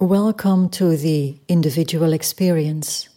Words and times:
Welcome 0.00 0.68
to 0.78 0.96
the 0.96 1.40
individual 1.48 2.12
experience. 2.12 3.08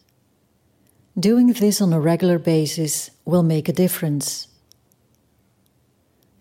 Doing 1.15 1.53
this 1.53 1.79
on 1.79 1.93
a 1.93 1.99
regular 1.99 2.39
basis 2.39 3.11
will 3.23 3.43
make 3.43 3.69
a 3.69 3.71
difference. 3.71 4.47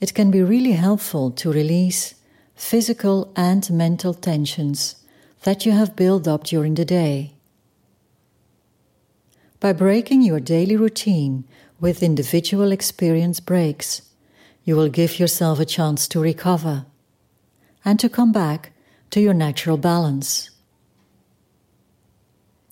It 0.00 0.14
can 0.14 0.30
be 0.30 0.43
really 0.43 0.73
helpful 0.73 1.30
to 1.32 1.53
release 1.53 2.14
physical 2.55 3.30
and 3.37 3.71
mental 3.71 4.14
tensions 4.14 4.96
that 5.43 5.66
you 5.66 5.73
have 5.73 5.95
built 5.95 6.27
up 6.27 6.45
during 6.45 6.75
the 6.75 6.86
day. 6.86 7.34
By 9.61 9.75
breaking 9.75 10.22
your 10.22 10.41
daily 10.41 10.75
routine 10.75 11.45
with 11.80 12.02
individual 12.02 12.72
experience 12.72 13.41
breaks, 13.41 14.00
you 14.64 14.75
will 14.75 14.88
give 14.88 15.18
yourself 15.18 15.61
a 15.61 15.66
chance 15.66 16.09
to 16.09 16.18
recover 16.18 16.86
and 17.84 18.00
to 18.00 18.09
come 18.09 18.32
back 18.32 18.72
to 19.11 19.20
your 19.20 19.34
natural 19.34 19.77
balance. 19.77 20.50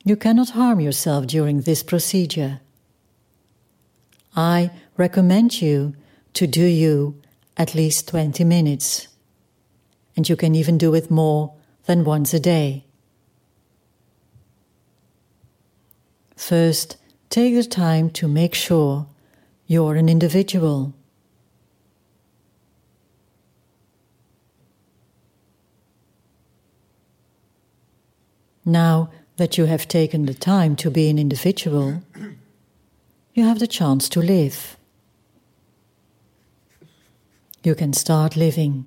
You 0.05 0.17
cannot 0.17 0.51
harm 0.51 0.81
yourself 0.81 1.27
during 1.27 1.63
this 1.63 1.83
procedure. 1.83 2.61
I 4.35 4.71
recommend 4.97 5.61
you 5.61 5.95
to 6.35 6.47
do 6.47 6.65
you 6.65 7.21
at 7.57 7.75
least 7.75 8.09
20 8.09 8.45
minutes, 8.45 9.09
and 10.17 10.29
you 10.29 10.37
can 10.37 10.55
even 10.55 10.79
do 10.79 10.95
it 10.95 11.11
more 11.11 11.55
than 11.87 12.05
once 12.05 12.33
a 12.33 12.41
day. 12.41 12.85
First, 16.37 16.97
take 17.31 17.55
the 17.55 17.65
time 17.65 18.11
to 18.11 18.29
make 18.29 18.55
sure 18.55 19.09
you're 19.67 19.97
an 19.97 20.09
individual. 20.09 20.95
Now 28.69 29.09
that 29.39 29.57
you 29.57 29.65
have 29.65 29.89
taken 29.89 30.27
the 30.27 30.35
time 30.35 30.77
to 30.77 30.91
be 30.91 31.09
an 31.09 31.19
individual, 31.19 32.03
you 33.33 33.45
have 33.45 33.61
the 33.61 33.67
chance 33.67 34.11
to 34.11 34.21
live. 34.21 34.77
You 37.65 37.75
can 37.75 37.95
start 37.95 38.37
living. 38.37 38.87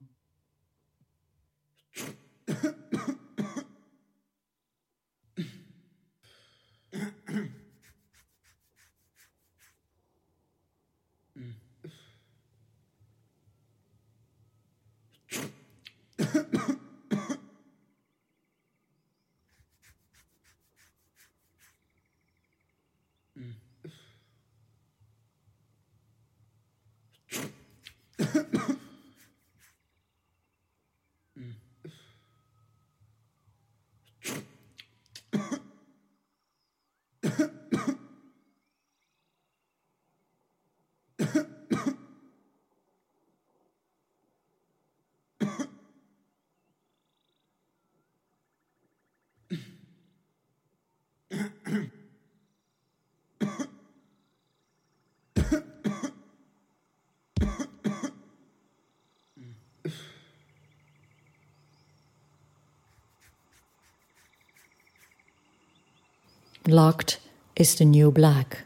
Locked 66.68 67.18
is 67.56 67.76
the 67.76 67.86
new 67.86 68.12
black. 68.12 68.60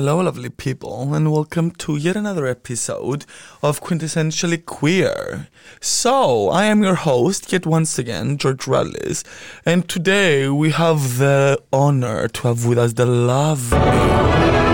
Hello, 0.00 0.18
lovely 0.18 0.48
people, 0.48 1.12
and 1.12 1.30
welcome 1.30 1.72
to 1.72 1.94
yet 1.94 2.16
another 2.16 2.46
episode 2.46 3.26
of 3.62 3.82
Quintessentially 3.82 4.64
Queer. 4.64 5.48
So, 5.78 6.48
I 6.48 6.64
am 6.64 6.82
your 6.82 6.94
host, 6.94 7.52
yet 7.52 7.66
once 7.66 7.98
again, 7.98 8.38
George 8.38 8.64
Rallis, 8.64 9.22
and 9.66 9.86
today 9.86 10.48
we 10.48 10.70
have 10.70 11.18
the 11.18 11.62
honor 11.70 12.28
to 12.28 12.48
have 12.48 12.64
with 12.64 12.78
us 12.78 12.94
the 12.94 13.04
lovely. 13.04 14.69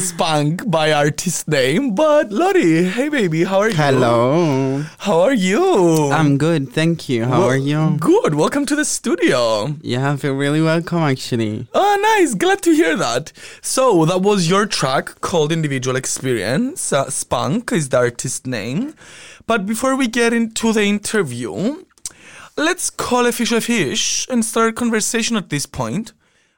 Spunk 0.00 0.68
by 0.70 0.92
artist 0.92 1.46
name, 1.46 1.94
but 1.94 2.32
Lottie, 2.32 2.84
hey 2.84 3.08
baby, 3.10 3.44
how 3.44 3.58
are 3.58 3.68
you? 3.68 3.76
Hello. 3.76 4.82
How 4.98 5.20
are 5.20 5.34
you? 5.34 6.10
I'm 6.10 6.38
good, 6.38 6.70
thank 6.72 7.08
you. 7.08 7.26
How 7.26 7.40
Well, 7.40 7.48
are 7.50 7.56
you? 7.56 7.96
Good. 8.00 8.34
Welcome 8.34 8.64
to 8.66 8.74
the 8.76 8.84
studio. 8.84 9.76
Yeah, 9.82 10.12
I 10.12 10.16
feel 10.16 10.34
really 10.34 10.62
welcome 10.62 10.98
actually. 10.98 11.68
Oh, 11.74 12.16
nice. 12.18 12.34
Glad 12.34 12.62
to 12.62 12.72
hear 12.72 12.96
that. 12.96 13.32
So 13.60 14.06
that 14.06 14.22
was 14.22 14.48
your 14.48 14.64
track 14.66 15.20
called 15.20 15.52
Individual 15.52 15.96
Experience. 15.96 16.92
Uh, 16.92 17.10
Spunk 17.10 17.70
is 17.70 17.90
the 17.90 17.98
artist 17.98 18.46
name. 18.46 18.94
But 19.46 19.66
before 19.66 19.96
we 19.96 20.08
get 20.08 20.32
into 20.32 20.72
the 20.72 20.82
interview, 20.84 21.84
Let's 22.56 22.90
call 22.90 23.24
a 23.26 23.32
fish 23.32 23.52
a 23.52 23.60
fish 23.60 24.26
and 24.28 24.44
start 24.44 24.70
a 24.70 24.72
conversation 24.72 25.36
at 25.36 25.48
this 25.48 25.64
point 25.64 26.12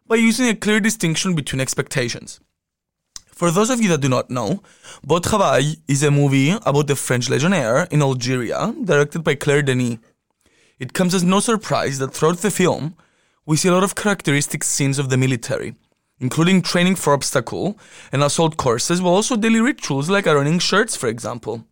by 0.09 0.17
using 0.17 0.49
a 0.49 0.55
clear 0.57 0.81
distinction 0.81 1.35
between 1.37 1.61
expectations. 1.61 2.41
For 3.43 3.51
those 3.51 3.71
of 3.71 3.81
you 3.81 3.89
that 3.89 4.01
do 4.01 4.09
not 4.09 4.31
know, 4.31 4.63
Beau 5.03 5.19
Travail 5.19 5.75
is 5.89 6.05
a 6.05 6.13
movie 6.13 6.51
about 6.65 6.87
the 6.87 6.95
French 6.95 7.29
legionnaire 7.29 7.89
in 7.91 8.01
Algeria, 8.01 8.73
directed 8.85 9.25
by 9.25 9.35
Claire 9.35 9.63
Denis. 9.63 9.99
It 10.79 10.93
comes 10.93 11.13
as 11.13 11.25
no 11.25 11.41
surprise 11.41 11.99
that 11.99 12.15
throughout 12.15 12.39
the 12.39 12.53
film, 12.53 12.95
we 13.45 13.57
see 13.57 13.67
a 13.67 13.73
lot 13.73 13.83
of 13.83 13.97
characteristic 13.97 14.63
scenes 14.63 14.97
of 14.97 15.11
the 15.11 15.17
military, 15.17 15.75
including 16.21 16.63
training 16.63 16.95
for 16.95 17.15
obstacle 17.15 17.77
and 18.13 18.23
assault 18.23 18.57
courses, 18.57 19.01
but 19.01 19.09
also 19.09 19.35
daily 19.35 19.61
rituals 19.61 20.09
like 20.09 20.29
ironing 20.29 20.61
shirts, 20.61 20.95
for 20.95 21.09
example. 21.09 21.67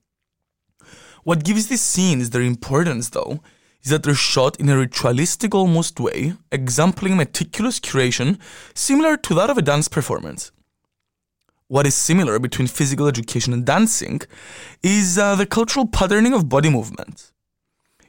What 1.23 1.45
gives 1.45 1.69
these 1.69 1.83
scenes 1.83 2.31
their 2.31 2.43
importance, 2.43 3.11
though, 3.11 3.39
is 3.85 3.93
that 3.93 4.03
they're 4.03 4.15
shot 4.15 4.59
in 4.59 4.69
a 4.71 4.77
ritualistic 4.77 5.55
almost 5.55 6.01
way, 6.01 6.33
exempling 6.51 7.17
meticulous 7.17 7.79
curation 7.79 8.41
similar 8.75 9.17
to 9.19 9.35
that 9.35 9.51
of 9.51 9.57
a 9.57 9.63
dance 9.63 9.87
performance. 9.87 10.51
What 11.71 11.87
is 11.87 11.95
similar 11.95 12.41
between 12.41 12.67
physical 12.67 13.07
education 13.07 13.53
and 13.53 13.65
dancing 13.65 14.23
is 14.83 15.17
uh, 15.17 15.37
the 15.37 15.47
cultural 15.47 15.87
patterning 15.87 16.33
of 16.33 16.49
body 16.49 16.69
movements. 16.69 17.33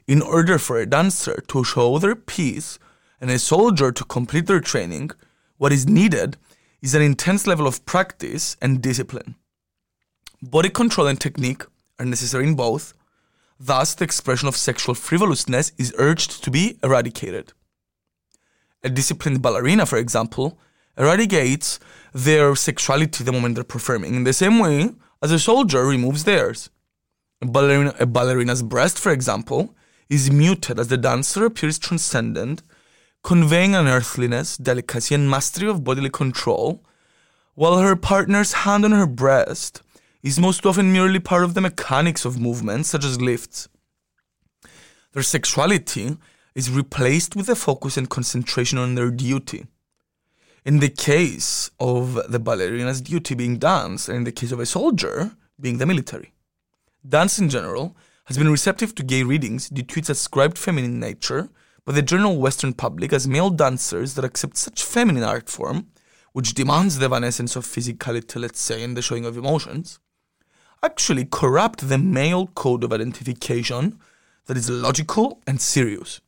In 0.08 0.20
order 0.20 0.58
for 0.58 0.78
a 0.78 0.84
dancer 0.84 1.40
to 1.46 1.62
show 1.62 1.96
their 1.98 2.16
piece 2.16 2.80
and 3.20 3.30
a 3.30 3.38
soldier 3.38 3.92
to 3.92 4.04
complete 4.04 4.48
their 4.48 4.58
training, 4.58 5.12
what 5.58 5.70
is 5.70 5.86
needed 5.86 6.38
is 6.80 6.96
an 6.96 7.02
intense 7.02 7.46
level 7.46 7.68
of 7.68 7.86
practice 7.86 8.56
and 8.60 8.82
discipline. 8.82 9.36
Body 10.42 10.68
control 10.68 11.06
and 11.06 11.20
technique 11.20 11.62
are 12.00 12.04
necessary 12.04 12.48
in 12.48 12.56
both, 12.56 12.94
thus, 13.60 13.94
the 13.94 14.02
expression 14.02 14.48
of 14.48 14.56
sexual 14.56 14.96
frivolousness 14.96 15.70
is 15.78 15.94
urged 15.98 16.42
to 16.42 16.50
be 16.50 16.80
eradicated. 16.82 17.52
A 18.82 18.90
disciplined 18.90 19.40
ballerina, 19.40 19.86
for 19.86 19.98
example, 19.98 20.58
eradicates 20.98 21.78
their 22.12 22.54
sexuality 22.54 23.24
the 23.24 23.32
moment 23.32 23.54
they're 23.54 23.64
performing, 23.64 24.14
in 24.14 24.24
the 24.24 24.32
same 24.32 24.58
way 24.58 24.90
as 25.22 25.32
a 25.32 25.38
soldier 25.38 25.84
removes 25.84 26.24
theirs. 26.24 26.70
A, 27.40 27.46
ballerina, 27.46 27.94
a 27.98 28.06
ballerina's 28.06 28.62
breast, 28.62 28.98
for 28.98 29.12
example, 29.12 29.74
is 30.08 30.30
muted 30.30 30.78
as 30.78 30.88
the 30.88 30.96
dancer 30.96 31.44
appears 31.44 31.78
transcendent 31.78 32.62
conveying 33.22 33.74
an 33.74 33.86
earthliness, 33.86 34.56
delicacy, 34.56 35.14
and 35.14 35.30
mastery 35.30 35.68
of 35.68 35.84
bodily 35.84 36.10
control, 36.10 36.82
while 37.54 37.78
her 37.78 37.96
partner's 37.96 38.52
hand 38.52 38.84
on 38.84 38.92
her 38.92 39.06
breast 39.06 39.82
is 40.22 40.38
most 40.38 40.66
often 40.66 40.92
merely 40.92 41.18
part 41.18 41.44
of 41.44 41.54
the 41.54 41.60
mechanics 41.60 42.24
of 42.24 42.40
movements, 42.40 42.88
such 42.88 43.04
as 43.04 43.20
lifts. 43.20 43.68
Their 45.12 45.22
sexuality 45.22 46.16
is 46.54 46.70
replaced 46.70 47.36
with 47.36 47.48
a 47.48 47.56
focus 47.56 47.96
and 47.96 48.08
concentration 48.08 48.78
on 48.78 48.94
their 48.94 49.10
duty. 49.10 49.66
In 50.64 50.78
the 50.78 50.88
case 50.88 51.70
of 51.80 52.30
the 52.30 52.38
ballerina's 52.38 53.00
duty 53.00 53.34
being 53.34 53.58
dance, 53.58 54.08
and 54.08 54.18
in 54.18 54.24
the 54.24 54.32
case 54.32 54.52
of 54.52 54.60
a 54.60 54.66
soldier 54.66 55.32
being 55.60 55.78
the 55.78 55.86
military. 55.86 56.32
Dance 57.06 57.38
in 57.38 57.48
general 57.48 57.96
has 58.26 58.38
been 58.38 58.50
receptive 58.50 58.94
to 58.94 59.02
gay 59.02 59.24
readings 59.24 59.68
due 59.68 59.82
to 59.82 59.98
its 59.98 60.08
ascribed 60.08 60.56
feminine 60.56 61.00
nature 61.00 61.48
but 61.84 61.94
the 61.94 62.02
general 62.02 62.38
Western 62.38 62.72
public 62.72 63.12
as 63.12 63.26
male 63.26 63.50
dancers 63.50 64.14
that 64.14 64.24
accept 64.24 64.56
such 64.56 64.84
feminine 64.84 65.24
art 65.24 65.48
form, 65.48 65.88
which 66.32 66.54
demands 66.54 66.98
the 66.98 67.06
evanescence 67.06 67.56
of 67.56 67.66
physicality, 67.66 68.40
let's 68.40 68.60
say, 68.60 68.82
and 68.82 68.96
the 68.96 69.02
showing 69.02 69.26
of 69.26 69.36
emotions, 69.36 69.98
actually 70.82 71.24
corrupt 71.24 71.88
the 71.88 71.98
male 71.98 72.46
code 72.48 72.84
of 72.84 72.92
identification 72.92 73.98
that 74.46 74.56
is 74.56 74.70
logical 74.70 75.40
and 75.46 75.60
serious. 75.60 76.20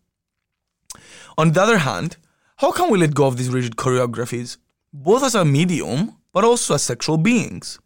On 1.38 1.52
the 1.52 1.62
other 1.62 1.78
hand, 1.78 2.16
how 2.56 2.70
can 2.70 2.90
we 2.90 2.98
let 2.98 3.14
go 3.14 3.26
of 3.26 3.36
these 3.36 3.50
rigid 3.50 3.76
choreographies, 3.76 4.58
both 4.92 5.24
as 5.24 5.34
a 5.34 5.44
medium 5.44 6.16
but 6.32 6.44
also 6.44 6.74
as 6.74 6.82
sexual 6.82 7.16
beings? 7.16 7.78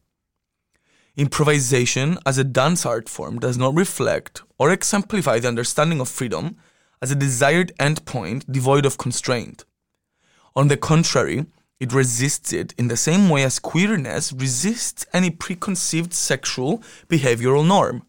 Improvisation 1.17 2.19
as 2.27 2.39
a 2.39 2.45
dance 2.45 2.85
art 2.85 3.09
form 3.09 3.39
does 3.39 3.57
not 3.57 3.75
reflect 3.75 4.43
or 4.59 4.71
exemplify 4.71 5.39
the 5.39 5.49
understanding 5.49 6.01
of 6.01 6.09
freedom 6.09 6.57
as 7.01 7.11
a 7.11 7.17
desired 7.17 7.73
endpoint 7.81 8.45
devoid 8.53 8.85
of 8.85 8.99
constraint. 8.99 9.65
On 10.55 10.69
the 10.69 10.77
contrary, 10.77 11.47
it 11.81 11.93
resists 11.93 12.53
it 12.53 12.75
in 12.77 12.89
the 12.89 12.97
same 12.97 13.31
way 13.31 13.45
as 13.45 13.59
queerness 13.59 14.33
resists 14.33 15.07
any 15.13 15.31
preconceived 15.31 16.13
sexual 16.13 16.83
behavioral 17.09 17.67
norm. 17.67 18.03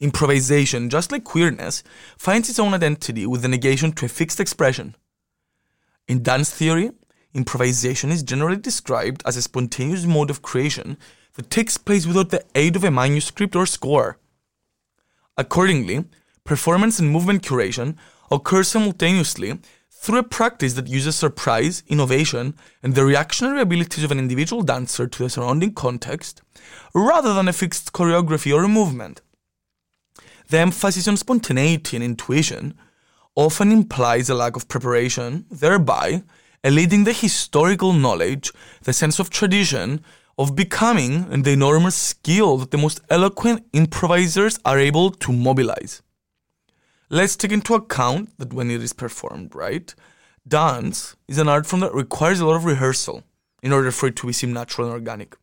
Improvisation, 0.00 0.88
just 0.88 1.12
like 1.12 1.24
queerness, 1.24 1.82
finds 2.16 2.48
its 2.48 2.58
own 2.58 2.72
identity 2.72 3.26
with 3.26 3.42
the 3.42 3.48
negation 3.48 3.92
to 3.92 4.06
a 4.06 4.08
fixed 4.08 4.40
expression. 4.40 4.96
In 6.08 6.22
dance 6.22 6.50
theory, 6.50 6.90
improvisation 7.34 8.10
is 8.10 8.22
generally 8.22 8.56
described 8.56 9.22
as 9.26 9.36
a 9.36 9.42
spontaneous 9.42 10.06
mode 10.06 10.30
of 10.30 10.40
creation 10.40 10.96
that 11.34 11.50
takes 11.50 11.76
place 11.76 12.06
without 12.06 12.30
the 12.30 12.44
aid 12.54 12.76
of 12.76 12.82
a 12.82 12.90
manuscript 12.90 13.54
or 13.54 13.66
score. 13.66 14.18
Accordingly, 15.36 16.06
performance 16.44 16.98
and 16.98 17.10
movement 17.10 17.42
curation 17.42 17.96
occur 18.30 18.62
simultaneously 18.62 19.60
through 19.90 20.18
a 20.18 20.22
practice 20.22 20.74
that 20.74 20.88
uses 20.88 21.16
surprise, 21.16 21.82
innovation, 21.88 22.54
and 22.82 22.94
the 22.94 23.04
reactionary 23.04 23.60
abilities 23.60 24.04
of 24.04 24.10
an 24.10 24.18
individual 24.18 24.62
dancer 24.62 25.06
to 25.06 25.22
the 25.24 25.28
surrounding 25.28 25.74
context, 25.74 26.40
rather 26.94 27.34
than 27.34 27.48
a 27.48 27.52
fixed 27.52 27.92
choreography 27.92 28.54
or 28.54 28.64
a 28.64 28.68
movement. 28.68 29.20
The 30.48 30.58
emphasis 30.58 31.06
on 31.06 31.18
spontaneity 31.18 31.96
and 31.96 32.04
intuition 32.04 32.78
often 33.38 33.70
implies 33.70 34.28
a 34.28 34.34
lack 34.34 34.56
of 34.56 34.66
preparation, 34.66 35.46
thereby 35.48 36.24
eliding 36.64 37.04
the 37.04 37.12
historical 37.12 37.92
knowledge, 37.92 38.50
the 38.82 38.92
sense 38.92 39.20
of 39.20 39.30
tradition, 39.30 40.00
of 40.36 40.56
becoming, 40.56 41.24
and 41.30 41.44
the 41.44 41.52
enormous 41.52 41.94
skill 41.94 42.58
that 42.58 42.72
the 42.72 42.76
most 42.76 43.00
eloquent 43.08 43.64
improvisers 43.72 44.58
are 44.64 44.80
able 44.80 45.12
to 45.12 45.32
mobilize. 45.32 46.02
Let's 47.10 47.36
take 47.36 47.52
into 47.52 47.74
account 47.74 48.36
that 48.38 48.52
when 48.52 48.72
it 48.72 48.82
is 48.82 48.92
performed, 48.92 49.54
right? 49.54 49.94
Dance 50.46 51.14
is 51.28 51.38
an 51.38 51.48
art 51.48 51.64
form 51.64 51.80
that 51.80 51.94
requires 51.94 52.40
a 52.40 52.46
lot 52.46 52.56
of 52.56 52.64
rehearsal 52.64 53.22
in 53.62 53.72
order 53.72 53.92
for 53.92 54.08
it 54.08 54.16
to 54.16 54.26
be 54.26 54.32
seem 54.32 54.52
natural 54.52 54.88
and 54.88 54.94
organic. 54.94 55.36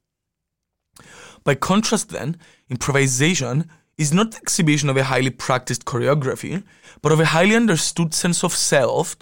By 1.45 1.55
contrast, 1.55 2.09
then, 2.09 2.35
improvisation 2.69 3.69
is 3.97 4.13
not 4.13 4.31
the 4.31 4.37
exhibition 4.37 4.89
of 4.89 4.97
a 4.97 5.05
highly 5.05 5.29
practiced 5.29 5.85
choreography, 5.85 6.63
but 7.01 7.11
of 7.11 7.19
a 7.19 7.25
highly 7.25 7.55
understood 7.55 8.13
sense 8.13 8.43
of 8.43 8.53
self 8.53 9.15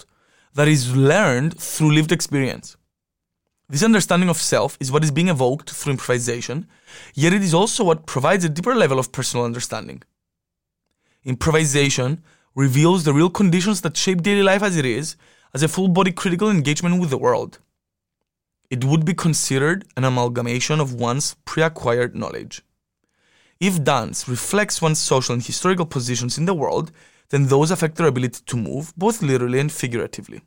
that 0.54 0.68
is 0.68 0.96
learned 0.96 1.58
through 1.58 1.92
lived 1.92 2.12
experience. 2.12 2.76
This 3.68 3.82
understanding 3.82 4.28
of 4.28 4.36
self 4.36 4.76
is 4.80 4.92
what 4.92 5.04
is 5.04 5.10
being 5.10 5.28
evoked 5.28 5.70
through 5.70 5.92
improvisation, 5.92 6.66
yet 7.14 7.32
it 7.32 7.42
is 7.42 7.54
also 7.54 7.84
what 7.84 8.06
provides 8.06 8.44
a 8.44 8.48
deeper 8.48 8.74
level 8.74 8.98
of 8.98 9.12
personal 9.12 9.44
understanding. 9.44 10.02
Improvisation 11.24 12.22
reveals 12.54 13.04
the 13.04 13.14
real 13.14 13.30
conditions 13.30 13.80
that 13.80 13.96
shape 13.96 14.22
daily 14.22 14.42
life 14.42 14.62
as 14.62 14.76
it 14.76 14.84
is, 14.84 15.16
as 15.54 15.62
a 15.62 15.68
full 15.68 15.88
body 15.88 16.12
critical 16.12 16.50
engagement 16.50 17.00
with 17.00 17.10
the 17.10 17.18
world. 17.18 17.58
It 18.70 18.84
would 18.84 19.04
be 19.04 19.14
considered 19.14 19.86
an 19.96 20.04
amalgamation 20.04 20.80
of 20.80 20.94
one's 20.94 21.36
pre 21.44 21.62
acquired 21.62 22.14
knowledge. 22.14 22.62
If 23.66 23.82
dance 23.82 24.28
reflects 24.28 24.82
one's 24.82 24.98
social 24.98 25.32
and 25.32 25.42
historical 25.42 25.86
positions 25.86 26.36
in 26.36 26.44
the 26.44 26.52
world, 26.52 26.92
then 27.30 27.46
those 27.46 27.70
affect 27.70 27.96
their 27.96 28.08
ability 28.08 28.42
to 28.44 28.58
move, 28.58 28.92
both 28.94 29.22
literally 29.22 29.58
and 29.58 29.72
figuratively. 29.72 30.42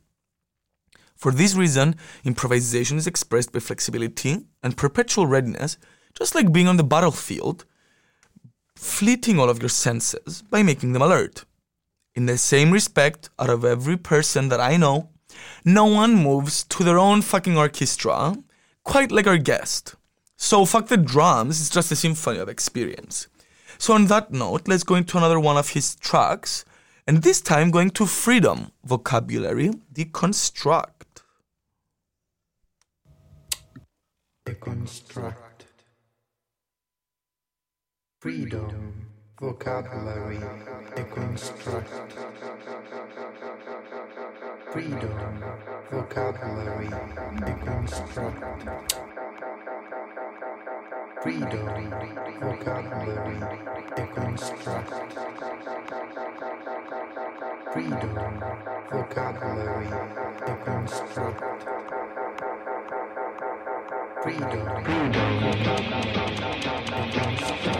For 1.16 1.32
this 1.32 1.56
reason, 1.56 1.96
improvisation 2.22 2.96
is 2.96 3.08
expressed 3.08 3.50
by 3.50 3.58
flexibility 3.58 4.46
and 4.62 4.76
perpetual 4.76 5.26
readiness, 5.26 5.78
just 6.16 6.36
like 6.36 6.52
being 6.52 6.68
on 6.68 6.76
the 6.76 6.84
battlefield, 6.84 7.64
fleeting 8.76 9.40
all 9.40 9.50
of 9.50 9.60
your 9.60 9.68
senses 9.68 10.42
by 10.42 10.62
making 10.62 10.92
them 10.92 11.02
alert. 11.02 11.44
In 12.14 12.26
the 12.26 12.38
same 12.38 12.70
respect, 12.70 13.30
out 13.40 13.50
of 13.50 13.64
every 13.64 13.96
person 13.96 14.48
that 14.50 14.60
I 14.60 14.76
know, 14.76 15.08
no 15.64 15.86
one 15.86 16.14
moves 16.14 16.62
to 16.66 16.84
their 16.84 17.00
own 17.00 17.22
fucking 17.22 17.58
orchestra 17.58 18.36
quite 18.84 19.10
like 19.10 19.26
our 19.26 19.38
guest. 19.38 19.96
So 20.40 20.64
fuck 20.64 20.86
the 20.86 20.96
drums, 20.96 21.60
it's 21.60 21.68
just 21.68 21.90
a 21.90 21.96
symphony 21.96 22.38
of 22.38 22.48
experience. 22.48 23.26
So 23.76 23.92
on 23.92 24.06
that 24.06 24.30
note, 24.30 24.68
let's 24.68 24.84
go 24.84 24.94
into 24.94 25.18
another 25.18 25.40
one 25.40 25.56
of 25.56 25.70
his 25.70 25.96
tracks, 25.96 26.64
and 27.08 27.22
this 27.22 27.40
time 27.40 27.72
going 27.72 27.90
to 27.90 28.06
freedom, 28.06 28.70
vocabulary, 28.84 29.72
deconstruct. 29.92 31.24
Deconstruct. 34.46 35.34
Freedom 38.20 39.08
vocabulary 39.40 40.38
deconstruct 40.96 42.12
freedom 44.72 45.44
vocabulary 45.92 46.88
deconstruct 47.46 49.17
freedom 51.22 51.66
vocabulary 51.66 52.18
vocabulary, 52.40 53.38
deconstruct. 53.96 54.90
Freedom, 57.72 58.14
vocabulary, 58.90 59.86
deconstruct, 60.46 60.46
deconstruct. 60.46 61.38
Freedom, 64.22 64.64
vocabulary, 64.68 66.28
deconstruct. 67.10 67.78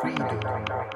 Freedom, 0.00 0.40
freedom, 0.40 0.95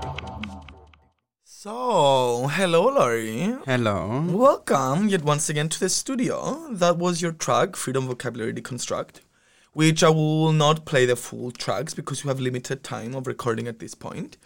deconstruct. 0.00 0.58
So, 1.44 2.48
hello, 2.48 2.88
Laurie. 2.88 3.56
Hello. 3.66 4.24
Welcome 4.30 5.08
yet 5.08 5.22
once 5.22 5.48
again 5.48 5.68
to 5.68 5.78
the 5.78 5.88
studio. 5.88 6.66
That 6.70 6.96
was 6.96 7.22
your 7.22 7.30
track, 7.32 7.76
Freedom 7.76 8.08
Vocabulary 8.08 8.52
Deconstruct, 8.52 9.20
which 9.72 10.02
I 10.02 10.10
will 10.10 10.52
not 10.52 10.84
play 10.84 11.06
the 11.06 11.16
full 11.16 11.50
tracks 11.50 11.94
because 11.94 12.22
you 12.22 12.28
have 12.28 12.40
limited 12.40 12.82
time 12.82 13.14
of 13.14 13.26
recording 13.26 13.68
at 13.68 13.78
this 13.78 13.94
point. 13.94 14.36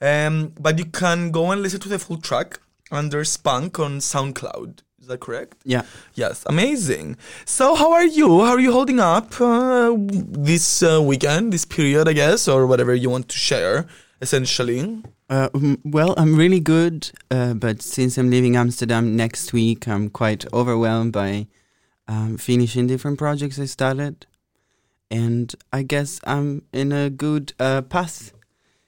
Um, 0.00 0.52
but 0.60 0.78
you 0.78 0.84
can 0.84 1.30
go 1.30 1.50
and 1.50 1.62
listen 1.62 1.80
to 1.80 1.88
the 1.88 1.98
full 1.98 2.18
track 2.18 2.60
under 2.90 3.24
Spunk 3.24 3.78
on 3.78 3.98
SoundCloud. 3.98 4.80
Is 5.00 5.06
that 5.08 5.20
correct? 5.20 5.56
Yeah. 5.64 5.82
Yes, 6.14 6.44
amazing. 6.46 7.16
So, 7.44 7.74
how 7.76 7.92
are 7.92 8.04
you? 8.04 8.44
How 8.44 8.52
are 8.52 8.60
you 8.60 8.72
holding 8.72 8.98
up 8.98 9.40
uh, 9.40 9.94
this 9.96 10.82
uh, 10.82 11.00
weekend, 11.00 11.52
this 11.52 11.64
period, 11.64 12.08
I 12.08 12.12
guess, 12.12 12.48
or 12.48 12.66
whatever 12.66 12.94
you 12.94 13.08
want 13.08 13.28
to 13.28 13.38
share, 13.38 13.86
essentially? 14.20 15.02
Uh, 15.30 15.48
mm, 15.50 15.78
well, 15.84 16.14
I'm 16.16 16.34
really 16.34 16.60
good, 16.60 17.10
uh, 17.30 17.54
but 17.54 17.82
since 17.82 18.18
I'm 18.18 18.30
leaving 18.30 18.56
Amsterdam 18.56 19.16
next 19.16 19.52
week, 19.52 19.86
I'm 19.86 20.08
quite 20.08 20.44
overwhelmed 20.52 21.12
by 21.12 21.46
um, 22.08 22.36
finishing 22.36 22.86
different 22.86 23.18
projects 23.18 23.58
I 23.58 23.66
started, 23.66 24.26
and 25.10 25.54
I 25.72 25.82
guess 25.82 26.20
I'm 26.26 26.62
in 26.72 26.92
a 26.92 27.10
good 27.10 27.52
uh, 27.60 27.82
path. 27.82 28.32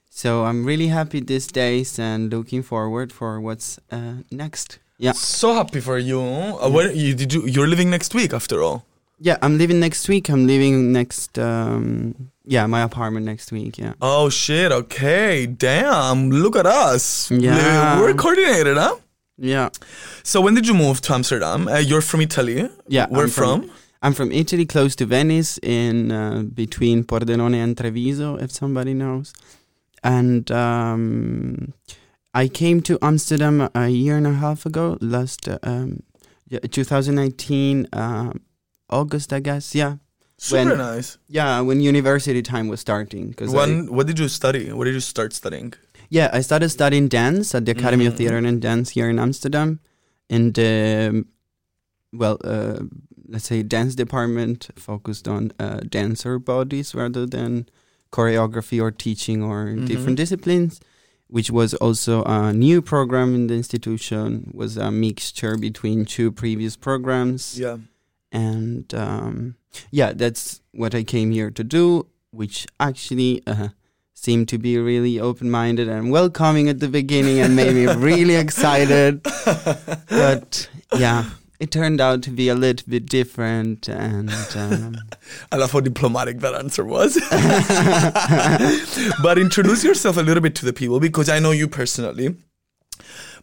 So 0.09 0.43
I'm 0.45 0.65
really 0.65 0.87
happy 0.87 1.21
these 1.21 1.47
days 1.47 1.97
and 1.99 2.29
looking 2.31 2.61
forward 2.63 3.13
for 3.13 3.39
what's 3.39 3.79
uh, 3.91 4.15
next. 4.31 4.79
Yeah, 4.97 5.13
So 5.13 5.53
happy 5.53 5.79
for 5.79 5.97
you. 5.97 6.19
Uh, 6.21 6.69
where 6.69 6.91
you 6.91 7.15
did 7.15 7.31
you? 7.33 7.45
You're 7.47 7.67
leaving 7.67 7.89
next 7.89 8.13
week, 8.13 8.33
after 8.33 8.61
all. 8.61 8.83
yeah. 9.21 9.37
I'm 9.41 9.57
leaving 9.57 9.79
next 9.79 10.09
week. 10.09 10.29
I'm 10.29 10.45
leaving 10.45 10.91
next. 10.91 11.39
Um, 11.39 12.31
yeah, 12.45 12.65
my 12.67 12.81
apartment 12.81 13.25
next 13.25 13.51
week. 13.53 13.77
Yeah. 13.77 13.93
Oh 14.01 14.29
shit! 14.29 14.71
Okay, 14.71 15.45
damn! 15.45 16.31
Look 16.31 16.55
at 16.57 16.65
us. 16.65 17.29
Yeah. 17.31 18.01
we're 18.01 18.13
coordinated, 18.13 18.75
huh? 18.77 18.95
Yeah. 19.37 19.69
So 20.23 20.41
when 20.41 20.53
did 20.55 20.67
you 20.67 20.73
move 20.73 20.99
to 21.01 21.13
Amsterdam? 21.13 21.67
Uh, 21.69 21.77
you're 21.77 22.01
from 22.01 22.19
Italy. 22.21 22.67
Yeah, 22.89 23.07
Where 23.07 23.23
I'm 23.25 23.29
from- 23.29 23.61
from? 23.61 23.71
I'm 24.01 24.13
from 24.13 24.31
Italy, 24.31 24.65
close 24.65 24.95
to 24.97 25.05
Venice, 25.05 25.59
in 25.61 26.11
uh, 26.11 26.43
between 26.43 27.03
Pordenone 27.03 27.55
and 27.55 27.77
Treviso, 27.77 28.37
if 28.37 28.51
somebody 28.51 28.93
knows. 28.93 29.33
And 30.03 30.49
um, 30.51 31.73
I 32.33 32.47
came 32.47 32.81
to 32.83 32.97
Amsterdam 33.01 33.69
a 33.75 33.89
year 33.89 34.15
and 34.15 34.25
a 34.27 34.33
half 34.33 34.65
ago, 34.65 34.97
last 35.01 35.49
uh, 35.49 35.59
um, 35.63 36.03
yeah, 36.47 36.59
2019 36.59 37.87
uh, 37.91 38.31
August, 38.89 39.33
I 39.33 39.41
guess. 39.41 39.75
Yeah, 39.75 39.97
Super 40.37 40.69
When- 40.69 40.77
nice. 40.77 41.17
yeah, 41.27 41.59
when 41.59 41.81
university 41.81 42.41
time 42.41 42.69
was 42.69 42.79
starting. 42.79 43.33
Cause 43.33 43.53
I, 43.53 43.81
What 43.81 44.07
did 44.07 44.17
you 44.17 44.29
study? 44.29 44.71
What 44.71 44.85
did 44.85 44.93
you 44.93 45.01
start 45.01 45.33
studying? 45.33 45.73
yeah, 46.09 46.29
I 46.31 46.39
started 46.41 46.69
studying 46.69 47.09
dance 47.09 47.53
at 47.53 47.65
the 47.65 47.71
Academy 47.73 48.05
of 48.05 48.13
Mhm. 48.13 48.17
Theatre 48.17 48.37
and 48.37 48.61
Dance 48.61 48.91
here 48.91 49.09
in 49.09 49.19
Amsterdam, 49.19 49.79
in 50.29 50.53
the 50.53 51.07
um, 51.09 51.25
well, 52.13 52.37
uh, 52.43 52.79
let's 53.31 53.45
say 53.47 53.61
dance 53.63 53.93
department 53.95 54.69
focused 54.75 55.27
on 55.27 55.51
uh, 55.59 55.79
dancer 55.97 56.39
bodies 56.39 56.95
rather 56.95 57.25
than 57.25 57.67
choreography 58.11 58.81
or 58.81 58.91
teaching 58.91 59.43
or 59.43 59.67
Mhm. 59.67 59.85
different 59.87 60.17
disciplines. 60.17 60.79
Which 61.31 61.51
was 61.51 61.75
also 61.75 62.23
a 62.23 62.51
new 62.51 62.81
program 62.81 63.35
in 63.35 63.45
the 63.47 63.53
institution. 63.53 64.49
Was 64.51 64.77
a 64.77 64.89
mixture 64.89 65.55
between 65.57 66.05
two 66.05 66.31
previous 66.31 66.75
programs 66.75 67.41
Yeah. 67.59 67.77
and 68.31 68.91
um, 68.95 69.53
yeah, 69.91 70.11
that's 70.13 70.61
what 70.71 70.95
I 70.95 71.03
came 71.03 71.29
here 71.29 71.51
to 71.51 71.63
do, 71.63 72.07
which 72.31 72.65
actually 72.79 73.43
uh, 73.45 73.67
seemed 74.15 74.47
to 74.47 74.57
be 74.57 74.79
really 74.79 75.19
open-minded 75.19 75.87
and 75.87 76.09
welcoming 76.09 76.67
at 76.67 76.79
the 76.79 76.87
beginning, 76.89 77.37
and 77.43 77.55
made 77.55 77.75
me 77.75 77.85
really 77.85 78.35
excited. 78.45 79.21
But 80.09 80.67
yeah, 80.97 81.25
it 81.59 81.71
turned 81.71 81.99
out 81.99 82.21
to 82.23 82.29
be 82.31 82.47
a 82.49 82.55
little 82.55 82.85
bit 82.89 83.05
different, 83.05 83.87
and 83.89 84.29
um, 84.55 84.95
I 85.51 85.57
love 85.57 85.71
how 85.71 85.81
diplomatic 85.81 86.39
that 86.39 86.55
answer 86.55 86.85
was. 86.85 87.15
but 89.23 89.37
introduce 89.37 89.83
yourself 89.83 90.17
a 90.17 90.21
little 90.21 90.41
bit 90.41 90.55
to 90.55 90.65
the 90.65 90.73
people 90.73 90.99
because 90.99 91.29
I 91.29 91.39
know 91.39 91.51
you 91.51 91.67
personally. 91.67 92.35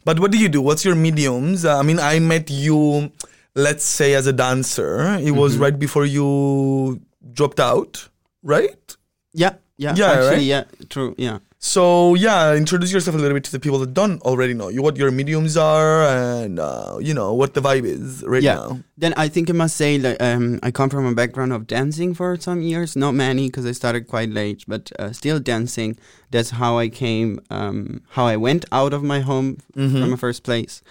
But 0.04 0.20
what 0.20 0.30
do 0.30 0.38
you 0.38 0.48
do? 0.48 0.60
What's 0.62 0.84
your 0.84 0.94
mediums? 0.94 1.64
Uh, 1.64 1.78
I 1.78 1.82
mean, 1.82 1.98
I 1.98 2.18
met 2.20 2.48
you, 2.50 3.10
let's 3.54 3.84
say, 3.84 4.14
as 4.14 4.26
a 4.26 4.32
dancer. 4.32 5.16
It 5.20 5.32
was 5.32 5.56
Mhm. 5.56 5.60
right 5.60 5.78
before 5.78 6.06
you 6.06 7.00
dropped 7.32 7.60
out, 7.60 8.08
right? 8.42 8.96
yeah, 9.34 9.54
yeah, 9.76 9.94
Yeah, 9.96 10.10
actually, 10.12 10.28
right? 10.36 10.42
yeah, 10.42 10.64
true, 10.88 11.14
yeah. 11.18 11.38
So 11.58 12.14
yeah, 12.14 12.54
introduce 12.54 12.92
yourself 12.92 13.16
a 13.16 13.18
little 13.18 13.34
bit 13.34 13.44
to 13.44 13.52
the 13.52 13.58
people 13.58 13.78
that 13.78 13.94
don't 13.94 14.20
already 14.22 14.52
know 14.54 14.68
you, 14.68 14.82
what 14.82 14.96
your 14.96 15.10
mediums 15.10 15.56
are, 15.56 16.04
and 16.04 16.58
uh, 16.60 16.98
you 17.00 17.14
know 17.14 17.32
what 17.32 17.54
the 17.54 17.60
vibe 17.60 17.84
is 17.84 18.22
right 18.26 18.42
Yeah. 18.42 18.54
now. 18.54 18.80
Then 18.98 19.14
I 19.16 19.28
think 19.28 19.48
I 19.48 19.52
must 19.54 19.76
say 19.76 19.98
like 19.98 20.16
um, 20.22 20.60
I 20.62 20.70
come 20.70 20.90
from 20.90 21.06
a 21.06 21.14
background 21.14 21.52
of 21.52 21.66
dancing 21.66 22.14
for 22.14 22.36
some 22.38 22.60
years, 22.60 22.94
not 22.94 23.12
many 23.12 23.48
because 23.48 23.64
I 23.66 23.72
started 23.72 24.06
quite 24.06 24.28
late, 24.30 24.64
but 24.68 24.92
uh, 24.98 25.12
still 25.12 25.40
dancing. 25.40 25.98
That's 26.30 26.50
how 26.50 26.78
I 26.78 26.88
came, 26.88 27.40
um, 27.50 28.02
how 28.10 28.26
I 28.26 28.36
went 28.36 28.64
out 28.70 28.92
of 28.92 29.02
my 29.02 29.20
home 29.20 29.58
Mm-hmm. 29.74 30.00
from 30.00 30.12
a 30.12 30.16
first 30.16 30.42
place. 30.44 30.82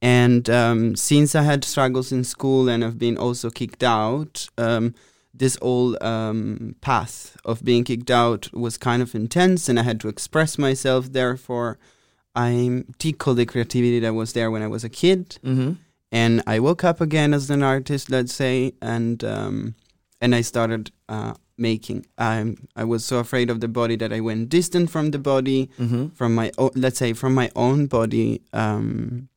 And 0.00 0.48
um, 0.50 0.96
since 0.96 1.34
I 1.34 1.42
had 1.42 1.64
struggles 1.64 2.12
in 2.12 2.24
school 2.24 2.68
and 2.68 2.84
I've 2.84 2.98
been 2.98 3.16
also 3.16 3.50
kicked 3.50 3.82
out, 3.84 4.48
um, 4.58 4.94
this 5.42 5.56
whole 5.62 5.90
um, 6.12 6.74
path 6.80 7.36
of 7.50 7.56
being 7.68 7.84
kicked 7.84 8.10
out 8.10 8.42
was 8.64 8.74
kind 8.78 9.02
of 9.02 9.14
intense, 9.14 9.68
and 9.68 9.76
I 9.80 9.82
had 9.90 9.98
to 10.02 10.08
express 10.08 10.52
myself. 10.66 11.02
Therefore, 11.20 11.70
I 12.34 12.84
tickled 12.98 13.36
the 13.38 13.46
creativity 13.52 13.98
that 14.04 14.14
was 14.14 14.32
there 14.32 14.50
when 14.52 14.62
I 14.62 14.68
was 14.74 14.84
a 14.84 14.88
kid 15.02 15.24
Mm-hmm. 15.44 15.72
and 16.20 16.34
I 16.54 16.56
woke 16.60 16.84
up 16.90 17.00
again 17.00 17.34
as 17.34 17.50
an 17.50 17.62
artist, 17.62 18.04
let's 18.16 18.34
say, 18.42 18.72
and 18.80 19.18
um, 19.36 19.74
and 20.22 20.30
I 20.34 20.42
started 20.42 20.84
uh, 21.08 21.34
making. 21.58 21.98
I 22.18 22.34
I 22.82 22.84
was 22.92 23.02
so 23.10 23.16
afraid 23.18 23.50
of 23.50 23.58
the 23.60 23.68
body 23.80 23.96
that 24.02 24.12
I 24.12 24.20
went 24.28 24.48
distant 24.48 24.90
from 24.90 25.10
the 25.10 25.18
body, 25.32 25.60
Mm-hmm. 25.78 26.04
from 26.18 26.30
my 26.40 26.48
o- 26.58 26.76
let's 26.84 26.98
say 26.98 27.12
from 27.14 27.32
my 27.34 27.48
own 27.56 27.86
body, 27.88 28.40
um, 28.52 29.28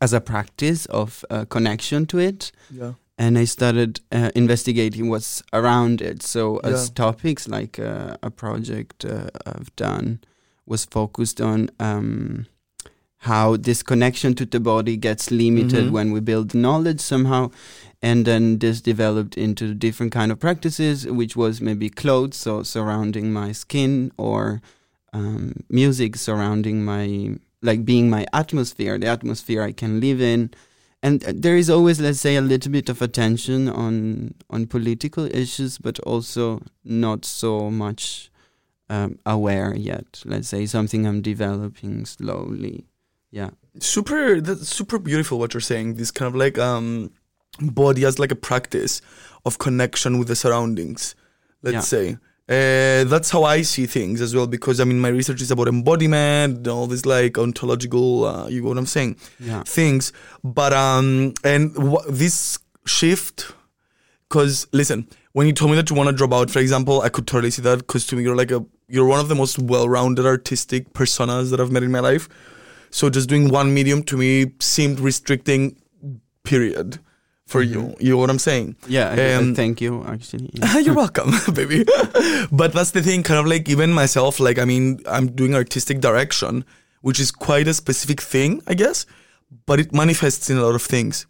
as 0.00 0.12
a 0.12 0.20
practice 0.20 0.86
of 0.86 1.24
uh, 1.30 1.44
connection 1.54 2.06
to 2.06 2.18
it, 2.18 2.52
Yeah. 2.70 2.92
And 3.22 3.38
I 3.38 3.46
started 3.46 4.00
uh, 4.10 4.30
investigating 4.34 5.08
what's 5.08 5.42
around 5.52 6.00
it. 6.00 6.22
So 6.22 6.58
as 6.64 6.90
topics 6.90 7.46
like 7.46 7.78
uh, 7.78 8.16
a 8.22 8.30
project 8.30 9.04
uh, 9.04 9.28
I've 9.46 9.70
done 9.76 10.18
was 10.66 10.84
focused 10.84 11.40
on 11.40 11.70
um, 11.78 12.46
how 13.18 13.56
this 13.56 13.82
connection 13.82 14.34
to 14.34 14.44
the 14.44 14.58
body 14.60 14.96
gets 14.96 15.30
limited 15.30 15.84
Mhm. 15.86 15.92
when 15.92 16.12
we 16.14 16.20
build 16.20 16.52
knowledge 16.54 17.00
somehow, 17.00 17.50
and 18.02 18.24
then 18.24 18.58
this 18.58 18.80
developed 18.82 19.36
into 19.36 19.74
different 19.74 20.12
kind 20.12 20.32
of 20.32 20.38
practices, 20.40 21.06
which 21.06 21.36
was 21.36 21.60
maybe 21.60 21.88
clothes, 21.90 22.36
so 22.36 22.62
surrounding 22.64 23.32
my 23.32 23.52
skin, 23.52 24.10
or 24.16 24.60
um, 25.12 25.52
music 25.68 26.16
surrounding 26.16 26.84
my 26.84 27.36
like 27.64 27.84
being 27.84 28.10
my 28.10 28.26
atmosphere, 28.32 28.98
the 28.98 29.06
atmosphere 29.06 29.62
I 29.68 29.72
can 29.72 30.00
live 30.00 30.20
in 30.34 30.50
and 31.02 31.20
there 31.22 31.56
is 31.56 31.68
always 31.68 32.00
let's 32.00 32.20
say 32.20 32.36
a 32.36 32.40
little 32.40 32.70
bit 32.72 32.88
of 32.88 33.02
attention 33.02 33.68
on 33.68 34.34
on 34.50 34.66
political 34.66 35.24
issues 35.26 35.78
but 35.78 35.98
also 36.00 36.60
not 36.84 37.24
so 37.24 37.70
much 37.70 38.30
um, 38.88 39.18
aware 39.24 39.74
yet. 39.74 40.22
Let's 40.24 40.48
say 40.48 40.66
something 40.66 41.06
I'm 41.06 41.22
developing 41.22 42.04
slowly. 42.06 42.84
Yeah. 43.30 43.50
super 43.80 44.40
that's 44.42 44.68
super 44.68 44.98
beautiful 44.98 45.38
what 45.38 45.54
you're 45.54 45.60
saying 45.72 45.94
this 45.94 46.10
kind 46.10 46.26
of 46.28 46.34
like 46.34 46.58
um 46.58 47.10
body 47.60 48.04
as 48.04 48.18
like 48.18 48.30
a 48.30 48.36
practice 48.36 49.00
of 49.46 49.58
connection 49.58 50.18
with 50.18 50.28
the 50.28 50.36
surroundings 50.36 51.14
let's 51.62 51.74
Yeah. 51.74 51.80
say 51.80 52.18
uh, 52.52 53.04
that's 53.12 53.30
how 53.34 53.42
I 53.56 53.62
see 53.72 53.86
things 53.96 54.20
as 54.26 54.30
well 54.36 54.46
because 54.56 54.76
I 54.82 54.84
mean 54.90 55.00
my 55.06 55.12
research 55.20 55.40
is 55.46 55.50
about 55.56 55.68
embodiment 55.68 56.50
and 56.58 56.68
all 56.68 56.86
this 56.92 57.04
like 57.16 57.34
ontological 57.46 58.24
uh, 58.32 58.46
you 58.52 58.60
know 58.62 58.68
what 58.72 58.78
I'm 58.82 58.90
saying 58.96 59.12
Yeah. 59.50 59.62
things. 59.78 60.12
But 60.60 60.72
um 60.86 61.08
and 61.52 61.62
this 62.22 62.36
shift 62.98 63.36
because 64.28 64.66
listen 64.72 65.00
when 65.36 65.46
you 65.48 65.52
told 65.52 65.70
me 65.70 65.76
that 65.80 65.88
you 65.90 65.96
want 66.00 66.08
to 66.12 66.16
drop 66.20 66.32
out 66.38 66.50
for 66.54 66.58
example 66.58 67.00
i 67.06 67.08
could 67.14 67.26
totally 67.32 67.50
see 67.56 67.62
that 67.62 67.78
because 67.78 68.06
to 68.08 68.16
me 68.16 68.22
you're 68.24 68.34
like 68.42 68.50
a 68.50 68.60
you're 68.94 69.06
one 69.14 69.20
of 69.24 69.28
the 69.32 69.34
most 69.42 69.56
well-rounded 69.72 70.26
artistic 70.26 70.92
personas 71.00 71.50
that 71.50 71.60
i've 71.60 71.70
met 71.70 71.82
in 71.88 71.92
my 71.98 72.00
life. 72.00 72.28
So 72.90 73.08
just 73.08 73.28
doing 73.28 73.48
one 73.48 73.72
medium 73.78 74.02
to 74.10 74.16
me 74.22 74.32
seemed 74.60 75.00
restricting 75.00 75.62
period 76.50 76.98
for 77.52 77.62
you 77.72 77.80
you 78.04 78.10
know 78.12 78.20
what 78.22 78.30
i'm 78.32 78.38
saying 78.50 78.68
Yeah. 78.88 79.08
Um, 79.38 79.54
thank 79.54 79.80
you. 79.84 79.92
Actually. 80.14 80.48
Yeah. 80.54 80.78
you're 80.84 80.98
welcome, 81.04 81.30
baby. 81.60 81.84
but 82.60 82.68
that's 82.76 82.92
the 82.96 83.02
thing, 83.08 83.22
kind 83.30 83.40
of 83.42 83.46
like 83.54 83.64
even 83.74 83.90
myself, 84.02 84.40
like 84.46 84.58
I 84.64 84.66
mean, 84.72 84.84
I'm 85.16 85.26
doing 85.40 85.52
artistic 85.54 85.96
direction, 86.08 86.64
which 87.06 87.18
is 87.24 87.30
quite 87.48 87.66
a 87.68 87.74
specific 87.82 88.20
thing, 88.32 88.50
I 88.72 88.74
guess, 88.82 89.06
but 89.68 89.76
it 89.84 89.92
manifests 89.92 90.46
in 90.50 90.56
a 90.58 90.62
lot 90.68 90.74
of 90.80 90.82
things. 90.94 91.26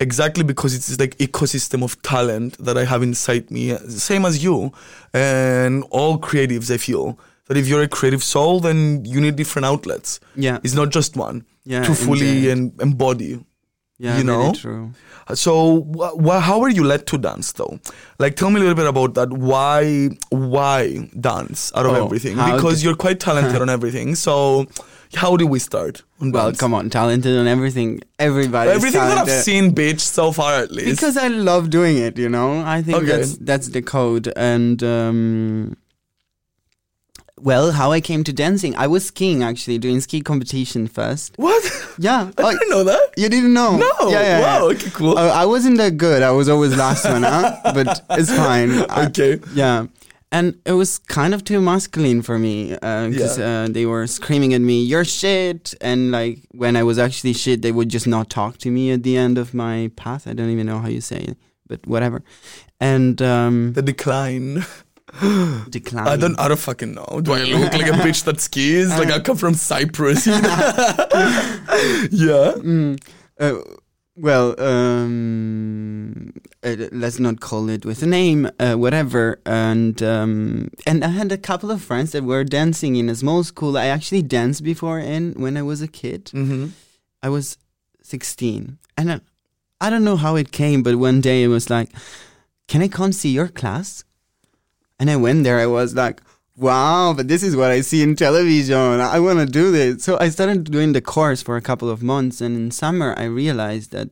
Exactly 0.00 0.44
because 0.52 0.72
it's 0.78 0.90
like 1.02 1.12
ecosystem 1.18 1.80
of 1.82 1.92
talent 2.02 2.50
that 2.66 2.76
I 2.82 2.84
have 2.92 3.02
inside 3.10 3.44
me, 3.50 3.64
same 4.10 4.24
as 4.30 4.34
you, 4.44 4.72
and 5.12 5.84
all 5.90 6.18
creatives. 6.28 6.70
I 6.70 6.78
feel 6.78 7.18
that 7.46 7.56
if 7.56 7.66
you're 7.68 7.82
a 7.82 7.88
creative 7.88 8.22
soul, 8.22 8.60
then 8.60 9.04
you 9.12 9.20
need 9.20 9.36
different 9.36 9.66
outlets. 9.66 10.20
Yeah. 10.46 10.58
It's 10.64 10.74
not 10.74 10.90
just 10.98 11.16
one 11.16 11.44
Yeah, 11.64 11.82
to 11.84 11.94
fully 11.94 12.50
en- 12.50 12.72
embody. 12.80 13.32
Yeah. 13.98 14.18
you 14.18 14.24
know? 14.24 14.52
True. 14.54 14.92
So, 15.34 15.82
wh- 15.96 16.24
wh- 16.24 16.40
how 16.40 16.60
were 16.60 16.68
you 16.68 16.84
led 16.84 17.06
to 17.08 17.18
dance, 17.18 17.52
though? 17.52 17.80
Like, 18.18 18.36
tell 18.36 18.48
me 18.50 18.56
a 18.56 18.60
little 18.60 18.74
bit 18.76 18.86
about 18.86 19.14
that. 19.14 19.30
Why, 19.32 20.10
why 20.30 21.10
dance 21.20 21.72
out 21.74 21.84
of 21.86 21.92
Oh, 21.92 22.04
everything? 22.04 22.36
Because 22.36 22.82
you're 22.84 22.96
quite 22.96 23.20
talented 23.20 23.60
on 23.64 23.68
everything. 23.68 24.14
So, 24.14 24.66
how 25.14 25.36
did 25.36 25.46
we 25.50 25.58
start? 25.58 26.02
On 26.20 26.30
Well, 26.32 26.52
come 26.54 26.72
on, 26.74 26.90
talented 26.90 27.36
on 27.36 27.46
everything. 27.46 28.00
Everybody. 28.18 28.70
Everything 28.70 29.00
that 29.00 29.18
I've 29.18 29.30
seen, 29.42 29.74
bitch, 29.74 30.00
so 30.00 30.32
far 30.32 30.54
at 30.62 30.70
least. 30.70 30.90
because 31.00 31.16
I 31.16 31.28
love 31.28 31.68
doing 31.70 31.98
it. 31.98 32.18
You 32.18 32.28
know, 32.28 32.60
I 32.60 32.82
think 32.82 32.98
Okay. 32.98 33.06
that's 33.06 33.36
that's 33.38 33.68
the 33.68 33.82
code. 33.82 34.32
And 34.36 34.82
um, 34.82 35.76
well, 37.42 37.72
how 37.72 37.92
I 37.92 38.00
came 38.00 38.24
to 38.24 38.32
dancing, 38.32 38.74
I 38.76 38.86
was 38.86 39.06
skiing 39.06 39.42
actually, 39.42 39.78
doing 39.78 40.00
ski 40.00 40.20
competition 40.20 40.86
first. 40.88 41.34
what? 41.36 41.62
Yeah. 41.98 42.30
I 42.38 42.42
Oh, 42.42 42.50
didn't 42.52 42.70
know 42.70 42.84
that. 42.84 43.14
you 43.16 43.28
didn't 43.28 43.52
know? 43.52 43.76
No. 43.76 43.92
Yeah, 44.10 44.22
yeah, 44.22 44.40
wow. 44.40 44.58
yeah. 44.68 44.74
Okay. 44.74 44.90
Cool. 44.90 45.18
Uh, 45.18 45.30
I 45.42 45.44
wasn't 45.46 45.76
that 45.78 45.96
good. 45.96 46.22
I 46.22 46.30
was 46.30 46.48
always 46.48 46.76
last 46.76 47.04
one, 47.04 47.22
huh? 47.22 47.56
But 47.74 48.02
it's 48.10 48.30
fine. 48.34 48.70
I- 48.90 49.06
okay. 49.06 49.40
yeah. 49.54 49.86
And 50.30 50.58
it 50.66 50.72
was 50.72 50.98
kind 50.98 51.32
of 51.32 51.42
too 51.42 51.58
masculine 51.58 52.20
for 52.20 52.38
me 52.38 52.68
because 52.74 53.38
Yeah. 53.38 53.64
uh, 53.64 53.68
they 53.68 53.86
were 53.86 54.06
screaming 54.06 54.52
at 54.52 54.60
me, 54.60 54.82
"You're 54.84 55.06
shit!" 55.06 55.72
And 55.80 56.10
like 56.10 56.40
when 56.52 56.76
I 56.76 56.82
was 56.82 56.98
actually 56.98 57.32
shit, 57.32 57.62
they 57.62 57.72
would 57.72 57.88
just 57.88 58.06
not 58.06 58.28
talk 58.28 58.58
to 58.58 58.70
me 58.70 58.90
at 58.90 59.02
the 59.04 59.16
end 59.16 59.38
of 59.38 59.54
my 59.54 59.90
path. 59.96 60.26
I 60.28 60.34
don't 60.34 60.50
even 60.50 60.66
know 60.66 60.80
how 60.80 60.88
you 60.88 61.00
say 61.00 61.20
it, 61.30 61.38
but 61.66 61.80
whatever. 61.86 62.20
And 62.78 63.22
um, 63.22 63.72
The 63.72 63.80
decline. 63.82 64.66
decline. 65.70 66.08
I 66.08 66.16
don't. 66.16 66.38
I 66.38 66.48
don't 66.48 66.58
fucking 66.58 66.94
know. 66.94 67.20
Do 67.22 67.32
I 67.32 67.44
look 67.44 67.72
like 67.72 67.86
a 67.86 67.92
bitch 68.04 68.24
that 68.24 68.40
skis? 68.40 68.90
Like 68.90 69.10
I 69.10 69.20
come 69.20 69.36
from 69.36 69.54
Cyprus. 69.54 70.26
you 70.26 70.32
know? 70.40 70.40
yeah. 72.10 72.52
Mm, 72.58 72.98
uh, 73.40 73.54
well, 74.20 74.60
um, 74.60 76.32
uh, 76.64 76.74
let's 76.90 77.20
not 77.20 77.40
call 77.40 77.68
it 77.68 77.86
with 77.86 78.02
a 78.02 78.06
name, 78.06 78.50
uh, 78.58 78.74
whatever. 78.74 79.40
And 79.46 80.02
um, 80.02 80.70
and 80.86 81.04
I 81.04 81.08
had 81.08 81.30
a 81.30 81.38
couple 81.38 81.70
of 81.70 81.82
friends 81.82 82.12
that 82.12 82.24
were 82.24 82.44
dancing 82.44 82.96
in 82.96 83.08
a 83.08 83.14
small 83.14 83.44
school. 83.44 83.78
I 83.78 83.86
actually 83.86 84.22
danced 84.22 84.64
before 84.64 84.98
in 84.98 85.34
when 85.34 85.56
I 85.56 85.62
was 85.62 85.82
a 85.82 85.88
kid. 85.88 86.26
Mm-hmm. 86.26 86.68
I 87.22 87.28
was 87.28 87.58
16, 88.02 88.78
and 88.96 89.12
I, 89.12 89.20
I 89.80 89.90
don't 89.90 90.04
know 90.04 90.16
how 90.16 90.36
it 90.36 90.52
came, 90.52 90.82
but 90.82 90.96
one 90.96 91.20
day 91.20 91.44
it 91.44 91.48
was 91.48 91.70
like, 91.70 91.90
"Can 92.66 92.82
I 92.82 92.88
come 92.88 93.12
see 93.12 93.30
your 93.30 93.48
class?" 93.48 94.04
And 94.98 95.10
I 95.10 95.16
went 95.16 95.44
there. 95.44 95.58
I 95.60 95.66
was 95.66 95.94
like, 95.94 96.20
"Wow!" 96.56 97.14
But 97.16 97.28
this 97.28 97.42
is 97.42 97.54
what 97.54 97.70
I 97.70 97.80
see 97.82 98.02
in 98.02 98.16
television. 98.16 99.00
I 99.00 99.20
want 99.20 99.38
to 99.40 99.46
do 99.46 99.70
this. 99.70 100.04
So 100.04 100.18
I 100.20 100.28
started 100.28 100.70
doing 100.70 100.92
the 100.92 101.00
course 101.00 101.42
for 101.42 101.56
a 101.56 101.62
couple 101.62 101.88
of 101.90 102.02
months, 102.02 102.40
and 102.40 102.56
in 102.56 102.70
summer 102.70 103.14
I 103.16 103.24
realized 103.24 103.92
that, 103.92 104.10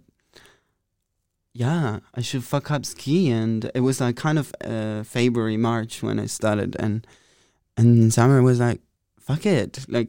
yeah, 1.52 2.00
I 2.14 2.20
should 2.20 2.44
fuck 2.44 2.70
up 2.70 2.86
ski, 2.86 3.30
and 3.30 3.70
it 3.74 3.80
was 3.80 4.00
like 4.00 4.16
kind 4.16 4.38
of 4.38 4.54
uh, 4.64 5.02
February, 5.02 5.56
March 5.56 6.02
when 6.02 6.20
I 6.20 6.26
started, 6.26 6.76
and 6.78 7.06
and 7.76 7.98
in 8.02 8.10
summer 8.10 8.38
it 8.38 8.42
was 8.42 8.60
like, 8.60 8.80
fuck 9.18 9.44
it, 9.46 9.84
like 9.88 10.08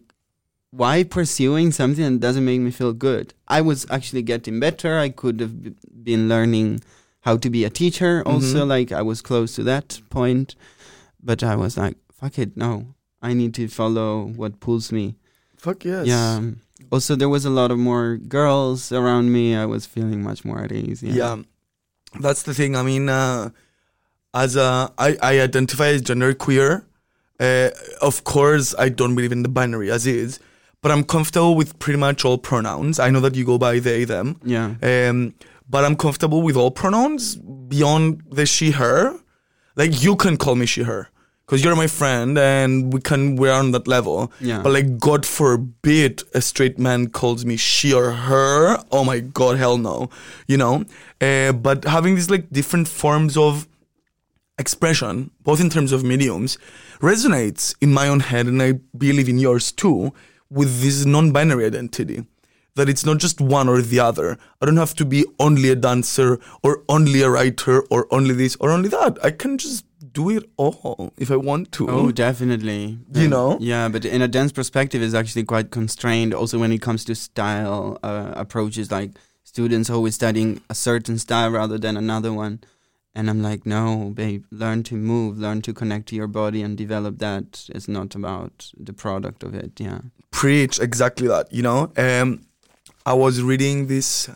why 0.72 1.04
pursuing 1.04 1.72
something 1.72 2.04
that 2.04 2.20
doesn't 2.20 2.46
make 2.46 2.62
me 2.62 2.72
feel 2.72 2.94
good? 2.94 3.34
I 3.48 3.62
was 3.62 3.86
actually 3.90 4.22
getting 4.22 4.60
better. 4.60 5.00
I 5.00 5.10
could 5.10 5.40
have 5.40 5.56
been 6.04 6.30
learning 6.30 6.82
how 7.28 7.36
to 7.44 7.50
be 7.50 7.62
a 7.66 7.70
teacher 7.82 8.14
also. 8.26 8.60
Mhm. 8.64 8.68
Like 8.76 8.90
I 9.00 9.04
was 9.12 9.20
close 9.30 9.50
to 9.58 9.64
that 9.72 9.88
point, 10.10 10.56
but 11.30 11.40
I 11.44 11.56
was 11.64 11.74
like, 11.84 11.98
fuck 12.20 12.36
it, 12.44 12.52
no. 12.56 12.72
I 13.22 13.34
need 13.34 13.54
to 13.60 13.68
follow 13.68 14.10
what 14.40 14.60
pulls 14.66 14.92
me. 14.98 15.06
Fuck 15.58 15.80
yes. 15.86 16.06
Yeah. 16.08 16.42
Also, 16.94 17.16
there 17.22 17.28
was 17.38 17.44
a 17.46 17.50
lot 17.60 17.70
of 17.72 17.78
more 17.90 18.08
girls 18.38 18.92
around 19.00 19.26
me. 19.38 19.46
I 19.64 19.66
was 19.66 19.84
feeling 19.86 20.22
much 20.30 20.46
more 20.48 20.60
at 20.66 20.72
ease. 20.72 21.02
Yeah. 21.04 21.16
yeah 21.22 21.36
that's 22.22 22.44
the 22.48 22.54
thing 22.54 22.72
i 22.76 22.82
mean 22.82 23.10
uh, 23.10 23.50
as 24.34 24.56
a 24.56 24.70
I, 24.98 25.10
I 25.22 25.34
identify 25.42 25.88
as 25.96 26.02
gender 26.02 26.34
queer 26.34 26.86
uh, 27.48 27.70
of 28.02 28.24
course 28.24 28.74
i 28.80 28.88
don't 28.90 29.14
believe 29.18 29.34
in 29.38 29.44
the 29.44 29.50
binary 29.50 29.92
as 29.92 30.08
is 30.08 30.40
but 30.82 30.90
i'm 30.94 31.04
comfortable 31.04 31.54
with 31.60 31.78
pretty 31.84 32.00
much 32.00 32.24
all 32.26 32.38
pronouns 32.40 32.98
i 32.98 33.10
know 33.12 33.20
that 33.20 33.36
you 33.36 33.44
go 33.46 33.58
by 33.58 33.80
they 33.80 34.06
them 34.06 34.40
Yeah. 34.44 34.68
um, 34.82 35.34
but 35.70 35.84
i'm 35.86 35.96
comfortable 35.96 36.42
with 36.42 36.56
all 36.56 36.72
pronouns 36.72 37.36
beyond 37.68 38.24
the 38.32 38.46
she 38.46 38.72
her. 38.72 39.14
Like 39.76 40.02
you 40.04 40.16
can 40.16 40.38
call 40.38 40.56
me 40.56 40.66
she 40.66 40.84
her 40.84 41.10
because 41.46 41.64
you're 41.64 41.76
my 41.76 41.88
friend 41.88 42.38
and 42.38 42.92
we 42.94 43.00
can 43.00 43.36
we're 43.36 43.52
on 43.52 43.72
that 43.72 43.88
level. 43.88 44.32
Yeah. 44.40 44.62
but 44.64 44.72
like 44.72 44.98
god 44.98 45.26
forbid 45.26 46.24
a 46.34 46.42
straight 46.42 46.80
man 46.80 47.08
calls 47.10 47.46
me 47.46 47.58
she 47.58 47.94
or 47.94 48.12
her 48.12 48.78
oh 48.92 49.04
my 49.04 49.20
god 49.20 49.58
hell 49.58 49.78
no 49.78 50.10
you 50.48 50.58
know? 50.58 50.84
Uh, 51.22 51.52
but 51.52 51.84
having 51.86 52.16
these 52.16 52.30
like 52.30 52.50
different 52.52 52.88
forms 52.88 53.38
of 53.38 53.68
expression 54.60 55.30
both 55.44 55.60
in 55.62 55.70
terms 55.70 55.92
of 55.92 56.04
mediums 56.04 56.58
resonates 57.00 57.76
in 57.80 57.94
my 57.94 58.08
own 58.08 58.22
head 58.22 58.48
and 58.48 58.62
i 58.62 58.72
believe 58.98 59.30
in 59.30 59.38
yours 59.38 59.72
too 59.72 60.12
with 60.50 60.82
this 60.82 61.06
non-binary 61.06 61.66
identity 61.66 62.26
that 62.78 62.88
it's 62.92 63.06
not 63.06 63.18
just 63.26 63.42
one 63.42 63.68
or 63.74 63.82
the 63.82 64.00
other 64.00 64.38
i 64.62 64.66
don't 64.66 64.78
have 64.86 64.96
to 65.02 65.06
be 65.06 65.26
only 65.40 65.70
a 65.70 65.76
dancer 65.76 66.30
or 66.64 66.84
only 66.96 67.22
a 67.22 67.30
writer 67.30 67.82
or 67.94 68.08
only 68.18 68.34
this 68.42 68.56
or 68.62 68.70
only 68.72 68.90
that 68.90 69.18
i 69.24 69.32
can 69.32 69.58
just 69.58 69.84
do 70.20 70.30
it 70.38 70.46
all 70.58 71.12
if 71.18 71.30
i 71.32 71.36
want 71.50 71.72
to 71.72 71.90
Oh, 71.90 72.12
definitely. 72.12 72.98
You 73.14 73.26
Um, 73.26 73.30
know? 73.36 73.58
Yeah, 73.60 73.90
but 73.90 74.06
in 74.06 74.22
a 74.22 74.28
dance 74.38 74.52
perspective, 74.52 75.02
is 75.02 75.14
actually 75.14 75.44
quite 75.54 75.70
constrained. 75.72 76.34
Also, 76.34 76.58
when 76.60 76.72
it 76.72 76.82
comes 76.82 77.04
to 77.06 77.14
style 77.16 77.98
uh, 78.04 78.32
approaches, 78.44 78.92
like 78.92 79.12
students 79.44 79.90
always 79.90 80.16
studying 80.16 80.62
a 80.70 80.76
certain 80.76 81.18
style 81.20 81.52
rather 81.52 81.78
than 81.80 81.98
another 81.98 82.32
one. 82.34 82.60
And 83.16 83.30
I'm 83.30 83.42
like, 83.50 83.66
no, 83.66 84.12
babe, 84.14 84.44
learn 84.52 84.84
to 84.84 84.96
move, 84.96 85.38
learn 85.40 85.62
to 85.64 85.74
connect 85.74 86.08
to 86.10 86.16
your 86.16 86.28
body 86.28 86.62
and 86.62 86.78
develop 86.78 87.18
that. 87.20 87.66
It's 87.76 87.88
not 87.88 88.16
about 88.16 88.72
the 88.88 88.94
product 88.94 89.44
of 89.44 89.54
it. 89.64 89.72
Yeah. 89.80 90.02
preach 90.32 90.80
exactly 90.80 91.28
that 91.28 91.46
you 91.58 91.64
know 91.64 91.80
um 91.98 92.30
i 93.08 93.14
was 93.14 93.42
reading 93.42 93.88
this 93.88 94.30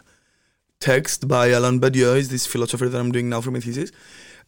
text 0.79 1.27
by 1.27 1.47
alain 1.57 1.79
badiou 1.79 2.15
is 2.17 2.29
this 2.29 2.47
philosopher 2.53 2.89
that 2.89 2.99
i'm 2.99 3.11
doing 3.11 3.29
now 3.29 3.41
for 3.41 3.51
my 3.51 3.59
thesis 3.59 3.91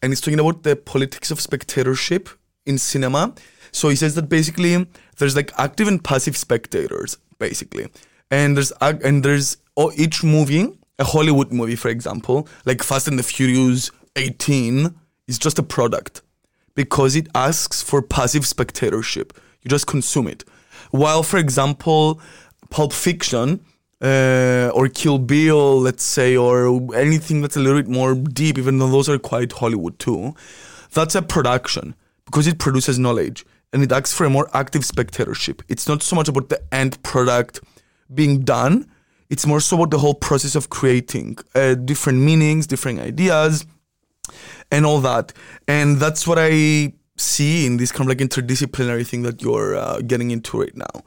and 0.02 0.10
he's 0.10 0.20
talking 0.20 0.40
about 0.40 0.62
the 0.64 0.74
politics 0.74 1.30
of 1.30 1.40
spectatorship 1.40 2.28
in 2.66 2.78
cinema 2.78 3.32
so 3.70 3.88
he 3.88 3.96
says 3.96 4.14
that 4.16 4.28
basically 4.28 4.86
there's 5.18 5.36
like 5.36 5.52
active 5.58 5.88
and 5.88 6.02
passive 6.02 6.36
spectators 6.36 7.18
basically 7.38 7.86
and 8.30 8.56
there's 8.56 8.72
and 8.80 9.22
there's 9.22 9.56
oh, 9.76 9.92
each 9.96 10.24
movie 10.24 10.66
a 10.98 11.04
hollywood 11.04 11.52
movie 11.52 11.76
for 11.76 11.88
example 11.88 12.48
like 12.64 12.82
fast 12.82 13.06
and 13.06 13.18
the 13.18 13.22
furious 13.22 13.90
18 14.16 14.94
is 15.26 15.38
just 15.38 15.58
a 15.58 15.62
product 15.62 16.22
because 16.74 17.16
it 17.16 17.28
asks 17.34 17.82
for 17.82 18.02
passive 18.02 18.46
spectatorship. 18.46 19.32
You 19.62 19.68
just 19.68 19.86
consume 19.86 20.28
it. 20.28 20.44
While, 20.90 21.22
for 21.22 21.38
example, 21.38 22.20
Pulp 22.70 22.92
Fiction 22.92 23.64
uh, 24.02 24.70
or 24.74 24.88
Kill 24.88 25.18
Bill, 25.18 25.80
let's 25.80 26.04
say, 26.04 26.36
or 26.36 26.94
anything 26.94 27.40
that's 27.40 27.56
a 27.56 27.60
little 27.60 27.80
bit 27.80 27.90
more 27.90 28.14
deep, 28.14 28.58
even 28.58 28.78
though 28.78 28.90
those 28.90 29.08
are 29.08 29.18
quite 29.18 29.52
Hollywood 29.52 29.98
too, 29.98 30.34
that's 30.92 31.14
a 31.14 31.22
production 31.22 31.94
because 32.26 32.46
it 32.46 32.58
produces 32.58 32.98
knowledge. 32.98 33.44
and 33.74 33.82
it 33.82 33.90
asks 33.90 34.14
for 34.14 34.24
a 34.24 34.30
more 34.30 34.48
active 34.54 34.84
spectatorship. 34.84 35.60
It's 35.68 35.88
not 35.88 36.00
so 36.02 36.14
much 36.14 36.28
about 36.28 36.48
the 36.48 36.62
end 36.72 37.02
product 37.02 37.60
being 38.14 38.42
done. 38.42 38.88
It's 39.30 39.46
more 39.46 39.58
so 39.58 39.76
about 39.76 39.90
the 39.90 39.98
whole 39.98 40.14
process 40.14 40.54
of 40.54 40.70
creating 40.70 41.38
uh, 41.56 41.74
different 41.74 42.20
meanings, 42.20 42.68
different 42.68 43.00
ideas, 43.00 43.66
and 44.70 44.86
all 44.86 45.00
that. 45.00 45.32
And 45.66 45.96
that's 45.96 46.24
what 46.24 46.38
I 46.38 46.92
see 47.16 47.66
in 47.66 47.78
this 47.78 47.90
kind 47.90 48.08
of 48.08 48.16
like 48.16 48.18
interdisciplinary 48.18 49.04
thing 49.04 49.22
that 49.22 49.42
you're 49.42 49.74
uh, 49.74 50.00
getting 50.02 50.30
into 50.30 50.60
right 50.60 50.76
now. 50.76 51.02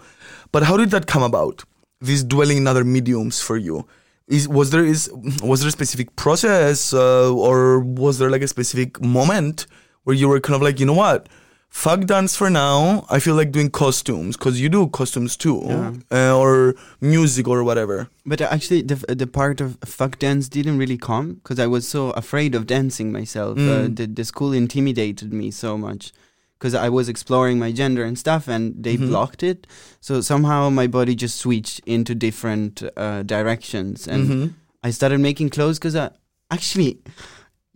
But 0.52 0.64
how 0.64 0.76
did 0.76 0.92
that 0.92 1.08
come 1.08 1.24
about? 1.24 1.64
This 2.00 2.24
dwelling 2.24 2.58
in 2.58 2.68
other 2.68 2.84
mediums 2.84 3.42
for 3.42 3.58
you. 3.58 3.88
Is 4.28 4.48
was 4.48 4.72
there 4.72 4.84
is 4.86 5.10
was 5.42 5.62
there 5.62 5.70
a 5.70 5.72
specific 5.72 6.16
process 6.16 6.94
uh, 6.94 7.34
or 7.34 7.80
was 7.80 8.20
there 8.20 8.30
like 8.30 8.42
a 8.44 8.48
specific 8.48 9.02
moment 9.02 9.66
where 10.04 10.16
you 10.16 10.28
were 10.28 10.40
kind 10.42 10.56
of 10.56 10.62
like 10.62 10.80
you 10.82 10.86
know 10.86 10.94
what 10.94 11.28
fuck 11.70 12.02
dance 12.06 12.36
for 12.36 12.50
now 12.50 13.06
I 13.10 13.20
feel 13.20 13.36
like 13.36 13.52
doing 13.52 13.70
costumes 13.70 14.36
because 14.38 14.60
you 14.60 14.68
do 14.70 14.88
costumes 14.88 15.36
too 15.38 15.58
uh, 16.12 16.36
or 16.38 16.76
music 17.02 17.48
or 17.48 17.64
whatever 17.64 18.10
But 18.26 18.42
actually, 18.42 18.82
the 18.84 18.96
the 19.16 19.28
part 19.28 19.62
of 19.62 19.78
fuck 19.86 20.20
dance 20.20 20.50
didn't 20.50 20.78
really 20.78 20.98
come 20.98 21.36
because 21.36 21.58
I 21.58 21.68
was 21.68 21.88
so 21.88 22.12
afraid 22.12 22.54
of 22.56 22.68
dancing 22.68 23.12
myself. 23.12 23.58
Uh, 23.58 23.62
Mm. 23.88 23.96
the 23.98 24.06
the 24.08 24.26
school 24.26 24.52
intimidated 24.54 25.32
me 25.34 25.52
so 25.52 25.78
much 25.78 26.12
because 26.58 26.74
I 26.74 26.90
was 26.90 27.08
exploring 27.10 27.60
my 27.60 27.72
gender 27.72 28.04
and 28.04 28.18
stuff, 28.18 28.48
and 28.48 28.74
they 28.84 28.98
Mhm. 28.98 29.08
blocked 29.10 29.44
it. 29.44 29.68
So 30.02 30.22
somehow 30.22 30.70
my 30.70 30.88
body 30.88 31.16
just 31.16 31.38
switched 31.38 31.82
into 31.86 32.16
different 32.16 32.84
uh, 32.98 33.24
directions, 33.24 34.08
and 34.08 34.30
Mhm. 34.30 34.54
I 34.84 34.92
started 34.92 35.20
making 35.20 35.50
clothes 35.52 35.78
because 35.80 35.96
I 35.96 36.10
actually. 36.52 36.98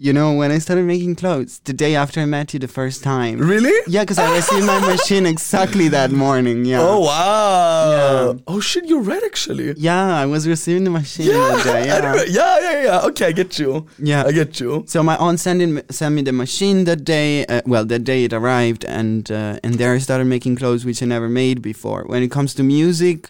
You 0.03 0.13
know, 0.13 0.33
when 0.33 0.49
I 0.51 0.57
started 0.57 0.85
making 0.85 1.13
clothes, 1.15 1.61
the 1.63 1.73
day 1.73 1.93
after 1.95 2.21
I 2.21 2.25
met 2.25 2.53
you 2.55 2.59
the 2.59 2.67
first 2.67 3.03
time. 3.03 3.37
really 3.37 3.77
Yeah, 3.85 4.01
because 4.01 4.17
I 4.17 4.35
received 4.35 4.65
my 4.65 4.79
machine 4.93 5.27
exactly 5.27 5.89
that 5.89 6.09
morning. 6.11 6.65
Yeah. 6.65 6.81
oh 6.81 7.01
wow 7.01 7.91
Yeah. 7.97 8.39
oh 8.47 8.59
shit 8.59 8.85
you're 8.89 9.05
right 9.11 9.21
actually 9.23 9.75
Yeah, 9.77 10.15
I 10.23 10.25
was 10.25 10.47
receiving 10.47 10.85
the 10.85 10.89
machine 11.01 11.27
yeah 11.27 11.49
that 11.55 11.63
day. 11.63 11.85
Yeah. 12.39 12.39
yeah 12.39 12.55
yeah 12.65 12.83
yeah 12.87 13.07
okay 13.09 13.25
I 13.27 13.31
get 13.41 13.59
you 13.59 13.85
yeah. 13.99 14.23
I 14.25 14.31
get 14.31 14.59
you 14.59 14.71
So 14.87 15.03
my 15.03 15.17
aunt 15.17 15.39
sent, 15.39 15.61
in, 15.61 15.71
sent 15.91 16.15
me 16.15 16.23
the 16.23 16.31
machine 16.45 16.85
that 16.85 17.01
day. 17.03 17.45
Uh, 17.45 17.61
well, 17.71 17.85
that 17.85 18.03
day 18.11 18.23
it 18.27 18.33
arrived, 18.33 18.83
and 18.85 19.29
uh, 19.29 19.59
and 19.63 19.71
there 19.79 19.93
I 19.93 19.99
started 20.07 20.25
making 20.25 20.53
clothes 20.61 20.83
which 20.83 20.99
I 21.03 21.05
never 21.15 21.29
made 21.29 21.61
before. 21.61 22.01
When 22.11 22.21
it 22.23 22.31
comes 22.37 22.51
to 22.55 22.63
music, 22.63 23.29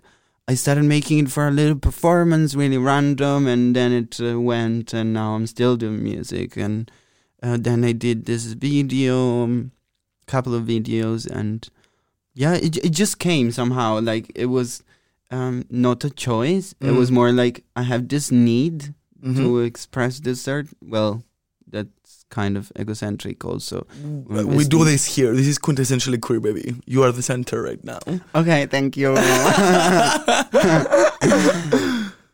I 0.52 0.56
started 0.56 0.84
making 0.84 1.20
it 1.20 1.32
for 1.32 1.48
a 1.48 1.52
little 1.52 1.78
performance, 1.78 2.56
really 2.56 2.78
random, 2.78 3.48
and 3.48 3.74
then 3.74 3.94
it 3.94 4.20
uh, 4.20 4.38
went, 4.38 4.94
and 4.94 5.14
now 5.14 5.36
I'm 5.36 5.48
still 5.48 5.78
doing 5.78 6.04
music. 6.04 6.58
And 6.58 6.92
uh, 7.42 7.56
then 7.58 7.86
I 7.86 7.94
did 7.94 8.26
this 8.26 8.44
video, 8.48 9.44
um, 9.44 9.72
couple 10.28 10.54
of 10.54 10.64
videos, 10.66 11.26
and 11.40 11.66
yeah, 12.34 12.56
it 12.56 12.76
it 12.84 12.90
just 12.92 13.18
came 13.18 13.52
somehow. 13.52 14.02
Like 14.02 14.30
it 14.36 14.48
was 14.48 14.84
um, 15.30 15.64
not 15.70 16.04
a 16.04 16.10
choice. 16.10 16.76
It 16.82 16.92
was 16.92 17.10
Mm. 17.12 17.14
more 17.14 17.32
like 17.32 17.64
I 17.78 17.84
have 17.84 18.10
this 18.10 18.30
need 18.30 18.94
Mhm. 19.24 19.38
to 19.38 19.60
express 19.60 20.20
this 20.20 20.48
art. 20.50 20.68
Well, 20.82 21.24
kind 22.32 22.58
of 22.58 22.72
egocentric 22.80 23.46
also. 23.46 23.86
Uh, 24.36 24.48
we 24.48 24.64
do 24.66 24.84
this 24.84 25.06
here. 25.16 25.36
This 25.36 25.48
is 25.48 25.60
quintessentially 25.60 26.20
queer, 26.20 26.40
baby. 26.40 26.76
You 26.88 27.04
are 27.04 27.12
the 27.12 27.22
center 27.22 27.62
right 27.62 27.84
now. 27.84 28.00
Okay, 28.34 28.66
thank 28.66 28.98
you. 28.98 29.14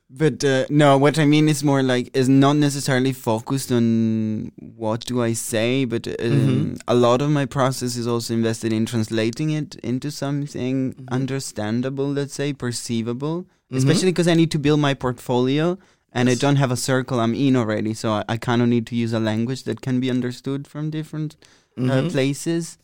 but 0.09 0.43
uh, 0.43 0.65
no, 0.69 0.97
what 0.97 1.19
I 1.19 1.25
mean 1.25 1.49
is 1.49 1.63
more 1.63 1.83
like 1.83 2.09
is 2.15 2.29
not 2.29 2.55
necessarily 2.55 3.11
focused 3.13 3.71
on 3.71 4.51
what 4.75 5.01
do 5.05 5.21
I 5.21 5.33
say, 5.33 5.85
but 5.85 6.07
um, 6.07 6.13
Mhm. 6.15 6.79
a 6.87 6.95
lot 6.95 7.21
of 7.21 7.29
my 7.29 7.45
process 7.45 7.95
is 7.97 8.07
also 8.07 8.33
invested 8.33 8.71
in 8.73 8.85
translating 8.85 9.49
it 9.51 9.75
into 9.83 10.09
something 10.11 10.93
Mhm. 10.93 11.09
understandable, 11.11 12.07
let's 12.11 12.33
say, 12.33 12.53
perceivable. 12.53 13.45
Mhm. 13.71 13.77
Especially 13.77 14.11
because 14.11 14.27
I 14.29 14.33
need 14.35 14.49
to 14.51 14.59
build 14.59 14.79
my 14.79 14.93
portfolio. 14.93 15.77
And 16.17 16.27
Yes. 16.29 16.37
I 16.37 16.41
don't 16.43 16.55
have 16.63 16.71
a 16.71 16.75
circle 16.91 17.17
I'm 17.19 17.35
in 17.35 17.55
already, 17.55 17.93
so 17.93 18.07
I, 18.17 18.23
I 18.33 18.37
kind 18.37 18.61
of 18.63 18.67
need 18.67 18.85
to 18.87 18.95
use 19.03 19.13
a 19.13 19.19
language 19.31 19.61
that 19.67 19.81
can 19.81 19.99
be 19.99 20.09
understood 20.09 20.61
from 20.71 20.89
different 20.89 21.31
uh, 21.77 21.81
Mhm. 21.81 22.11
places. 22.11 22.77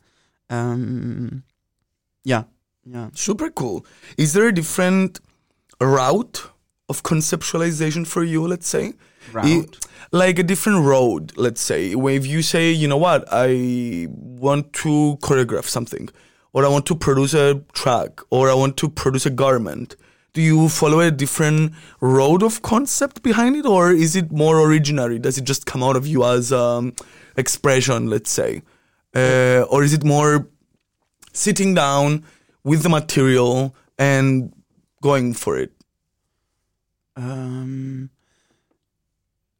Um, 0.57 1.43
yeah, 2.23 2.43
yeah. 2.95 3.07
Super 3.27 3.49
cool. 3.49 3.77
Is 4.23 4.33
there 4.33 4.47
a 4.47 4.53
different 4.61 5.19
route 5.81 6.37
of 6.89 7.01
conceptualization 7.01 8.05
for 8.05 8.23
you, 8.23 8.41
let's 8.53 8.67
say? 8.67 8.93
Route. 9.31 9.75
Like 10.11 10.37
a 10.37 10.43
different 10.43 10.85
road, 10.85 11.23
let's 11.35 11.61
say. 11.61 11.95
Where 11.95 12.13
if 12.21 12.25
you 12.33 12.41
say, 12.43 12.71
you 12.71 12.87
know 12.87 13.01
what, 13.07 13.21
I 13.31 14.07
want 14.45 14.73
to 14.83 15.17
choreograph 15.25 15.65
something, 15.77 16.09
or 16.53 16.59
I 16.65 16.69
want 16.75 16.85
to 16.91 16.95
produce 16.95 17.33
a 17.33 17.47
track, 17.81 18.11
or 18.29 18.43
I 18.53 18.53
want 18.53 18.77
to 18.77 18.89
produce 18.89 19.25
a 19.25 19.31
garment. 19.43 19.95
Do 20.33 20.41
you 20.41 20.67
follow 20.67 20.99
a 20.99 21.11
different 21.11 21.73
road 22.01 22.41
of 22.41 22.61
concept 22.63 23.21
behind 23.21 23.55
it, 23.55 23.65
or 23.67 23.91
is 23.91 24.15
it 24.15 24.31
more 24.31 24.55
originary? 24.55 25.21
Does 25.21 25.37
it 25.37 25.43
just 25.43 25.65
come 25.67 25.83
out 25.83 25.95
of 25.95 26.07
you 26.07 26.23
as 26.25 26.51
um, 26.51 26.93
expression, 27.37 28.07
let's 28.07 28.31
say? 28.31 28.63
Uh, 29.15 29.61
or 29.69 29.83
is 29.83 29.93
it 29.93 30.03
more 30.03 30.47
sitting 31.33 31.75
down 31.75 32.23
with 32.63 32.81
the 32.81 32.89
material 32.89 33.75
and 33.99 34.51
going 35.01 35.33
for 35.35 35.55
it? 35.57 35.71
Um, 37.15 38.09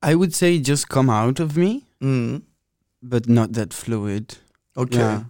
I 0.02 0.16
would 0.16 0.34
say 0.34 0.58
just 0.60 0.90
come 0.90 1.10
out 1.10 1.40
of 1.40 1.56
me, 1.56 1.86
Mm. 2.02 2.42
but 3.02 3.30
not 3.30 3.54
that 3.54 3.74
fluid. 3.74 4.38
Okay. 4.76 4.98
Yeah. 4.98 5.24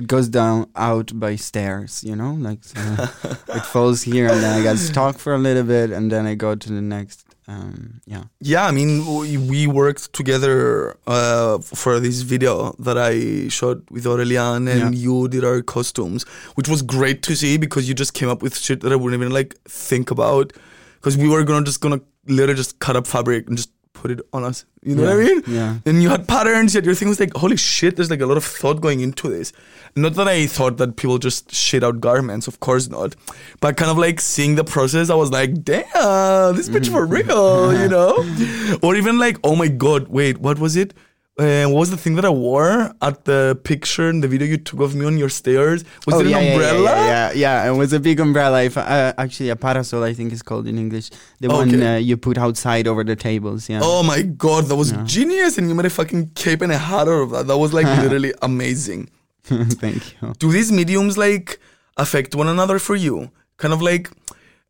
It 0.00 0.06
goes 0.14 0.28
down 0.40 0.58
out 0.88 1.08
by 1.24 1.32
stairs, 1.36 1.92
you 2.08 2.16
know, 2.20 2.32
like 2.48 2.60
so 2.72 2.80
it 3.58 3.64
falls 3.74 3.98
here, 4.12 4.26
and 4.32 4.40
then 4.42 4.52
I 4.58 4.62
got 4.68 4.78
stuck 4.90 5.14
for 5.24 5.32
a 5.34 5.38
little 5.48 5.66
bit, 5.74 5.88
and 5.96 6.04
then 6.12 6.24
I 6.32 6.34
go 6.46 6.50
to 6.64 6.68
the 6.78 6.80
next. 6.96 7.18
Um, 7.52 8.00
yeah. 8.06 8.24
Yeah, 8.52 8.64
I 8.70 8.72
mean, 8.78 8.90
we, 9.20 9.36
we 9.52 9.60
worked 9.66 10.04
together 10.20 10.96
uh, 11.06 11.58
for 11.80 11.98
this 12.00 12.18
video 12.22 12.74
that 12.86 12.96
I 12.96 13.48
shot 13.48 13.78
with 13.90 14.04
Aurelian, 14.06 14.68
and 14.68 14.80
Yeah. 14.80 14.90
you 15.06 15.28
did 15.28 15.44
our 15.44 15.60
costumes, 15.74 16.22
which 16.56 16.68
was 16.68 16.80
great 16.82 17.18
to 17.28 17.34
see 17.34 17.58
because 17.58 17.88
you 17.88 17.94
just 17.94 18.14
came 18.14 18.28
up 18.34 18.40
with 18.44 18.54
shit 18.56 18.80
that 18.82 18.92
I 18.92 18.96
wouldn't 18.96 19.20
even 19.20 19.32
like 19.34 19.50
think 19.68 20.10
about. 20.16 20.52
Because 20.98 21.16
we 21.16 21.28
were 21.28 21.44
gonna 21.44 21.64
just 21.66 21.80
gonna 21.80 22.00
literally 22.26 22.54
just 22.62 22.78
cut 22.78 22.94
up 22.96 23.06
fabric 23.06 23.48
and 23.48 23.56
just 23.56 23.70
put 24.00 24.10
it 24.10 24.20
on 24.32 24.44
us. 24.44 24.64
You 24.82 24.94
know 24.94 25.04
what 25.04 25.12
I 25.12 25.16
mean? 25.16 25.42
Yeah. 25.46 25.76
And 25.84 26.02
you 26.02 26.08
had 26.08 26.26
patterns, 26.26 26.74
yet 26.74 26.84
your 26.84 26.94
thing 26.94 27.08
was 27.08 27.20
like, 27.20 27.34
holy 27.34 27.56
shit, 27.56 27.96
there's 27.96 28.10
like 28.10 28.22
a 28.22 28.26
lot 28.26 28.38
of 28.38 28.44
thought 28.44 28.80
going 28.80 29.00
into 29.00 29.28
this. 29.28 29.52
Not 29.94 30.14
that 30.14 30.26
I 30.26 30.46
thought 30.46 30.78
that 30.78 30.96
people 30.96 31.18
just 31.18 31.52
shit 31.52 31.84
out 31.84 32.00
garments, 32.00 32.48
of 32.48 32.60
course 32.60 32.88
not. 32.88 33.14
But 33.60 33.76
kind 33.76 33.90
of 33.90 33.98
like 33.98 34.20
seeing 34.20 34.54
the 34.54 34.64
process, 34.64 35.10
I 35.10 35.14
was 35.14 35.30
like, 35.30 35.62
damn, 35.62 36.56
this 36.56 36.70
bitch 36.70 36.90
for 36.90 37.06
mm-hmm. 37.06 37.28
real, 37.28 37.78
you 37.78 37.88
know? 37.96 38.78
Or 38.82 38.96
even 38.96 39.18
like, 39.18 39.36
oh 39.44 39.54
my 39.54 39.68
god, 39.68 40.08
wait, 40.08 40.38
what 40.38 40.58
was 40.58 40.76
it? 40.76 40.94
Uh, 41.40 41.66
what 41.72 41.78
was 41.84 41.90
the 41.90 41.96
thing 41.96 42.14
that 42.16 42.24
I 42.26 42.30
wore 42.46 42.92
at 43.00 43.24
the 43.24 43.58
picture 43.64 44.08
in 44.10 44.20
the 44.20 44.28
video 44.28 44.46
you 44.46 44.58
took 44.58 44.80
of 44.80 44.94
me 44.94 45.06
on 45.06 45.16
your 45.16 45.30
stairs? 45.30 45.84
Was 46.06 46.20
it 46.20 46.26
an 46.26 46.26
Oh, 46.26 46.30
yeah, 46.30 46.40
yeah, 46.40 46.52
umbrella? 46.52 46.82
Yeah, 46.82 47.06
yeah, 47.06 47.32
yeah, 47.32 47.64
yeah. 47.64 47.70
It 47.72 47.76
was 47.82 47.92
a 47.94 48.00
big 48.00 48.20
umbrella. 48.20 48.62
If, 48.62 48.76
uh, 48.76 49.14
actually, 49.16 49.48
a 49.48 49.56
parasol, 49.56 50.04
I 50.04 50.12
think 50.12 50.32
is 50.32 50.42
called 50.42 50.66
in 50.66 50.76
English. 50.78 51.08
The 51.40 51.48
one 51.48 51.82
uh, 51.82 51.96
you 51.96 52.16
put 52.18 52.36
outside 52.36 52.86
over 52.86 53.02
the 53.04 53.16
tables. 53.16 53.68
Yeah. 53.70 53.80
Oh 53.82 54.02
my 54.02 54.20
god, 54.22 54.62
that 54.66 54.76
was 54.76 54.92
Yeah. 54.92 55.02
genius, 55.04 55.56
and 55.58 55.68
you 55.68 55.74
made 55.74 55.86
a 55.86 55.90
fucking 55.90 56.32
cape 56.34 56.60
and 56.62 56.72
a 56.72 56.78
hat 56.78 57.08
out 57.08 57.22
of 57.24 57.30
that. 57.30 57.46
That 57.46 57.58
was 57.58 57.72
like 57.72 57.86
literally 58.02 58.34
amazing. 58.42 59.08
Thank 59.84 60.00
you. 60.20 60.34
do 60.38 60.52
these 60.52 60.70
mediums 60.70 61.16
like 61.16 61.58
affect 61.96 62.34
one 62.34 62.46
another 62.46 62.78
for 62.78 62.94
you 62.94 63.30
kind 63.56 63.72
of 63.74 63.80
like 63.82 64.08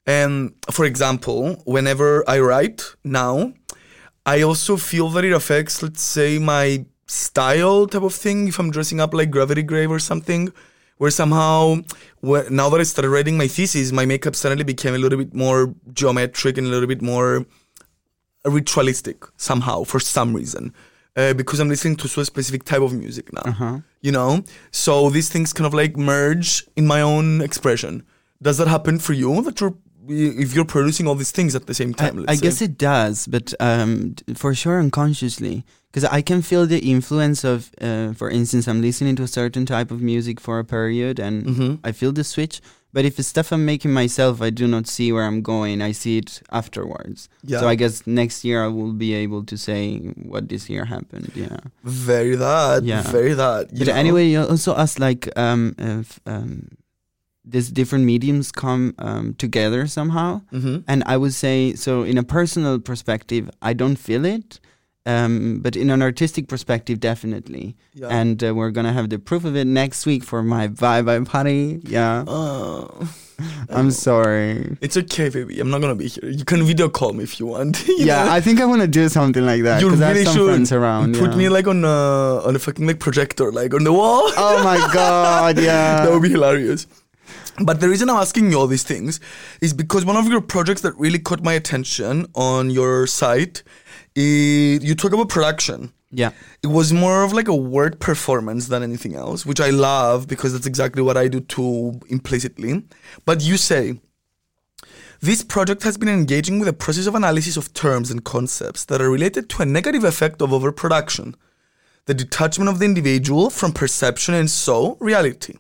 um 0.06 0.54
for 0.70 0.85
example 0.87 1.61
whenever 1.66 2.24
i 2.30 2.38
write 2.38 2.80
now 3.04 3.52
i 4.26 4.42
also 4.42 4.76
feel 4.76 5.09
that 5.11 5.24
it 5.24 5.33
affects 5.33 5.83
let's 5.83 6.02
say 6.02 6.38
my 6.38 6.85
style 7.06 7.87
type 7.87 8.02
of 8.02 8.14
thing 8.14 8.48
if 8.48 8.59
i'm 8.59 8.70
dressing 8.70 9.00
up 9.00 9.12
like 9.14 9.30
gravity 9.30 9.62
grave 9.62 9.90
or 9.90 9.98
something 9.98 10.52
where 10.98 11.11
somehow 11.11 11.76
now 12.50 12.68
that 12.70 12.80
i 12.80 12.83
started 12.85 13.11
writing 13.11 13.37
my 13.37 13.48
thesis 13.48 13.90
my 13.92 14.04
makeup 14.06 14.35
suddenly 14.37 14.64
became 14.64 14.94
a 14.94 14.98
little 14.98 15.18
bit 15.18 15.35
more 15.35 15.74
geometric 15.92 16.59
and 16.59 16.66
a 16.66 16.70
little 16.70 16.87
bit 16.88 17.02
more 17.02 17.44
ritualistic 18.44 19.24
somehow 19.37 19.83
for 19.85 20.00
some 20.00 20.35
reason 20.35 20.72
uh, 21.16 21.35
because 21.35 21.61
i'm 21.61 21.68
listening 21.68 21.96
to 21.96 22.09
so 22.09 22.22
specific 22.22 22.64
type 22.64 22.80
of 22.80 22.92
music 22.92 23.33
now 23.33 23.42
Uh-huh. 23.44 23.78
you 24.00 24.12
know 24.12 24.42
so 24.70 25.11
these 25.11 25.28
things 25.28 25.52
kind 25.52 25.66
of 25.66 25.74
like 25.74 25.96
merge 25.96 26.64
in 26.76 26.87
my 26.87 27.00
own 27.02 27.40
expression 27.42 28.02
does 28.42 28.56
that 28.59 28.68
happen 28.68 28.98
for 28.98 29.12
you 29.12 29.42
that 29.42 29.61
you're 29.61 29.74
if 30.09 30.55
you're 30.55 30.65
producing 30.65 31.07
all 31.07 31.15
these 31.15 31.31
things 31.31 31.55
at 31.55 31.67
the 31.67 31.75
same 31.75 31.95
I, 31.99 32.11
time. 32.11 32.25
I 32.29 32.37
guess 32.37 32.61
it 32.61 32.79
does, 32.79 33.27
but 33.27 33.55
um, 33.61 34.13
d- 34.13 34.35
for 34.35 34.55
sure 34.55 34.79
unconsciously, 34.79 35.65
because 35.91 36.05
I 36.05 36.23
can 36.23 36.43
feel 36.43 36.67
the 36.67 36.79
influence 36.79 37.45
of, 37.45 37.71
uh, 37.81 38.13
for 38.13 38.31
instance, 38.31 38.69
I'm 38.69 38.81
listening 38.81 39.17
to 39.17 39.25
a 39.25 39.29
certain 39.29 39.67
type 39.67 39.91
of 39.91 40.01
music 40.01 40.41
for 40.41 40.59
a 40.59 40.65
period, 40.65 41.19
and 41.19 41.45
mm-hmm. 41.45 41.75
I 41.85 41.93
feel 41.93 42.13
the 42.13 42.25
switch. 42.25 42.61
But 42.93 43.05
if 43.05 43.19
it's 43.19 43.29
stuff 43.29 43.53
I'm 43.53 43.65
making 43.65 43.93
myself, 43.93 44.43
I 44.43 44.51
do 44.51 44.67
not 44.67 44.89
see 44.89 45.13
where 45.13 45.23
I'm 45.23 45.43
going. 45.43 45.81
I 45.81 45.93
see 45.93 46.19
it 46.19 46.43
afterwards. 46.51 47.29
Yeah. 47.45 47.61
So 47.61 47.69
I 47.69 47.77
guess 47.77 48.05
next 48.05 48.45
year 48.45 48.65
I 48.65 48.67
will 48.67 48.93
be 48.93 49.15
able 49.15 49.45
to 49.45 49.57
say 49.57 49.99
what 49.99 50.49
this 50.49 50.69
year 50.69 50.85
happened. 50.87 51.31
Yeah. 51.37 51.59
very 51.85 52.35
that. 52.35 52.83
Yeah. 52.83 53.03
Very 53.03 53.35
that. 53.35 53.69
But 53.79 53.87
know? 53.87 53.95
anyway, 53.95 54.27
you 54.27 54.43
also 54.43 54.75
asked 54.75 54.99
like 54.99 55.29
um, 55.39 55.77
if 55.79 56.19
um, 56.27 56.79
these 57.51 57.71
different 57.71 58.05
mediums 58.05 58.53
come 58.53 58.95
um, 58.99 59.35
together 59.45 59.87
somehow. 59.87 60.41
Mhm. 60.53 60.85
And 60.87 61.03
I 61.07 61.17
would 61.17 61.35
say, 61.35 61.75
so 61.75 62.03
in 62.03 62.17
a 62.19 62.23
personal 62.23 62.79
perspective, 62.79 63.45
I 63.61 63.73
don't 63.75 63.97
feel 63.97 64.25
it. 64.25 64.61
Um, 65.07 65.61
but 65.63 65.77
in 65.77 65.89
an 65.91 66.03
artistic 66.03 66.47
perspective, 66.47 67.01
definitely. 67.01 67.75
Yeah. 67.95 68.09
And 68.21 68.37
uh, 68.45 68.55
we're 68.55 68.71
going 68.71 68.87
to 68.87 68.93
have 68.93 69.09
the 69.09 69.19
proof 69.19 69.45
of 69.45 69.57
it 69.57 69.67
next 69.67 70.05
week 70.07 70.23
for 70.23 70.43
my 70.43 70.69
Bye 70.69 71.03
Bye 71.03 71.21
party. 71.25 71.81
Yeah. 71.85 72.25
Oh, 72.29 73.09
I'm 73.71 73.91
sorry. 73.91 74.77
it's 74.83 74.97
okay, 74.99 75.31
baby. 75.31 75.59
I'm 75.61 75.71
not 75.71 75.81
gonna 75.81 75.95
be 75.95 76.09
here. 76.09 76.29
You 76.31 76.45
can 76.45 76.63
video 76.65 76.91
call 76.91 77.15
me 77.15 77.25
if 77.25 77.41
you 77.41 77.47
want. 77.47 77.89
you 77.89 78.05
Yeah, 78.05 78.25
know? 78.25 78.33
I 78.37 78.41
think 78.43 78.61
I 78.61 78.67
want 78.67 78.83
to 78.83 78.87
do 79.01 79.09
something 79.09 79.45
like 79.53 79.63
that. 79.63 79.81
You 79.81 79.89
really 79.89 80.25
some 80.27 80.35
should. 80.37 80.47
friends 80.51 80.73
around. 80.73 81.15
Put 81.17 81.31
yeah. 81.31 81.37
me 81.39 81.49
like 81.49 81.67
on 81.67 81.83
a 81.83 82.45
on 82.47 82.55
a 82.55 82.59
fucking 82.59 82.87
like 82.87 82.99
projector, 83.01 83.51
like 83.51 83.73
on 83.73 83.85
the 83.85 83.95
wall. 83.95 84.25
Oh 84.37 84.63
my 84.63 84.77
god, 84.95 85.57
yeah. 85.59 86.05
that 86.05 86.13
would 86.13 86.23
be 86.23 86.29
hilarious. 86.29 86.87
But 87.59 87.81
the 87.81 87.89
reason 87.89 88.09
I'm 88.09 88.17
asking 88.17 88.51
you 88.51 88.59
all 88.59 88.67
these 88.67 88.85
things 88.85 89.21
is 89.61 89.73
because 89.73 90.05
one 90.05 90.17
of 90.17 90.27
your 90.29 90.41
projects 90.41 90.83
that 90.83 90.97
really 90.97 91.19
caught 91.19 91.43
my 91.43 91.53
attention 91.55 92.27
on 92.35 92.71
your 92.71 93.07
site, 93.07 93.63
is 94.15 94.85
you 94.85 94.95
talk 94.95 95.13
about 95.13 95.29
production. 95.29 95.93
yeah. 96.11 96.33
It 96.63 96.67
was 96.67 96.93
more 96.93 97.23
of 97.23 97.33
like 97.33 97.49
a 97.49 97.55
word 97.55 98.01
performance 98.01 98.69
than 98.69 98.83
anything 98.83 99.15
else, 99.15 99.47
which 99.47 99.61
I 99.61 99.71
love 99.71 100.27
because 100.29 100.53
that's 100.53 100.67
exactly 100.67 101.03
what 101.03 101.17
I 101.17 101.29
do 101.29 101.41
too 101.41 102.01
implicitly. 102.09 102.83
But 103.25 103.43
you 103.43 103.57
say, 103.57 104.01
this 105.21 105.43
project 105.45 105.83
has 105.85 105.97
been 105.97 106.09
engaging 106.09 106.59
with 106.59 106.69
a 106.69 106.73
process 106.73 107.07
of 107.07 107.15
analysis 107.15 107.57
of 107.57 107.73
terms 107.75 108.11
and 108.11 108.25
concepts 108.25 108.85
that 108.87 109.01
are 109.01 109.11
related 109.11 109.49
to 109.51 109.63
a 109.63 109.67
negative 109.67 110.05
effect 110.05 110.43
of 110.43 110.53
overproduction, 110.53 111.37
the 112.07 112.15
detachment 112.15 112.69
of 112.69 112.79
the 112.79 112.87
individual 112.87 113.51
from 113.51 113.73
perception 113.73 114.35
and 114.35 114.51
so 114.51 114.97
reality. 115.01 115.55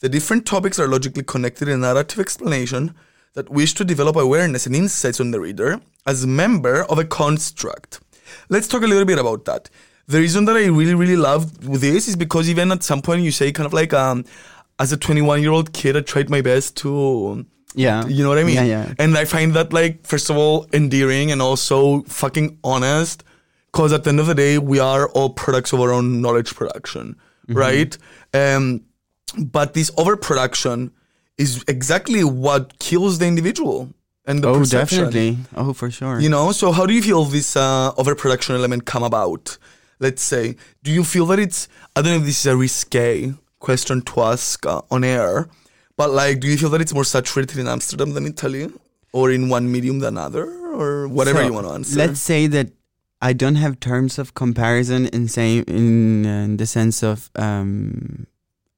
The 0.00 0.08
different 0.08 0.46
topics 0.46 0.78
are 0.78 0.88
logically 0.88 1.22
connected 1.22 1.68
in 1.68 1.74
a 1.74 1.78
narrative 1.78 2.18
explanation 2.18 2.94
that 3.34 3.48
wish 3.50 3.74
to 3.74 3.84
develop 3.84 4.16
awareness 4.16 4.66
and 4.66 4.74
insights 4.74 5.20
on 5.20 5.30
the 5.30 5.40
reader 5.40 5.80
as 6.06 6.24
a 6.24 6.26
member 6.26 6.84
of 6.84 6.98
a 6.98 7.04
construct. 7.04 8.00
Let's 8.48 8.66
talk 8.66 8.82
a 8.82 8.86
little 8.86 9.04
bit 9.04 9.18
about 9.18 9.44
that. 9.44 9.70
The 10.08 10.18
reason 10.18 10.44
that 10.46 10.56
I 10.56 10.66
really, 10.66 10.94
really 10.94 11.16
love 11.16 11.60
this 11.80 12.08
is 12.08 12.16
because 12.16 12.48
even 12.50 12.72
at 12.72 12.82
some 12.82 13.02
point 13.02 13.22
you 13.22 13.30
say 13.30 13.52
kind 13.52 13.66
of 13.66 13.72
like, 13.72 13.92
um, 13.92 14.24
as 14.78 14.90
a 14.92 14.96
21 14.96 15.42
year 15.42 15.52
old 15.52 15.72
kid, 15.72 15.96
I 15.96 16.00
tried 16.00 16.30
my 16.30 16.40
best 16.40 16.76
to 16.78 17.46
Yeah. 17.74 18.06
you 18.06 18.22
know 18.24 18.30
what 18.30 18.38
I 18.38 18.44
mean? 18.44 18.56
Yeah, 18.56 18.64
yeah. 18.64 18.94
And 18.98 19.16
I 19.16 19.24
find 19.26 19.54
that 19.54 19.72
like 19.72 20.06
first 20.06 20.30
of 20.30 20.36
all 20.36 20.66
endearing 20.72 21.30
and 21.30 21.40
also 21.42 22.02
fucking 22.04 22.58
honest, 22.64 23.22
because 23.70 23.92
at 23.92 24.02
the 24.04 24.10
end 24.10 24.18
of 24.20 24.26
the 24.26 24.34
day 24.34 24.58
we 24.58 24.80
are 24.80 25.08
all 25.10 25.30
products 25.30 25.72
of 25.72 25.80
our 25.80 25.92
own 25.92 26.20
knowledge 26.22 26.54
production, 26.54 27.16
Mm-hmm. 27.48 27.58
right? 27.58 27.98
Um, 28.32 28.82
but 29.38 29.74
this 29.74 29.90
overproduction 29.96 30.90
is 31.38 31.64
exactly 31.68 32.22
what 32.24 32.78
kills 32.78 33.18
the 33.18 33.26
individual 33.26 33.88
and 34.26 34.42
the 34.42 34.48
Oh, 34.48 34.58
perception. 34.58 35.04
definitely. 35.04 35.38
Oh, 35.56 35.72
for 35.72 35.90
sure. 35.90 36.20
You 36.20 36.28
know, 36.28 36.52
so 36.52 36.72
how 36.72 36.86
do 36.86 36.92
you 36.94 37.02
feel 37.02 37.24
this 37.24 37.56
uh, 37.56 37.92
overproduction 37.96 38.54
element 38.54 38.84
come 38.84 39.02
about? 39.02 39.56
Let's 39.98 40.22
say, 40.22 40.56
do 40.82 40.90
you 40.90 41.04
feel 41.04 41.26
that 41.26 41.38
it's? 41.38 41.68
I 41.94 42.02
don't 42.02 42.12
know 42.12 42.18
if 42.18 42.24
this 42.24 42.40
is 42.40 42.46
a 42.46 42.56
risque 42.56 43.34
question 43.58 44.00
to 44.02 44.20
ask 44.22 44.64
uh, 44.66 44.80
on 44.90 45.04
air, 45.04 45.48
but 45.96 46.10
like, 46.10 46.40
do 46.40 46.48
you 46.48 46.56
feel 46.56 46.70
that 46.70 46.80
it's 46.80 46.94
more 46.94 47.04
saturated 47.04 47.58
in 47.58 47.66
Amsterdam 47.68 48.12
than 48.14 48.24
Italy, 48.26 48.70
or 49.12 49.30
in 49.30 49.48
one 49.50 49.70
medium 49.70 49.98
than 49.98 50.16
other, 50.16 50.44
or 50.72 51.06
whatever 51.08 51.40
So, 51.40 51.46
you 51.46 51.52
want 51.52 51.66
to 51.66 51.72
answer? 51.74 51.98
Let's 51.98 52.20
say 52.20 52.46
that 52.46 52.70
I 53.20 53.34
don't 53.34 53.56
have 53.56 53.78
terms 53.80 54.18
of 54.18 54.32
comparison 54.34 55.06
in 55.08 55.28
say 55.28 55.58
in, 55.58 56.24
uh, 56.24 56.44
in 56.44 56.56
the 56.56 56.66
sense 56.66 57.02
of 57.02 57.30
um, 57.36 58.26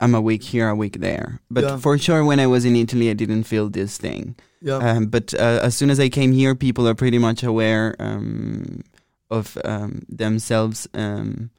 I'm 0.02 0.14
a 0.14 0.20
week 0.20 0.42
here, 0.42 0.68
a 0.68 0.74
week 0.74 0.96
there. 1.00 1.40
But 1.50 1.64
Yeah. 1.64 1.76
for 1.78 1.96
sure, 1.96 2.24
when 2.24 2.40
I 2.40 2.46
was 2.46 2.64
in 2.64 2.74
Italy, 2.76 3.08
I 3.10 3.14
didn't 3.14 3.44
feel 3.44 3.70
this 3.70 3.96
thing. 3.98 4.34
yeah, 4.60 4.76
Um, 4.78 5.06
but 5.06 5.32
uh, 5.34 5.60
as 5.62 5.74
soon 5.78 5.90
as 5.90 5.98
I 6.00 6.08
came 6.08 6.32
here, 6.32 6.54
people 6.54 6.86
are 6.88 6.94
pretty 6.94 7.18
much 7.18 7.42
aware 7.42 7.94
um, 7.98 8.82
of 9.30 9.56
um, 9.64 10.02
themselves 10.08 10.88
um, 10.94 11.50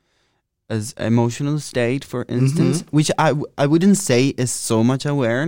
as 0.70 0.94
emotional 1.00 1.60
state, 1.60 2.04
for 2.06 2.26
instance, 2.30 2.84
which 2.92 3.12
I, 3.18 3.30
w- 3.30 3.48
I 3.58 3.66
wouldn't 3.68 3.98
say 3.98 4.34
is 4.38 4.52
so 4.52 4.84
much 4.84 5.06
aware 5.06 5.46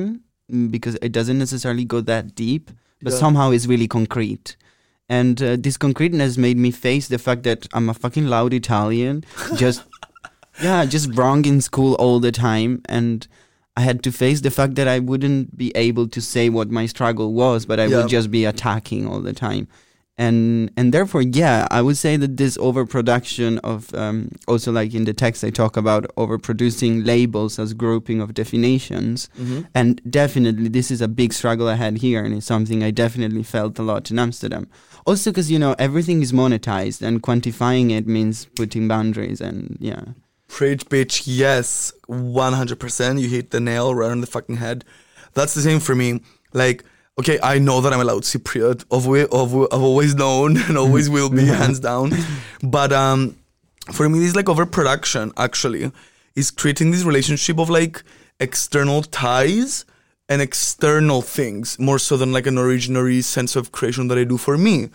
mm, 0.52 0.72
because 0.72 0.96
it 1.02 1.12
doesn't 1.12 1.38
necessarily 1.40 1.86
go 1.86 2.02
that 2.02 2.36
deep, 2.36 2.72
but 3.02 3.12
Yeah. 3.14 3.20
somehow 3.20 3.52
it's 3.52 3.68
really 3.68 3.88
concrete. 3.88 4.56
And 5.08 5.42
uh, 5.42 5.56
this 5.60 5.78
concreteness 5.78 6.36
made 6.38 6.58
me 6.58 6.72
face 6.72 7.08
the 7.10 7.20
fact 7.20 7.44
that 7.44 7.68
I'm 7.74 7.90
a 7.90 7.94
fucking 7.94 8.26
loud 8.28 8.54
Italian, 8.54 9.24
just 9.56 9.84
yeah, 10.62 10.86
just 10.86 11.16
wrong 11.18 11.46
in 11.46 11.62
school 11.62 11.94
all 11.96 12.20
the 12.20 12.32
time, 12.32 12.82
and 12.90 13.28
I 13.78 13.82
had 13.82 14.02
to 14.04 14.12
face 14.12 14.42
the 14.42 14.52
fact 14.52 14.76
that 14.76 14.88
I 14.88 15.00
wouldn't 15.00 15.58
be 15.58 15.72
able 15.76 16.08
to 16.08 16.22
say 16.22 16.50
what 16.50 16.70
my 16.72 16.86
struggle 16.86 17.34
was, 17.34 17.66
but 17.66 17.80
I 17.80 17.86
Yeah. 17.88 17.98
would 17.98 18.08
just 18.10 18.32
be 18.32 18.46
attacking 18.46 19.06
all 19.08 19.20
the 19.22 19.34
time. 19.34 19.68
And 20.18 20.72
and 20.78 20.94
therefore, 20.94 21.24
yeah, 21.24 21.68
I 21.72 21.82
would 21.82 21.98
say 21.98 22.16
that 22.16 22.38
this 22.38 22.58
overproduction 22.58 23.58
of 23.60 23.94
um, 23.94 24.30
also 24.48 24.72
like 24.72 24.94
in 24.94 25.04
the 25.04 25.14
text 25.14 25.44
I 25.44 25.50
talk 25.50 25.76
about 25.76 26.06
overproducing 26.16 27.06
labels 27.06 27.60
as 27.60 27.74
grouping 27.74 28.22
of 28.22 28.34
definitions, 28.34 29.28
Mhm. 29.38 29.66
and 29.76 30.02
definitely 30.10 30.70
this 30.70 30.90
is 30.90 31.02
a 31.02 31.10
big 31.10 31.34
struggle 31.34 31.68
I 31.68 31.76
had 31.76 31.98
here, 31.98 32.24
and 32.24 32.34
it's 32.34 32.46
something 32.46 32.82
I 32.82 32.92
definitely 32.92 33.44
felt 33.44 33.78
a 33.78 33.84
lot 33.84 34.10
in 34.10 34.18
Amsterdam. 34.18 34.68
Also, 35.06 35.32
because 35.32 35.52
you 35.52 35.60
know 35.60 35.76
everything 35.78 36.22
is 36.22 36.32
monetized, 36.32 37.02
and 37.02 37.22
quantifying 37.22 37.92
it 37.92 38.08
means 38.08 38.48
putting 38.56 38.88
boundaries, 38.88 39.42
and 39.42 39.76
yeah. 39.82 40.04
Preach, 40.48 40.86
bitch. 40.86 41.24
Yes, 41.26 41.92
one 42.08 42.54
hundred 42.54 42.80
percent. 42.80 43.20
You 43.20 43.30
hit 43.30 43.52
the 43.52 43.60
nail 43.60 43.94
right 43.94 44.12
on 44.12 44.22
the 44.22 44.28
fucking 44.28 44.58
head. 44.58 44.86
That's 45.34 45.54
the 45.54 45.62
same 45.62 45.80
for 45.80 45.96
me. 45.96 46.22
Like, 46.54 46.84
okay, 47.20 47.40
I 47.42 47.60
know 47.60 47.82
that 47.82 47.92
I'm 47.94 48.00
a 48.00 48.06
loud 48.06 48.24
Cypriot. 48.24 48.86
Of 48.92 49.08
we, 49.08 49.24
of 49.24 49.56
I've 49.56 49.82
always 49.82 50.16
known 50.16 50.58
and 50.68 50.78
always 50.78 51.10
will 51.10 51.30
be, 51.30 51.46
hands 51.46 51.80
down. 51.80 52.14
But 52.64 52.94
um, 52.94 53.38
for 53.92 54.08
me, 54.08 54.20
this 54.20 54.36
like 54.36 54.50
overproduction 54.50 55.32
actually 55.38 55.92
is 56.36 56.52
creating 56.52 56.92
this 56.92 57.04
relationship 57.04 57.60
of 57.60 57.70
like 57.70 58.04
external 58.40 59.02
ties 59.02 59.86
and 60.28 60.42
external 60.42 61.22
things 61.22 61.78
more 61.80 62.00
so 62.00 62.18
than 62.18 62.32
like 62.32 62.48
an 62.48 62.56
originary 62.56 63.24
sense 63.24 63.56
of 63.56 63.72
creation 63.72 64.08
that 64.08 64.18
I 64.18 64.24
do 64.24 64.38
for 64.38 64.58
me. 64.58 64.90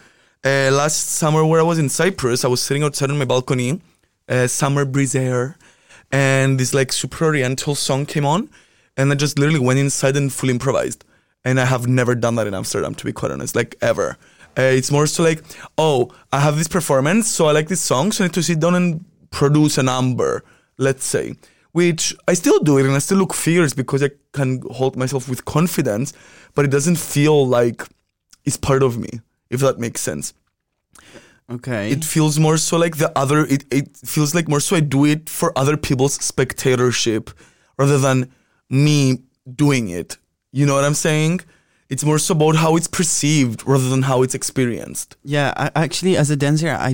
Uh, 0.45 0.71
last 0.73 1.11
summer, 1.11 1.45
where 1.45 1.61
I 1.61 1.65
was 1.65 1.79
in 1.79 1.89
Cyprus, 1.89 2.45
I 2.45 2.49
was 2.49 2.63
sitting 2.63 2.83
outside 2.83 3.11
on 3.11 3.19
my 3.19 3.27
balcony, 3.27 3.81
uh, 4.31 4.47
summer 4.47 4.85
breeze 4.85 5.15
air, 5.15 5.59
and 6.11 6.59
this 6.59 6.73
like 6.73 6.93
super 6.93 7.27
oriental 7.27 7.75
song 7.75 8.07
came 8.07 8.25
on, 8.25 8.49
and 8.97 9.13
I 9.13 9.17
just 9.17 9.39
literally 9.39 9.61
went 9.61 9.79
inside 9.79 10.17
and 10.17 10.33
fully 10.33 10.53
improvised. 10.53 11.05
And 11.45 11.59
I 11.59 11.65
have 11.65 11.87
never 11.87 12.15
done 12.15 12.35
that 12.37 12.47
in 12.47 12.55
Amsterdam, 12.55 12.95
to 12.95 13.05
be 13.05 13.13
quite 13.13 13.33
honest, 13.33 13.57
like 13.57 13.75
ever. 13.81 14.17
Uh, 14.59 14.63
it's 14.63 14.91
more 14.91 15.07
so 15.07 15.23
like, 15.23 15.43
oh, 15.79 16.13
I 16.33 16.41
have 16.41 16.57
this 16.57 16.69
performance, 16.69 17.29
so 17.31 17.47
I 17.47 17.53
like 17.53 17.69
this 17.69 17.81
song, 17.81 18.13
so 18.13 18.25
I 18.25 18.27
need 18.27 18.35
to 18.35 18.43
sit 18.43 18.61
down 18.61 18.75
and 18.75 19.05
produce 19.31 19.79
a 19.79 19.83
number, 19.83 20.45
let's 20.77 21.05
say. 21.05 21.35
Which 21.73 22.15
I 22.27 22.35
still 22.35 22.59
do 22.59 22.79
it 22.79 22.85
and 22.85 22.95
I 22.95 22.99
still 22.99 23.19
look 23.19 23.33
fierce 23.33 23.73
because 23.73 24.03
I 24.03 24.11
can 24.33 24.61
hold 24.73 24.97
myself 24.97 25.29
with 25.29 25.45
confidence, 25.45 26.13
but 26.55 26.65
it 26.65 26.71
doesn't 26.71 26.99
feel 26.99 27.47
like 27.47 27.87
it's 28.45 28.57
part 28.57 28.83
of 28.83 28.99
me, 28.99 29.21
if 29.51 29.61
that 29.61 29.79
makes 29.79 30.01
sense 30.01 30.35
Okay. 31.51 31.91
it 31.91 32.05
feels 32.05 32.39
more 32.39 32.57
so 32.57 32.77
like 32.77 32.97
the 32.99 33.11
other 33.19 33.45
it, 33.47 33.65
it 33.73 33.97
feels 33.97 34.35
like 34.37 34.47
more 34.49 34.61
so 34.61 34.77
i 34.77 34.81
do 34.81 35.05
it 35.05 35.29
for 35.29 35.53
other 35.59 35.77
people's 35.77 36.15
spectatorship 36.15 37.31
rather 37.77 37.99
than 37.99 38.31
me 38.69 39.23
doing 39.53 39.89
it 39.89 40.17
you 40.53 40.65
know 40.65 40.75
what 40.77 40.85
i'm 40.85 40.95
saying 40.95 41.41
it's 41.89 42.05
more 42.05 42.21
so 42.21 42.35
about 42.35 42.55
how 42.57 42.77
it's 42.77 42.87
perceived 42.87 43.67
rather 43.67 43.89
than 43.89 44.03
how 44.03 44.23
it's 44.23 44.35
experienced 44.35 45.17
Yeah, 45.25 45.53
I, 45.57 45.73
actually, 45.75 46.17
as 46.17 46.31
a 46.31 46.37
dancer, 46.37 46.69
I, 46.71 46.93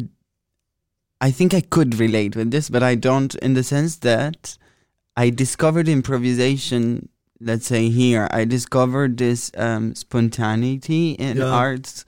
I 1.21 1.31
think 1.31 1.53
I 1.53 1.61
could 1.61 2.01
relate 2.01 2.35
with 2.35 2.51
this, 2.51 2.71
but 2.71 2.83
I 2.83 2.95
don't, 2.95 3.35
in 3.37 3.53
the 3.53 3.63
sense 3.63 3.97
that 3.97 4.57
I 5.15 5.29
discovered 5.29 5.87
improvisation. 5.87 7.11
Let's 7.41 7.67
say 7.67 7.91
here, 7.91 8.27
I 8.31 8.47
discovered 8.47 9.19
this 9.19 9.51
um, 9.59 9.95
spontaneity 9.95 11.11
in 11.13 11.37
Yeah. 11.37 11.45
arts 11.65 12.07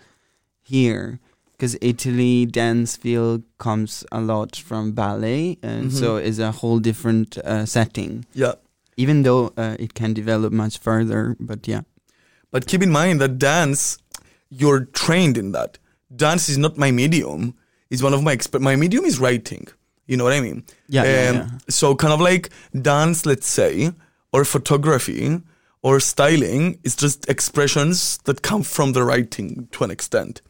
here, 0.62 1.20
because 1.58 1.76
Italy 1.80 2.46
dance 2.46 2.96
feel 2.96 3.42
comes 3.58 4.04
a 4.12 4.20
lot 4.20 4.54
from 4.56 4.92
ballet, 4.92 5.58
and 5.62 5.90
Mhm. 5.90 5.98
so 5.98 6.16
is 6.16 6.38
a 6.38 6.52
whole 6.52 6.78
different 6.78 7.36
uh, 7.38 7.66
setting. 7.66 8.24
yeah 8.34 8.54
Even 8.96 9.22
though 9.22 9.52
uh, 9.56 9.76
it 9.78 9.94
can 9.94 10.12
develop 10.14 10.52
much 10.52 10.78
further, 10.78 11.36
but 11.38 11.68
yeah. 11.68 11.82
But 12.50 12.66
keep 12.66 12.82
in 12.82 12.90
mind 12.90 13.20
that 13.20 13.38
dance, 13.38 13.98
you're 14.50 14.86
trained 14.92 15.36
in 15.38 15.52
that. 15.52 15.78
Dance 16.14 16.48
is 16.48 16.58
not 16.58 16.76
my 16.78 16.90
medium. 16.90 17.54
It's 17.90 18.02
one 18.02 18.14
of 18.14 18.22
my 18.22 18.34
exp- 18.36 18.60
my 18.60 18.76
medium 18.76 19.04
is 19.04 19.18
writing. 19.20 19.68
You 20.06 20.16
know 20.16 20.24
what 20.24 20.32
I 20.32 20.40
mean? 20.40 20.62
Yeah, 20.88 21.04
yeah, 21.04 21.30
Um, 21.30 21.36
yeah. 21.36 21.48
So 21.68 21.94
kind 21.94 22.12
of 22.12 22.20
like 22.20 22.50
dance, 22.72 23.26
let's 23.28 23.46
say, 23.48 23.92
or 24.32 24.44
photography 24.44 25.40
or 25.82 26.00
styling 26.00 26.78
is 26.82 26.96
just 26.96 27.28
expressions 27.28 28.18
that 28.24 28.42
come 28.42 28.62
from 28.64 28.92
the 28.94 29.02
writing 29.04 29.68
to 29.72 29.84
an 29.84 29.90
extent. 29.90 30.40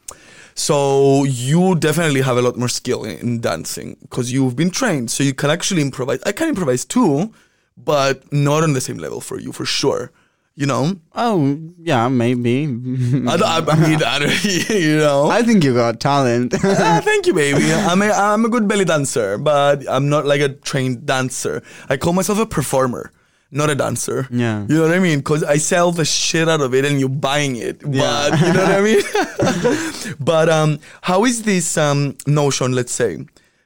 So 0.58 1.22
you 1.24 1.76
definitely 1.76 2.20
have 2.22 2.36
a 2.36 2.42
lot 2.42 2.56
more 2.56 2.68
skill 2.68 3.04
in, 3.04 3.16
in 3.18 3.40
dancing 3.40 3.96
because 4.02 4.32
you've 4.32 4.56
been 4.56 4.70
trained. 4.70 5.08
So 5.10 5.22
you 5.22 5.32
can 5.32 5.50
actually 5.50 5.82
improvise. 5.82 6.20
I 6.26 6.32
can 6.32 6.48
improvise 6.48 6.84
too, 6.84 7.32
but 7.76 8.30
not 8.32 8.64
on 8.64 8.72
the 8.72 8.80
same 8.80 8.98
level 8.98 9.20
for 9.20 9.38
you 9.38 9.52
for 9.52 9.64
sure. 9.64 10.10
You 10.56 10.66
know, 10.66 10.96
Oh, 11.14 11.56
yeah, 11.78 12.08
maybe. 12.08 12.64
I, 12.66 13.34
I, 13.36 13.64
I 13.74 13.76
mean, 13.88 14.02
I 14.02 14.18
you 14.68 14.98
know. 14.98 15.28
I 15.30 15.42
think 15.42 15.62
you 15.62 15.72
got 15.72 16.00
talent. 16.00 16.52
Ah, 16.64 17.00
thank 17.04 17.28
you, 17.28 17.34
baby. 17.34 17.72
I'm 17.72 18.02
a, 18.02 18.10
I'm 18.10 18.44
a 18.44 18.48
good 18.48 18.66
belly 18.66 18.84
dancer, 18.84 19.38
but 19.38 19.84
I'm 19.88 20.08
not 20.08 20.26
like 20.26 20.40
a 20.40 20.48
trained 20.48 21.06
dancer. 21.06 21.62
I 21.88 21.96
call 21.96 22.12
myself 22.12 22.40
a 22.40 22.46
performer, 22.46 23.12
not 23.50 23.70
a 23.70 23.74
dancer. 23.74 24.26
Yeah. 24.30 24.66
You 24.68 24.76
know 24.76 24.82
what 24.82 24.92
I 24.92 24.98
mean? 24.98 25.18
Because 25.18 25.42
I 25.42 25.56
sell 25.56 25.92
the 25.92 26.04
shit 26.04 26.48
out 26.48 26.60
of 26.60 26.74
it 26.74 26.84
and 26.84 27.00
you're 27.00 27.08
buying 27.08 27.56
it. 27.56 27.82
Yeah. 27.82 28.30
But 28.30 28.40
you 28.40 28.52
know 28.52 28.62
what 28.62 28.72
I 28.72 28.80
mean? 28.80 30.14
but 30.20 30.48
um, 30.48 30.78
how 31.02 31.24
is 31.24 31.42
this 31.42 31.78
um, 31.78 32.16
notion, 32.26 32.72
let's 32.72 32.92
say, 32.92 33.24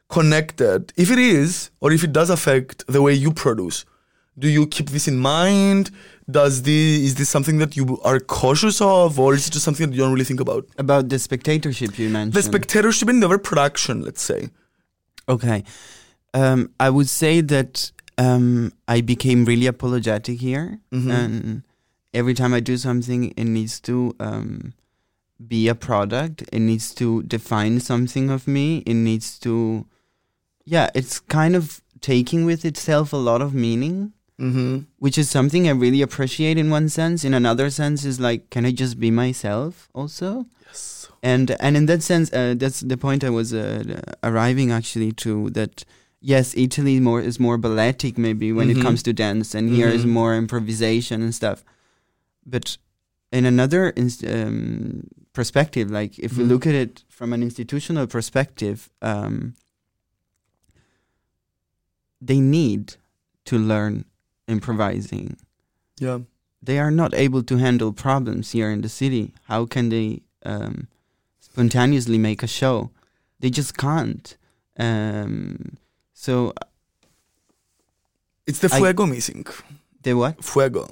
connected? 0.09 0.93
If 0.97 1.11
it 1.11 1.19
is, 1.19 1.71
or 1.81 1.93
if 1.93 2.05
it 2.05 2.13
does 2.13 2.31
affect 2.31 2.87
the 2.87 3.03
way 3.03 3.13
you 3.13 3.33
produce, 3.33 3.85
do 4.39 4.49
you 4.49 4.67
keep 4.67 4.91
this 4.91 5.09
in 5.09 5.19
mind? 5.19 5.91
Does 6.31 6.63
this 6.63 7.03
is 7.03 7.15
this 7.17 7.29
something 7.29 7.59
that 7.59 7.77
you 7.77 8.01
are 8.05 8.21
cautious 8.21 8.81
of, 8.81 9.19
or 9.19 9.35
is 9.35 9.49
it 9.49 9.53
just 9.53 9.65
something 9.65 9.91
that 9.91 9.95
you 9.95 10.03
don't 10.03 10.13
really 10.13 10.25
think 10.25 10.41
about? 10.41 10.67
About 10.79 11.09
the 11.09 11.19
spectatorship 11.19 11.99
you 11.99 12.09
mentioned. 12.09 12.35
The 12.35 12.43
spectatorship 12.43 13.09
in 13.09 13.21
the 13.21 13.27
overproduction, 13.27 14.03
let's 14.03 14.23
say. 14.23 14.51
Okay. 15.29 15.65
Um, 16.33 16.71
I 16.79 16.89
would 16.91 17.09
say 17.09 17.41
that 17.43 17.91
um, 18.23 18.73
I 18.97 19.01
became 19.03 19.45
really 19.51 19.67
apologetic 19.75 20.39
here. 20.41 20.67
Mhm. 20.91 21.11
And 21.19 21.63
every 22.21 22.35
time 22.35 22.53
I 22.59 22.61
do 22.61 22.77
something, 22.77 23.21
it 23.37 23.45
needs 23.59 23.81
to 23.81 23.95
um, 24.21 24.73
be 25.55 25.69
a 25.69 25.75
product. 25.75 26.43
It 26.53 26.61
needs 26.61 26.95
to 26.95 27.23
define 27.37 27.81
something 27.81 28.31
of 28.31 28.47
me. 28.47 28.67
It 28.87 28.95
needs 29.09 29.39
to, 29.41 29.87
yeah, 30.75 30.89
it's 30.95 31.21
kind 31.39 31.55
of 31.57 31.81
taking 32.01 32.45
with 32.47 32.65
itself 32.65 33.13
a 33.13 33.17
lot 33.31 33.41
of 33.43 33.53
meaning, 33.55 34.13
Mm-hmm. 34.41 34.79
which 34.99 35.19
is 35.19 35.31
something 35.31 35.69
I 35.69 35.73
really 35.73 36.03
appreciate 36.03 36.59
in 36.59 36.69
one 36.71 36.89
sense. 36.89 37.25
In 37.29 37.35
another 37.35 37.71
sense, 37.71 38.05
is 38.05 38.19
like, 38.19 38.41
can 38.51 38.65
I 38.67 38.73
just 38.73 38.99
be 38.99 39.11
myself 39.11 39.89
also? 39.95 40.47
Yes. 40.67 41.07
and 41.23 41.51
and 41.61 41.77
in 41.77 41.87
that 41.87 42.03
sense 42.03 42.33
uh, 42.33 42.55
that's 42.63 42.81
the 42.93 42.97
point 42.97 43.23
i 43.23 43.31
was 43.31 43.53
uh, 43.55 44.01
arriving 44.29 44.73
actually 44.73 45.13
to 45.25 45.51
that 45.51 45.85
yes 46.25 46.55
italy 46.57 47.01
more 47.01 47.21
is 47.21 47.39
more 47.41 47.59
balletic 47.59 48.17
maybe 48.17 48.53
when 48.53 48.69
Mhm. 48.69 48.77
it 48.79 48.83
comes 48.83 49.03
to 49.03 49.13
dance 49.13 49.55
and 49.59 49.69
here 49.71 49.89
is 49.89 50.05
Mhm. 50.05 50.09
more 50.19 50.35
improvisation 50.37 51.21
and 51.23 51.35
stuff 51.35 51.65
but 52.47 52.79
in 53.33 53.45
another 53.45 53.93
ins- 53.97 54.23
um, 54.25 55.09
perspective 55.33 55.91
like 55.91 56.19
if 56.27 56.37
we 56.39 56.45
Mhm. 56.45 56.49
look 56.49 56.67
at 56.67 56.75
it 56.75 57.05
from 57.09 57.33
an 57.33 57.43
institutional 57.43 58.07
perspective 58.07 58.89
um, 59.03 59.55
they 62.21 62.41
need 62.41 62.95
to 63.45 63.59
learn 63.59 64.05
improvising 64.47 65.37
Yeah. 65.99 66.21
they 66.63 66.79
are 66.79 66.91
not 66.91 67.15
able 67.15 67.43
to 67.43 67.57
handle 67.59 67.93
problems 67.93 68.53
here 68.53 68.71
in 68.71 68.83
the 68.83 68.89
city. 68.89 69.33
How 69.49 69.67
can 69.67 69.89
they 69.89 70.23
um, 70.45 70.87
spontaneously 71.41 72.19
make 72.19 72.43
a 72.43 72.47
show? 72.47 72.91
They 73.41 73.51
just 73.51 73.77
can't. 73.77 74.37
Um, 74.79 75.77
so 76.25 76.53
It's 78.47 78.59
the 78.65 78.71
I- 78.75 78.79
fuego 78.79 79.07
missing. 79.07 79.47
the 80.03 80.13
what 80.15 80.35
Fuego. 80.45 80.85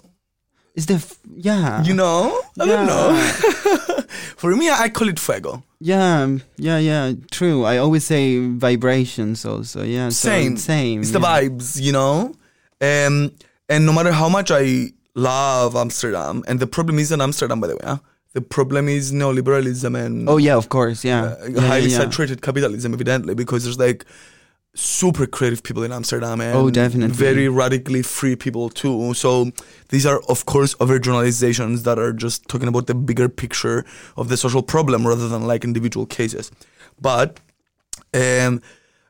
is 0.74 0.86
the 0.86 0.94
f- 0.94 1.18
yeah 1.48 1.82
You 1.88 1.94
know? 1.94 2.20
I 2.60 2.64
don't 2.66 2.86
know. 2.92 3.08
For 4.40 4.50
me, 4.56 4.66
I 4.70 4.88
call 4.96 5.08
it 5.08 5.18
fuego. 5.26 5.52
yeah 5.80 6.22
um, 6.22 6.42
yeah 6.56 6.78
yeah 6.90 7.12
true. 7.30 7.58
I 7.72 7.74
always 7.84 8.04
say 8.12 8.24
vibrations 8.68 9.44
also. 9.44 9.78
Yeah, 9.96 10.08
so 10.10 10.28
Same. 10.30 10.52
it's 10.54 10.64
same. 10.64 10.96
It's 11.02 11.10
the 11.18 11.20
vibes, 11.30 11.68
you 11.86 11.92
know? 11.98 12.14
Um, 12.80 13.16
and 13.68 13.80
no 13.88 13.92
matter 13.92 14.12
how 14.12 14.28
much 14.36 14.48
I 14.62 14.92
love 15.14 15.76
Amsterdam, 15.76 16.42
and 16.48 16.56
the 16.60 16.66
problem 16.76 16.98
isn't 16.98 17.20
Amsterdam, 17.20 17.60
by 17.60 17.66
the 17.68 17.76
way, 17.76 17.84
huh? 17.92 17.98
the 18.32 18.40
problem 18.56 18.88
is 18.88 19.12
neoliberalism 19.12 19.92
and 20.04 20.28
Oh 20.32 20.38
yeah, 20.38 20.56
of 20.62 20.68
course. 20.76 21.04
Yeah, 21.04 21.22
uh, 21.22 21.36
Yeah, 21.42 21.48
yeah, 21.60 21.68
highly 21.72 21.90
yeah. 21.92 21.98
saturated 22.00 22.38
capitalism, 22.40 22.94
evidently, 22.94 23.34
because 23.34 23.60
there's 23.64 23.78
like 23.88 24.04
super 24.74 25.26
creative 25.26 25.62
people 25.62 25.82
in 25.82 25.92
Amsterdam 25.92 26.40
and 26.40 26.56
Oh, 26.56 26.70
definitely. 26.70 27.14
very 27.14 27.48
radically 27.48 28.02
free 28.02 28.36
people 28.36 28.70
too. 28.70 29.14
So 29.14 29.50
these 29.88 30.06
are, 30.06 30.20
of 30.28 30.46
course, 30.46 30.74
overgeneralizations 30.76 31.82
that 31.82 31.98
are 31.98 32.12
just 32.12 32.48
talking 32.48 32.68
about 32.68 32.86
the 32.86 32.94
bigger 32.94 33.28
picture 33.28 33.84
of 34.16 34.28
the 34.28 34.36
social 34.36 34.62
problem 34.62 35.06
rather 35.06 35.28
than 35.28 35.46
like 35.46 35.64
individual 35.64 36.06
cases. 36.06 36.52
But 37.00 37.40
um, 38.14 38.62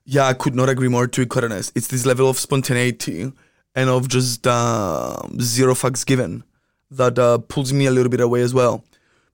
yeah, 0.05 0.25
I 0.27 0.33
could 0.33 0.55
not 0.55 0.68
agree 0.68 0.88
more. 0.88 1.07
To 1.07 1.27
be 1.27 1.55
it's 1.75 1.88
this 1.88 2.07
level 2.07 2.29
of 2.29 2.38
spontaneity 2.38 3.33
and 3.75 3.90
of 3.90 4.09
just 4.09 4.46
uh, 4.46 5.16
zero 5.40 5.75
fucks 5.75 6.05
given 6.05 6.42
that 6.90 7.18
uh, 7.18 7.38
pulls 7.38 7.73
me 7.73 7.87
a 7.87 7.90
little 7.90 8.11
bit 8.11 8.20
away 8.20 8.40
as 8.40 8.53
well, 8.53 8.85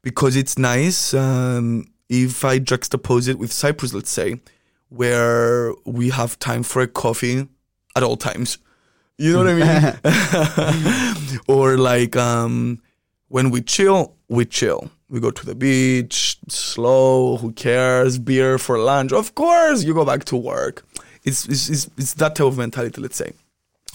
because 0.02 0.36
it's 0.36 0.58
nice 0.58 1.14
um, 1.14 1.86
if 2.08 2.44
I 2.44 2.58
juxtapose 2.58 3.28
it 3.28 3.38
with 3.38 3.52
Cyprus, 3.52 3.94
let's 3.94 4.10
say, 4.10 4.40
where 4.96 5.72
we 5.84 6.10
have 6.10 6.38
time 6.38 6.62
for 6.62 6.82
a 6.82 6.86
coffee 6.86 7.46
at 7.94 8.02
all 8.02 8.16
times. 8.16 8.58
You 9.18 9.32
know 9.32 9.38
what 9.44 9.48
I 9.48 11.14
mean? 11.14 11.38
or 11.48 11.76
like 11.78 12.16
um, 12.16 12.80
when 13.28 13.50
we 13.50 13.62
chill, 13.62 14.14
we 14.28 14.44
chill. 14.44 14.90
We 15.08 15.20
go 15.20 15.30
to 15.30 15.46
the 15.46 15.54
beach, 15.54 16.36
slow. 16.48 17.36
Who 17.36 17.52
cares? 17.52 18.18
Beer 18.18 18.58
for 18.58 18.78
lunch. 18.78 19.12
Of 19.12 19.34
course, 19.34 19.84
you 19.84 19.94
go 19.94 20.04
back 20.04 20.24
to 20.26 20.36
work. 20.36 20.84
It's 21.24 21.46
it's 21.46 21.68
it's, 21.70 21.90
it's 21.96 22.14
that 22.14 22.34
type 22.34 22.46
of 22.46 22.58
mentality. 22.58 23.00
Let's 23.00 23.16
say. 23.16 23.32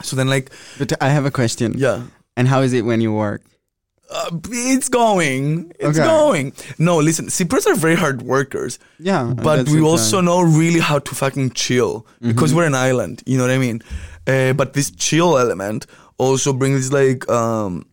So 0.04 0.16
then, 0.16 0.28
like, 0.30 0.50
But 0.80 0.94
I 1.02 1.10
have 1.10 1.26
a 1.26 1.32
question. 1.32 1.76
yeah, 1.78 2.04
And 2.36 2.48
how 2.48 2.62
is 2.62 2.74
it 2.74 2.86
when 2.86 3.02
you 3.02 3.12
work? 3.14 3.44
Uh, 4.12 4.30
it's 4.50 4.90
going. 4.90 5.72
It's 5.80 5.98
Okay. 6.00 6.08
going. 6.08 6.54
No, 6.78 6.98
listen, 6.98 7.28
Cypriots 7.28 7.66
are 7.68 7.76
very 7.76 7.96
hard 7.96 8.22
workers. 8.22 8.78
Yeah, 9.00 9.34
but 9.36 9.68
we 9.70 9.80
also 9.82 10.22
know 10.22 10.42
really 10.42 10.80
how 10.80 11.00
to 11.00 11.16
fucking 11.16 11.52
chill 11.52 12.06
because 12.22 12.54
we're 12.54 12.66
an 12.68 12.76
island 12.76 13.24
you 13.26 13.38
know 13.38 13.44
what 13.44 13.52
i 13.52 13.58
mean 13.58 13.82
uh, 14.28 14.54
but 14.54 14.74
this 14.74 14.92
chill 14.92 15.38
element 15.38 15.86
also 16.18 16.54
brings 16.54 16.92
like 16.94 17.28
um 17.30 17.86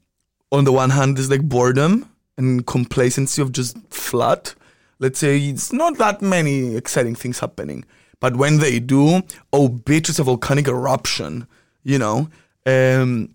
on 0.53 0.65
the 0.65 0.73
one 0.73 0.91
hand 0.91 1.19
is 1.19 1.31
like 1.31 1.43
boredom 1.43 2.05
and 2.37 2.67
complacency 2.67 3.41
of 3.43 3.53
just 3.53 3.77
flat 3.91 4.55
let's 4.99 5.19
say 5.19 5.39
it's 5.39 5.73
not 5.73 5.97
that 5.99 6.21
many 6.21 6.77
exciting 6.77 7.15
things 7.15 7.39
happening 7.41 7.85
but 8.21 8.37
when 8.37 8.59
they 8.59 8.79
do 8.81 9.23
oh 9.53 9.69
bitch 9.69 10.09
it's 10.11 10.19
a 10.19 10.25
volcanic 10.25 10.69
eruption 10.69 11.47
you 11.85 11.99
know 11.99 12.29
um 12.67 13.29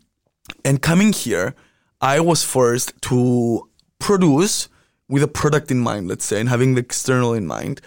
and 0.65 0.81
coming 0.81 1.11
here 1.13 1.55
i 2.03 2.19
was 2.19 2.43
forced 2.43 2.93
to 3.01 3.67
produce 3.97 4.67
with 5.07 5.23
a 5.23 5.27
product 5.27 5.71
in 5.71 5.79
mind, 5.79 6.07
let's 6.07 6.25
say, 6.25 6.39
and 6.39 6.49
having 6.49 6.75
the 6.75 6.81
external 6.81 7.33
in 7.33 7.45
mind, 7.45 7.79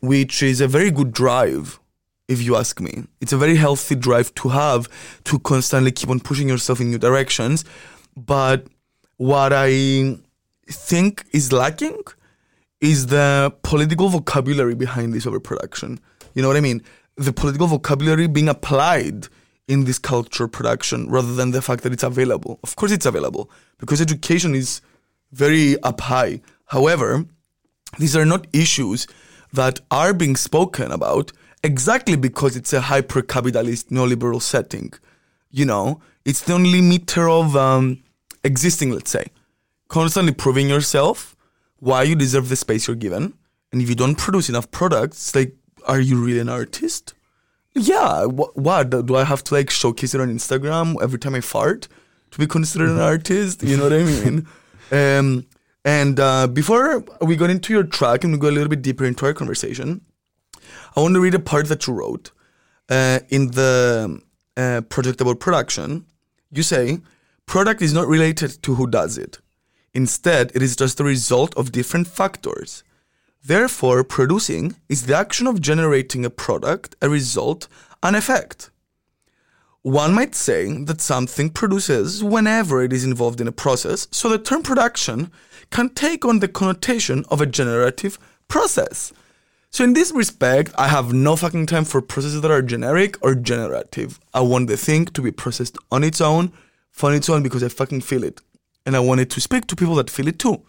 which 0.00 0.42
is 0.42 0.60
a 0.60 0.68
very 0.68 0.90
good 0.90 1.12
drive, 1.12 1.78
if 2.28 2.42
you 2.42 2.56
ask 2.56 2.80
me. 2.80 3.04
It's 3.20 3.32
a 3.32 3.38
very 3.38 3.56
healthy 3.56 3.94
drive 3.94 4.34
to 4.36 4.48
have 4.50 4.88
to 5.24 5.38
constantly 5.38 5.92
keep 5.92 6.10
on 6.10 6.20
pushing 6.20 6.48
yourself 6.48 6.80
in 6.80 6.90
new 6.90 6.98
directions. 6.98 7.64
But 8.16 8.66
what 9.16 9.52
I 9.52 10.18
think 10.66 11.24
is 11.32 11.52
lacking 11.52 12.02
is 12.80 13.06
the 13.06 13.54
political 13.62 14.08
vocabulary 14.08 14.74
behind 14.74 15.14
this 15.14 15.26
overproduction. 15.26 16.00
You 16.34 16.42
know 16.42 16.48
what 16.48 16.56
I 16.56 16.60
mean? 16.60 16.82
The 17.16 17.32
political 17.32 17.68
vocabulary 17.68 18.26
being 18.26 18.48
applied 18.48 19.28
in 19.72 19.84
this 19.84 19.98
culture 19.98 20.46
production 20.46 21.08
rather 21.08 21.34
than 21.34 21.50
the 21.50 21.62
fact 21.62 21.82
that 21.82 21.92
it's 21.92 22.02
available. 22.02 22.60
Of 22.62 22.76
course, 22.76 22.92
it's 22.92 23.06
available 23.06 23.50
because 23.78 24.00
education 24.00 24.54
is 24.54 24.82
very 25.32 25.80
up 25.82 26.00
high. 26.02 26.40
However, 26.66 27.24
these 27.98 28.14
are 28.14 28.26
not 28.26 28.46
issues 28.52 29.06
that 29.52 29.80
are 29.90 30.12
being 30.12 30.36
spoken 30.36 30.92
about 30.92 31.32
exactly 31.64 32.16
because 32.16 32.56
it's 32.56 32.72
a 32.72 32.82
hyper 32.82 33.22
capitalist 33.22 33.90
neoliberal 33.90 34.42
setting. 34.42 34.92
You 35.50 35.64
know, 35.64 36.00
it's 36.24 36.42
the 36.42 36.52
only 36.52 36.80
meter 36.80 37.28
of 37.28 37.56
um, 37.56 38.02
existing, 38.44 38.90
let's 38.92 39.10
say. 39.10 39.26
Constantly 39.88 40.32
proving 40.32 40.68
yourself 40.68 41.36
why 41.78 42.02
you 42.02 42.14
deserve 42.14 42.48
the 42.48 42.56
space 42.56 42.86
you're 42.86 42.96
given. 42.96 43.34
And 43.72 43.80
if 43.82 43.88
you 43.88 43.94
don't 43.94 44.16
produce 44.16 44.48
enough 44.48 44.70
products, 44.70 45.34
like, 45.34 45.54
are 45.86 46.00
you 46.00 46.22
really 46.22 46.40
an 46.40 46.48
artist? 46.48 47.14
Yeah, 47.74 48.24
wh- 48.26 48.56
what? 48.56 48.90
Do 49.06 49.16
I 49.16 49.24
have 49.24 49.42
to 49.44 49.54
like 49.54 49.70
showcase 49.70 50.14
it 50.14 50.20
on 50.20 50.28
Instagram 50.28 50.96
every 51.02 51.18
time 51.18 51.34
I 51.34 51.40
fart 51.40 51.88
to 52.32 52.38
be 52.38 52.46
considered 52.46 52.90
an 52.90 53.00
artist? 53.00 53.62
You 53.62 53.76
know 53.76 53.84
what 53.84 53.92
I 53.92 54.04
mean? 54.04 54.46
Um, 54.90 55.46
and 55.84 56.20
uh, 56.20 56.46
before 56.48 57.04
we 57.20 57.36
got 57.36 57.50
into 57.50 57.72
your 57.72 57.84
track 57.84 58.24
and 58.24 58.32
we 58.32 58.38
go 58.38 58.48
a 58.48 58.52
little 58.52 58.68
bit 58.68 58.82
deeper 58.82 59.04
into 59.04 59.24
our 59.26 59.32
conversation, 59.32 60.02
I 60.94 61.00
want 61.00 61.14
to 61.14 61.20
read 61.20 61.34
a 61.34 61.38
part 61.40 61.68
that 61.68 61.86
you 61.86 61.94
wrote 61.94 62.30
uh, 62.88 63.20
in 63.30 63.50
the 63.52 64.20
uh, 64.56 64.82
project 64.88 65.20
about 65.20 65.40
production. 65.40 66.04
You 66.50 66.62
say, 66.62 67.00
product 67.46 67.80
is 67.80 67.94
not 67.94 68.06
related 68.06 68.62
to 68.62 68.74
who 68.74 68.86
does 68.86 69.16
it. 69.16 69.38
Instead, 69.94 70.52
it 70.54 70.62
is 70.62 70.76
just 70.76 70.98
the 70.98 71.04
result 71.04 71.54
of 71.56 71.72
different 71.72 72.06
factors. 72.06 72.84
Therefore, 73.44 74.04
producing 74.04 74.76
is 74.88 75.06
the 75.06 75.16
action 75.16 75.46
of 75.48 75.60
generating 75.60 76.24
a 76.24 76.30
product, 76.30 76.94
a 77.02 77.08
result, 77.08 77.66
an 78.02 78.14
effect. 78.14 78.70
One 79.82 80.14
might 80.14 80.36
say 80.36 80.72
that 80.84 81.00
something 81.00 81.50
produces 81.50 82.22
whenever 82.22 82.84
it 82.84 82.92
is 82.92 83.04
involved 83.04 83.40
in 83.40 83.48
a 83.48 83.52
process, 83.52 84.06
so 84.12 84.28
the 84.28 84.38
term 84.38 84.62
production 84.62 85.32
can 85.70 85.88
take 85.88 86.24
on 86.24 86.38
the 86.38 86.46
connotation 86.46 87.24
of 87.30 87.40
a 87.40 87.46
generative 87.46 88.16
process. 88.46 89.12
So, 89.70 89.82
in 89.82 89.94
this 89.94 90.12
respect, 90.12 90.72
I 90.78 90.86
have 90.86 91.12
no 91.12 91.34
fucking 91.34 91.66
time 91.66 91.84
for 91.84 92.00
processes 92.00 92.42
that 92.42 92.50
are 92.50 92.62
generic 92.62 93.16
or 93.22 93.34
generative. 93.34 94.20
I 94.32 94.42
want 94.42 94.68
the 94.68 94.76
thing 94.76 95.06
to 95.06 95.22
be 95.22 95.32
processed 95.32 95.78
on 95.90 96.04
its 96.04 96.20
own, 96.20 96.52
for 96.92 97.12
its 97.12 97.28
own, 97.28 97.42
because 97.42 97.64
I 97.64 97.68
fucking 97.68 98.02
feel 98.02 98.22
it. 98.22 98.40
And 98.86 98.94
I 98.94 99.00
want 99.00 99.20
it 99.22 99.30
to 99.30 99.40
speak 99.40 99.66
to 99.66 99.74
people 99.74 99.96
that 99.96 100.10
feel 100.10 100.28
it 100.28 100.38
too, 100.38 100.62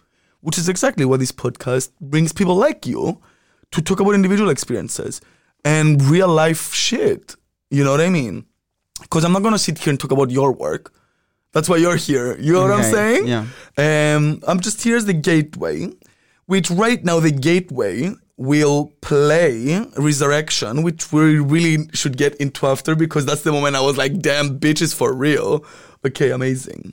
which 0.44 0.58
is 0.58 0.68
exactly 0.68 1.04
what 1.06 1.20
this 1.20 1.32
podcast 1.32 1.90
brings 2.00 2.32
people 2.32 2.54
like 2.54 2.86
you 2.86 3.20
to 3.72 3.82
talk 3.82 3.98
about 3.98 4.14
individual 4.14 4.50
experiences 4.50 5.20
and 5.64 6.00
real 6.02 6.28
life 6.28 6.72
shit. 6.74 7.34
You 7.70 7.82
know 7.82 7.90
what 7.92 8.02
I 8.02 8.10
mean? 8.10 8.44
Because 9.00 9.24
I'm 9.24 9.32
not 9.32 9.42
gonna 9.42 9.58
sit 9.58 9.78
here 9.78 9.90
and 9.90 9.98
talk 9.98 10.12
about 10.12 10.30
your 10.30 10.52
work. 10.52 10.92
That's 11.52 11.68
why 11.68 11.76
you're 11.78 11.96
here. 11.96 12.36
You 12.38 12.52
know 12.52 12.62
what 12.62 12.72
I'm 12.72 12.82
saying? 12.82 13.26
yeah. 13.26 13.46
Um, 13.78 14.42
I'm 14.46 14.60
just 14.60 14.82
here 14.82 14.96
as 14.96 15.06
the 15.06 15.14
gateway, 15.14 15.88
which 16.46 16.70
right 16.70 17.02
now 17.02 17.20
the 17.20 17.30
gateway 17.30 18.12
will 18.36 18.92
play 19.00 19.84
Resurrection, 19.96 20.82
which 20.82 21.12
we 21.12 21.38
really 21.38 21.88
should 21.94 22.16
get 22.16 22.34
into 22.36 22.66
after 22.66 22.94
because 22.94 23.24
that's 23.24 23.42
the 23.42 23.52
moment 23.52 23.76
I 23.76 23.80
was 23.80 23.96
like, 23.96 24.18
damn, 24.18 24.58
bitch 24.58 24.82
is 24.82 24.92
for 24.92 25.14
real. 25.14 25.64
Okay, 26.04 26.30
amazing. 26.32 26.92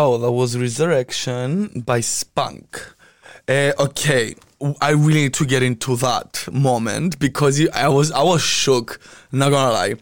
So 0.00 0.16
that 0.16 0.32
was 0.32 0.56
Resurrection 0.56 1.82
by 1.84 2.00
Spunk. 2.00 2.68
Uh, 3.46 3.72
okay, 3.78 4.34
I 4.80 4.92
really 4.92 5.22
need 5.24 5.34
to 5.34 5.44
get 5.44 5.62
into 5.62 5.94
that 5.96 6.48
moment 6.50 7.18
because 7.18 7.60
I 7.74 7.86
was 7.88 8.10
I 8.10 8.22
was 8.22 8.40
shook. 8.40 8.98
Not 9.30 9.50
gonna 9.50 9.74
lie. 9.80 9.94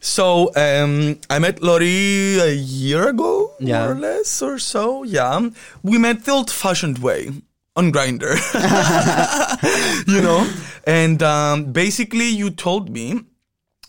So 0.00 0.50
um, 0.56 1.20
I 1.30 1.38
met 1.38 1.62
Lori 1.62 2.40
a 2.40 2.52
year 2.52 3.02
ago, 3.14 3.52
Yeah. 3.60 3.78
more 3.84 3.92
or 3.92 4.00
less, 4.08 4.42
or 4.42 4.58
so. 4.58 5.04
Yeah, 5.04 5.50
we 5.84 5.98
met 5.98 6.24
the 6.24 6.32
old-fashioned 6.32 6.98
way 6.98 7.30
on 7.76 7.92
Grindr. 7.92 8.34
you 10.14 10.20
know, 10.20 10.40
and 10.84 11.22
um, 11.22 11.72
basically 11.72 12.28
you 12.40 12.50
told 12.50 12.90
me 12.90 13.20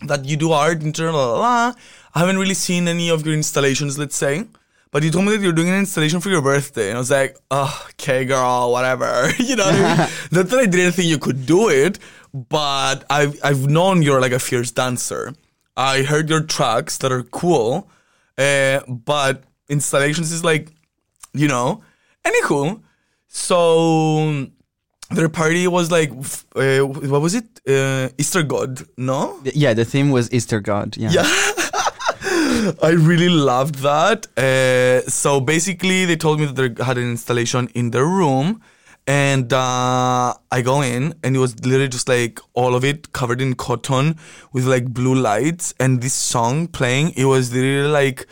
that 0.06 0.24
you 0.26 0.36
do 0.36 0.52
art 0.52 0.80
internal. 0.84 1.18
La, 1.18 1.26
la, 1.32 1.38
la. 1.40 1.74
I 2.14 2.18
haven't 2.20 2.38
really 2.38 2.54
seen 2.68 2.86
any 2.86 3.10
of 3.10 3.26
your 3.26 3.34
installations, 3.34 3.98
let's 3.98 4.14
say. 4.16 4.46
But 4.92 5.04
you 5.04 5.10
told 5.10 5.26
me 5.26 5.36
that 5.36 5.42
you're 5.42 5.52
doing 5.52 5.68
an 5.68 5.78
installation 5.78 6.20
for 6.20 6.30
your 6.30 6.42
birthday. 6.42 6.88
And 6.88 6.96
I 6.96 6.98
was 6.98 7.10
like, 7.10 7.36
oh, 7.50 7.86
okay, 7.90 8.24
girl, 8.24 8.72
whatever. 8.72 9.30
you 9.38 9.54
know 9.54 9.64
what 9.64 9.74
I 9.74 9.96
mean? 9.98 10.08
Not 10.32 10.48
that 10.48 10.58
I 10.58 10.66
didn't 10.66 10.92
think 10.92 11.08
you 11.08 11.18
could 11.18 11.46
do 11.46 11.68
it, 11.68 11.98
but 12.32 13.04
I've, 13.08 13.38
I've 13.44 13.68
known 13.68 14.02
you're 14.02 14.20
like 14.20 14.32
a 14.32 14.40
fierce 14.40 14.72
dancer. 14.72 15.32
I 15.76 16.02
heard 16.02 16.28
your 16.28 16.42
tracks 16.42 16.98
that 16.98 17.12
are 17.12 17.22
cool, 17.22 17.88
uh, 18.36 18.80
but 18.88 19.44
installations 19.68 20.32
is 20.32 20.44
like, 20.44 20.68
you 21.32 21.46
know. 21.46 21.82
Anywho, 22.24 22.82
so 23.28 24.46
their 25.10 25.28
party 25.28 25.68
was 25.68 25.90
like, 25.90 26.10
uh, 26.56 26.80
what 26.80 27.22
was 27.22 27.34
it? 27.34 27.60
Uh, 27.66 28.08
Easter 28.18 28.42
God, 28.42 28.82
no? 28.96 29.40
Yeah, 29.44 29.72
the 29.74 29.84
theme 29.84 30.10
was 30.10 30.32
Easter 30.32 30.60
God. 30.60 30.96
Yeah. 30.96 31.10
Yeah. 31.12 31.52
I 32.82 32.90
really 32.90 33.28
loved 33.28 33.76
that. 33.76 34.26
Uh, 34.36 35.08
so 35.08 35.40
basically, 35.40 36.04
they 36.04 36.16
told 36.16 36.40
me 36.40 36.46
that 36.46 36.56
they 36.76 36.84
had 36.84 36.98
an 36.98 37.04
installation 37.10 37.68
in 37.74 37.90
their 37.90 38.04
room, 38.06 38.60
And 39.06 39.52
uh, 39.52 40.34
I 40.50 40.62
go 40.62 40.82
in, 40.82 41.14
and 41.22 41.34
it 41.34 41.38
was 41.38 41.54
literally 41.64 41.88
just 41.88 42.08
like 42.08 42.38
all 42.54 42.74
of 42.74 42.84
it 42.84 43.12
covered 43.12 43.40
in 43.40 43.54
cotton 43.54 44.16
with 44.52 44.66
like 44.66 44.92
blue 44.92 45.14
lights, 45.14 45.74
and 45.80 46.00
this 46.00 46.14
song 46.14 46.68
playing. 46.68 47.12
It 47.16 47.24
was 47.24 47.52
literally 47.52 47.88
like 47.88 48.26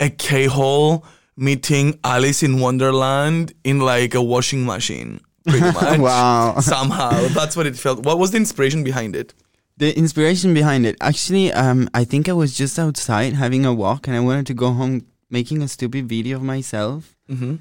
a 0.00 0.10
K 0.10 0.46
hole 0.46 1.04
meeting 1.36 1.98
Alice 2.04 2.42
in 2.42 2.60
Wonderland 2.60 3.52
in 3.64 3.80
like 3.80 4.14
a 4.14 4.22
washing 4.22 4.64
machine, 4.64 5.20
pretty 5.46 5.72
much. 5.78 5.98
Wow. 5.98 6.60
Somehow, 6.60 7.28
that's 7.28 7.56
what 7.56 7.66
it 7.66 7.76
felt. 7.76 8.04
What 8.04 8.18
was 8.18 8.30
the 8.32 8.36
inspiration 8.38 8.84
behind 8.84 9.16
it? 9.16 9.34
The 9.76 9.96
inspiration 9.96 10.54
behind 10.54 10.86
it, 10.86 10.96
actually, 11.00 11.52
um, 11.52 11.88
I 11.94 12.04
think 12.04 12.28
I 12.28 12.32
was 12.32 12.54
just 12.56 12.78
outside 12.78 13.32
having 13.32 13.64
a 13.64 13.72
walk, 13.74 14.06
and 14.06 14.16
I 14.16 14.20
wanted 14.20 14.46
to 14.46 14.54
go 14.54 14.72
home 14.72 15.06
making 15.30 15.62
a 15.62 15.68
stupid 15.68 16.08
video 16.08 16.36
of 16.36 16.42
myself. 16.42 17.16
Mm-hmm. 17.28 17.56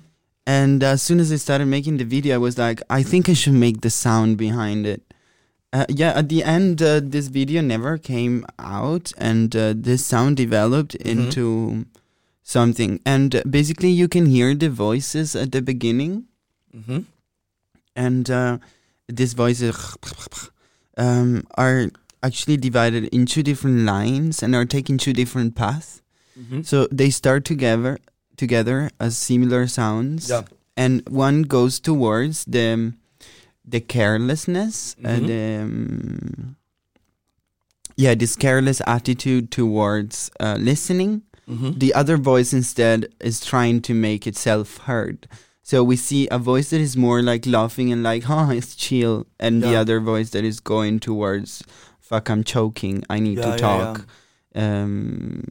And 0.46 0.84
as 0.84 1.02
soon 1.02 1.20
as 1.20 1.32
I 1.32 1.38
started 1.38 1.68
making 1.68 1.98
the 1.98 2.04
video, 2.04 2.36
I 2.36 2.38
was 2.38 2.58
like, 2.58 2.82
I 2.90 3.02
think 3.04 3.30
I 3.30 3.34
should 3.34 3.54
make 3.54 3.82
the 3.82 3.90
sound 3.90 4.38
behind 4.38 4.86
it. 4.86 5.02
Uh, 5.72 5.86
yeah, 5.88 6.12
at 6.12 6.28
the 6.28 6.44
end, 6.44 6.82
uh, 6.82 7.00
this 7.02 7.28
video 7.28 7.62
never 7.62 7.98
came 7.98 8.46
out, 8.60 9.14
and 9.18 9.56
uh, 9.56 9.74
this 9.76 10.06
sound 10.06 10.36
developed 10.36 10.96
into 10.96 11.86
something. 12.44 13.00
And 13.06 13.36
uh, 13.36 13.44
basically, 13.50 13.90
you 13.90 14.10
can 14.10 14.26
hear 14.26 14.54
the 14.54 14.70
voices 14.70 15.36
at 15.36 15.52
the 15.54 15.62
beginning, 15.62 16.26
Mm-hmm. 16.76 17.00
and 17.96 18.30
uh, 18.30 18.58
these 19.08 19.34
voices 19.34 19.76
um, 20.98 21.46
are 21.56 21.92
actually 22.24 22.58
divided 22.58 23.06
in 23.06 23.26
two 23.26 23.44
different 23.44 23.80
lines 23.86 24.44
and 24.44 24.56
are 24.56 24.66
taking 24.66 24.98
two 24.98 25.14
different 25.14 25.56
paths. 25.56 26.02
Mm-hmm. 26.40 26.62
So 26.62 26.88
they 26.92 27.10
start 27.10 27.46
together 27.46 27.98
together 28.38 28.90
as 29.00 29.18
similar 29.18 29.68
sounds, 29.68 30.30
Yeah. 30.30 30.44
and 30.76 31.04
one 31.10 31.44
goes 31.44 31.80
towards 31.80 32.46
the 32.46 32.94
the 33.64 33.80
carelessness, 33.80 34.96
uh, 35.06 35.10
Mhm. 35.20 35.28
the 35.28 35.64
um, 35.64 36.56
yeah, 37.96 38.16
this 38.16 38.36
careless 38.36 38.82
attitude 38.88 39.52
towards 39.52 40.32
uh, 40.40 40.58
listening. 40.60 41.22
Mm-hmm. 41.48 41.78
The 41.78 41.94
other 41.94 42.18
voice 42.18 42.54
instead 42.54 43.10
is 43.20 43.40
trying 43.46 43.82
to 43.84 43.94
make 43.94 44.26
itself 44.26 44.78
heard. 44.90 45.28
So 45.64 45.84
we 45.84 45.96
see 45.96 46.28
a 46.32 46.40
voice 46.40 46.70
that 46.72 46.82
is 46.82 46.98
more 46.98 47.22
like 47.22 47.46
laughing 47.46 47.92
and 47.92 48.02
like, 48.04 48.24
"Oh, 48.30 48.50
it's 48.50 48.76
chill," 48.76 49.28
and 49.40 49.62
the 49.62 49.76
other 49.76 50.00
voice 50.00 50.32
that 50.32 50.44
is 50.44 50.60
going 50.60 51.00
towards, 51.00 51.62
"Fuck, 52.12 52.30
I'm 52.30 52.44
choking. 52.44 53.04
I 53.10 53.20
need 53.20 53.38
Yeah, 53.38 53.44
to 53.44 53.50
yeah, 53.50 53.68
talk." 53.68 53.94
Um, 54.54 55.44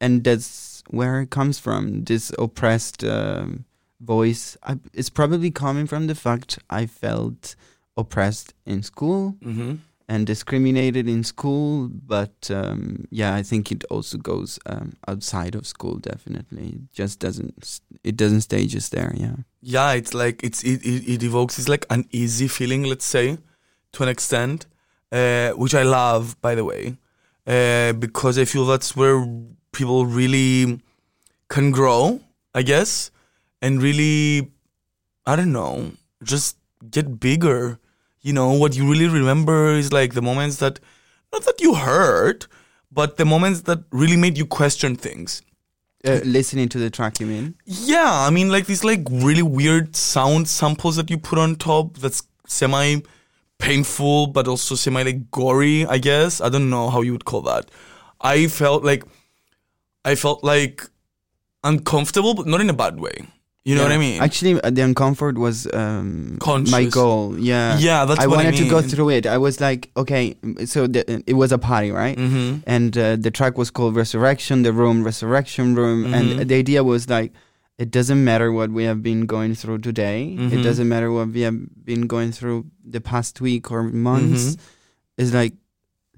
and 0.00 0.24
that's 0.24 0.82
where 0.90 1.20
it 1.20 1.30
comes 1.30 1.58
from. 1.58 2.04
This 2.04 2.32
oppressed 2.38 3.04
um, 3.04 3.64
voice. 4.00 4.56
I, 4.62 4.76
it's 4.92 5.10
probably 5.10 5.50
coming 5.50 5.86
from 5.86 6.06
the 6.06 6.14
fact 6.14 6.58
I 6.68 6.86
felt 6.86 7.54
oppressed 7.96 8.54
in 8.66 8.82
school 8.82 9.36
Mm-hmm. 9.44 9.74
and 10.08 10.26
discriminated 10.26 11.06
in 11.08 11.22
school. 11.22 11.88
But 11.88 12.50
um, 12.50 13.06
yeah, 13.10 13.34
I 13.40 13.42
think 13.42 13.70
it 13.70 13.84
also 13.90 14.18
goes 14.18 14.58
um, 14.66 14.94
outside 15.06 15.54
of 15.54 15.66
school. 15.66 15.98
Definitely, 15.98 16.68
it 16.68 16.92
just 16.92 17.20
doesn't 17.20 17.80
it 18.02 18.16
doesn't 18.16 18.42
stay 18.42 18.66
just 18.66 18.90
there. 18.92 19.12
Yeah. 19.16 19.36
Yeah, 19.62 19.92
it's 19.92 20.14
like 20.14 20.42
it's 20.42 20.64
it, 20.64 20.80
it, 20.84 21.02
it 21.14 21.22
evokes 21.22 21.58
it's 21.58 21.68
like 21.68 21.86
an 21.90 22.04
easy 22.10 22.48
feeling, 22.48 22.82
let's 22.84 23.04
say, 23.04 23.38
to 23.92 24.02
an 24.02 24.08
extent, 24.08 24.66
uh, 25.12 25.50
which 25.50 25.74
I 25.74 25.82
love, 25.82 26.40
by 26.40 26.54
the 26.54 26.64
way, 26.64 26.96
uh, 27.46 27.92
because 27.94 28.38
I 28.38 28.44
feel 28.44 28.66
that's 28.66 28.96
where 28.96 29.26
people 29.72 30.06
really 30.06 30.80
can 31.48 31.70
grow, 31.70 32.20
I 32.54 32.62
guess, 32.62 33.10
and 33.60 33.82
really, 33.82 34.50
I 35.26 35.36
don't 35.36 35.52
know, 35.52 35.92
just 36.22 36.56
get 36.90 37.20
bigger. 37.20 37.78
You 38.20 38.32
know, 38.32 38.52
what 38.52 38.76
you 38.76 38.88
really 38.88 39.08
remember 39.08 39.72
is 39.74 39.92
like 39.92 40.14
the 40.14 40.22
moments 40.22 40.56
that, 40.56 40.78
not 41.32 41.44
that 41.44 41.60
you 41.60 41.74
heard, 41.74 42.46
but 42.92 43.16
the 43.16 43.24
moments 43.24 43.62
that 43.62 43.84
really 43.90 44.16
made 44.16 44.36
you 44.36 44.46
question 44.46 44.96
things. 44.96 45.42
Uh, 46.02 46.20
listening 46.24 46.68
to 46.68 46.78
the 46.78 46.88
track, 46.88 47.20
you 47.20 47.26
mean? 47.26 47.54
Yeah, 47.66 48.10
I 48.10 48.30
mean, 48.30 48.48
like 48.48 48.66
these 48.66 48.84
like 48.84 49.06
really 49.10 49.42
weird 49.42 49.94
sound 49.96 50.48
samples 50.48 50.96
that 50.96 51.10
you 51.10 51.18
put 51.18 51.38
on 51.38 51.56
top. 51.56 51.98
That's 51.98 52.22
semi 52.46 53.00
painful, 53.60 54.26
but 54.28 54.48
also 54.48 54.74
semi 54.74 55.02
like 55.02 55.30
gory. 55.30 55.86
I 55.86 55.98
guess 55.98 56.40
I 56.40 56.48
don't 56.48 56.70
know 56.70 56.90
how 56.90 57.02
you 57.02 57.12
would 57.12 57.24
call 57.24 57.42
that. 57.42 57.70
I 58.20 58.46
felt 58.48 58.84
like 58.84 59.04
I 60.04 60.14
felt 60.14 60.42
like 60.42 60.88
uncomfortable, 61.62 62.34
but 62.34 62.46
not 62.46 62.60
in 62.60 62.70
a 62.70 62.74
bad 62.74 62.98
way. 62.98 63.26
You 63.62 63.74
know 63.76 63.82
what 63.82 63.92
I 63.92 63.98
mean? 63.98 64.22
Actually, 64.22 64.54
uh, 64.62 64.70
the 64.70 64.80
uncomfort 64.80 65.36
was 65.36 65.68
um, 65.74 66.38
my 66.70 66.86
goal. 66.86 67.38
Yeah. 67.38 67.76
yeah, 67.78 68.06
that's 68.06 68.18
I 68.18 68.26
wanted 68.26 68.54
I 68.54 68.56
to 68.56 68.68
go 68.68 68.80
through 68.80 69.10
it. 69.10 69.26
I 69.26 69.36
was 69.36 69.60
like, 69.60 69.90
okay, 69.98 70.34
so 70.64 70.86
the, 70.86 71.22
it 71.26 71.34
was 71.34 71.52
a 71.52 71.58
party, 71.58 71.90
right? 71.90 72.16
Mm-hmm. 72.16 72.60
And 72.66 72.96
uh, 72.96 73.16
the 73.16 73.30
track 73.30 73.58
was 73.58 73.70
called 73.70 73.96
Resurrection, 73.96 74.62
the 74.62 74.72
room, 74.72 75.04
Resurrection 75.04 75.74
Room. 75.74 76.06
Mhm. 76.06 76.14
And 76.14 76.48
the 76.48 76.54
idea 76.54 76.82
was 76.82 77.10
like, 77.10 77.32
it 77.80 77.90
doesn't 77.90 78.22
matter 78.22 78.48
what 78.52 78.70
we 78.78 78.84
have 78.84 79.00
been 79.02 79.24
going 79.34 79.54
through 79.60 79.78
today. 79.88 80.18
It 80.36 80.58
Mhm. 80.60 80.62
doesn't 80.68 80.88
matter 80.94 81.10
what 81.16 81.28
we 81.36 81.40
have 81.48 81.56
been 81.90 82.04
going 82.14 82.30
through 82.38 82.58
the 82.84 83.00
past 83.00 83.40
week 83.40 83.70
or 83.72 83.82
months. 84.08 84.42
Mhm. 84.44 84.56
It's 85.16 85.32
like, 85.40 85.54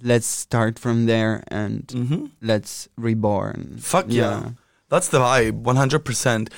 let's 0.03 0.27
start 0.27 0.75
from 0.85 1.07
there 1.07 1.45
and 1.63 1.87
Mm-hmm. 1.87 2.23
let's 2.51 2.89
reborn. 2.99 3.79
Fuck 3.79 4.07
yeah. 4.09 4.59
That's 4.91 5.09
the 5.15 5.21
vibe, 5.21 5.63
100%. 5.63 6.51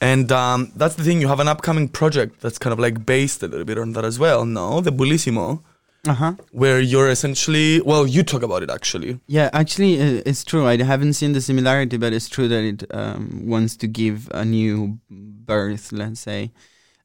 And 0.00 0.30
um, 0.32 0.70
that's 0.76 0.94
the 0.94 1.04
thing, 1.04 1.20
you 1.20 1.28
have 1.28 1.40
an 1.40 1.48
upcoming 1.48 1.88
project 1.88 2.40
that's 2.40 2.58
kind 2.58 2.72
of 2.72 2.78
like 2.78 3.04
based 3.04 3.42
a 3.42 3.48
little 3.48 3.66
bit 3.66 3.78
on 3.78 3.92
that 3.94 4.04
as 4.04 4.18
well, 4.18 4.46
no? 4.46 4.80
The 4.80 4.92
Bullissimo, 4.92 5.60
Uh 6.04 6.14
huh. 6.14 6.32
where 6.50 6.80
you're 6.80 7.08
essentially, 7.08 7.80
well, 7.80 8.04
you 8.08 8.24
talk 8.24 8.42
about 8.42 8.64
it 8.64 8.70
actually. 8.70 9.20
Yeah, 9.28 9.50
actually, 9.52 10.00
uh, 10.00 10.22
it's 10.26 10.42
true. 10.42 10.66
I 10.66 10.82
haven't 10.82 11.12
seen 11.12 11.32
the 11.32 11.40
similarity, 11.40 11.96
but 11.96 12.12
it's 12.12 12.28
true 12.28 12.48
that 12.48 12.64
it 12.64 12.84
um, 12.92 13.42
wants 13.46 13.76
to 13.76 13.86
give 13.86 14.28
a 14.34 14.44
new 14.44 14.98
birth, 15.08 15.92
let's 15.92 16.18
say. 16.18 16.50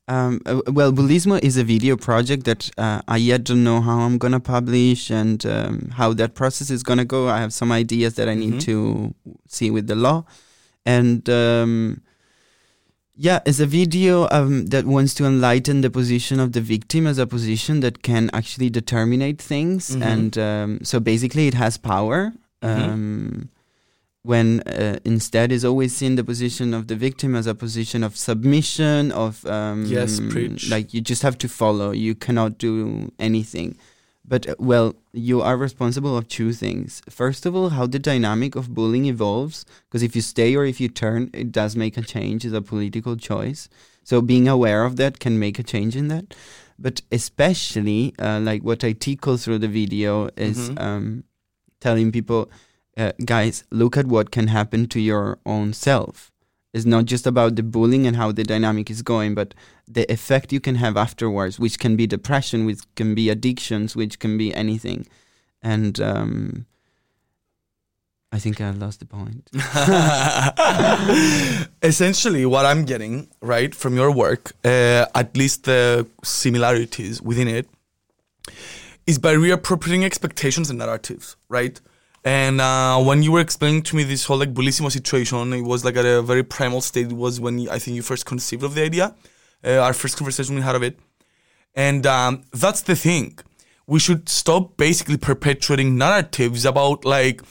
Um, 0.07 0.41
uh, 0.47 0.61
well, 0.71 0.91
Bullismo 0.91 1.37
is 1.43 1.57
a 1.57 1.63
video 1.63 1.95
project 1.95 2.45
that 2.45 2.71
uh, 2.79 3.01
I 3.07 3.17
yet 3.17 3.43
don't 3.43 3.63
know 3.63 3.81
how 3.81 3.99
I'm 3.99 4.17
gonna 4.17 4.39
publish 4.39 5.11
and 5.11 5.45
um, 5.45 5.89
how 5.93 6.13
that 6.13 6.33
process 6.33 6.71
is 6.71 6.81
gonna 6.81 7.05
go. 7.05 7.27
I 7.29 7.39
have 7.39 7.53
some 7.53 7.71
ideas 7.71 8.15
that 8.15 8.27
I 8.27 8.33
need 8.33 8.53
Mhm. 8.55 8.61
to 8.61 9.13
see 9.47 9.69
with 9.69 9.85
the 9.85 9.95
law, 9.95 10.25
and 10.87 11.29
um, 11.29 12.01
yeah, 13.17 13.39
it's 13.45 13.59
a 13.59 13.65
video 13.65 14.27
um, 14.31 14.67
that 14.67 14.85
wants 14.85 15.13
to 15.15 15.25
enlighten 15.25 15.81
the 15.81 15.89
position 15.89 16.39
of 16.39 16.51
the 16.53 16.61
victim 16.61 17.07
as 17.07 17.17
a 17.17 17.25
position 17.25 17.79
that 17.81 18.03
can 18.03 18.29
actually 18.33 18.69
determine 18.69 19.35
things, 19.37 19.95
Mhm. 19.95 20.01
and 20.05 20.37
um, 20.37 20.79
so 20.83 20.99
basically 20.99 21.47
it 21.47 21.53
has 21.55 21.77
power. 21.77 22.33
Mhm. 22.61 22.89
Um, 22.89 23.49
when 24.23 24.59
uh, 24.61 24.97
instead 25.05 25.51
is 25.53 25.63
always 25.63 25.95
seen 25.95 26.15
the 26.15 26.23
position 26.23 26.73
of 26.73 26.87
the 26.87 26.95
victim 26.97 27.33
as 27.33 27.47
a 27.47 27.55
position 27.55 28.03
of 28.03 28.17
submission 28.17 29.11
of 29.13 29.45
um, 29.45 29.85
Yes, 29.85 30.19
preach. 30.29 30.69
like 30.69 30.93
you 30.93 30.99
just 30.99 31.21
have 31.21 31.37
to 31.37 31.47
follow 31.47 31.91
you 31.91 32.13
cannot 32.13 32.57
do 32.57 33.09
anything 33.19 33.77
but 34.27 34.47
uh, 34.49 34.55
well 34.59 34.93
you 35.13 35.41
are 35.41 35.55
responsible 35.57 36.17
of 36.17 36.27
two 36.27 36.51
things 36.53 37.01
first 37.09 37.45
of 37.45 37.55
all 37.55 37.69
how 37.69 37.85
the 37.87 37.99
dynamic 37.99 38.55
of 38.55 38.73
bullying 38.73 39.05
evolves 39.05 39.65
because 39.87 40.03
if 40.03 40.15
you 40.15 40.21
stay 40.21 40.55
or 40.55 40.65
if 40.65 40.79
you 40.81 40.89
turn 40.89 41.29
it 41.33 41.51
does 41.51 41.75
make 41.75 41.97
a 41.97 42.01
change 42.01 42.43
it's 42.45 42.53
a 42.53 42.61
political 42.61 43.15
choice 43.15 43.69
so 44.03 44.21
being 44.21 44.47
aware 44.47 44.83
of 44.85 44.95
that 44.97 45.19
can 45.19 45.39
make 45.39 45.57
a 45.59 45.63
change 45.63 45.95
in 45.95 46.07
that 46.09 46.33
but 46.79 47.01
especially 47.11 48.13
uh, 48.19 48.39
like 48.39 48.63
what 48.63 48.83
i 48.83 48.91
tickle 48.91 49.37
through 49.37 49.59
the 49.59 49.67
video 49.81 50.29
is 50.35 50.69
Mhm. 50.69 50.79
um, 50.87 51.23
telling 51.79 52.11
people 52.11 52.49
uh, 52.97 53.11
guys, 53.25 53.63
look 53.69 53.95
at 53.95 54.07
what 54.07 54.31
can 54.31 54.47
happen 54.47 54.87
to 54.87 54.99
your 54.99 55.37
own 55.45 55.71
self. 55.71 56.31
It's 56.73 56.85
not 56.85 57.05
just 57.05 57.25
about 57.25 57.55
the 57.55 57.63
bullying 57.63 58.05
and 58.05 58.15
how 58.15 58.31
the 58.31 58.43
dynamic 58.43 58.89
is 58.89 59.01
going, 59.01 59.35
but 59.35 59.53
the 59.87 60.11
effect 60.11 60.51
you 60.51 60.59
can 60.59 60.75
have 60.75 60.97
afterwards, 60.97 61.59
which 61.59 61.79
can 61.79 61.95
be 61.95 62.05
depression, 62.05 62.65
which 62.65 62.81
can 62.95 63.15
be 63.15 63.29
addictions, 63.29 63.95
which 63.95 64.19
can 64.19 64.37
be 64.37 64.53
anything. 64.53 65.07
And 65.63 65.99
um, 65.99 66.65
I 68.31 68.39
think 68.39 68.59
I 68.59 68.71
lost 68.71 68.99
the 68.99 69.05
point. 69.05 69.49
Essentially, 71.81 72.45
what 72.45 72.65
I'm 72.65 72.83
getting 72.83 73.29
right 73.41 73.73
from 73.73 73.95
your 73.95 74.11
work, 74.11 74.51
uh, 74.65 75.05
at 75.15 75.37
least 75.37 75.63
the 75.63 76.05
similarities 76.23 77.21
within 77.21 77.47
it, 77.47 77.69
is 79.05 79.17
by 79.17 79.33
reappropriating 79.33 80.03
expectations 80.03 80.69
and 80.69 80.79
narratives, 80.79 81.37
right? 81.47 81.79
And 82.23 82.59
uh, 82.59 83.01
when 83.01 83.23
you 83.23 83.31
were 83.31 83.39
explaining 83.39 83.83
to 83.83 83.95
me 83.95 84.03
this 84.03 84.25
whole 84.25 84.37
like 84.37 84.53
Bullissimo 84.53 84.91
situation, 84.91 85.53
it 85.53 85.61
was 85.61 85.85
like 85.85 85.95
at 85.95 86.05
a 86.05 86.21
very 86.21 86.43
primal 86.43 86.81
state. 86.81 87.07
It 87.07 87.13
was 87.13 87.39
when 87.39 87.69
I 87.69 87.79
think 87.79 87.95
you 87.95 88.01
first 88.01 88.25
conceived 88.25 88.63
of 88.63 88.75
the 88.75 88.83
idea, 88.83 89.15
uh, 89.63 89.77
our 89.77 89.93
first 89.93 90.17
conversation 90.17 90.55
we 90.55 90.61
had 90.61 90.75
of 90.75 90.83
it, 90.83 90.99
and 91.75 92.05
um, 92.05 92.43
that's 92.51 92.81
the 92.81 92.95
thing. 92.95 93.37
We 93.85 93.99
should 93.99 94.27
stop 94.27 94.75
basically 94.75 95.17
perpetuating 95.17 95.97
narratives 95.97 96.65
about 96.65 97.05
like 97.05 97.41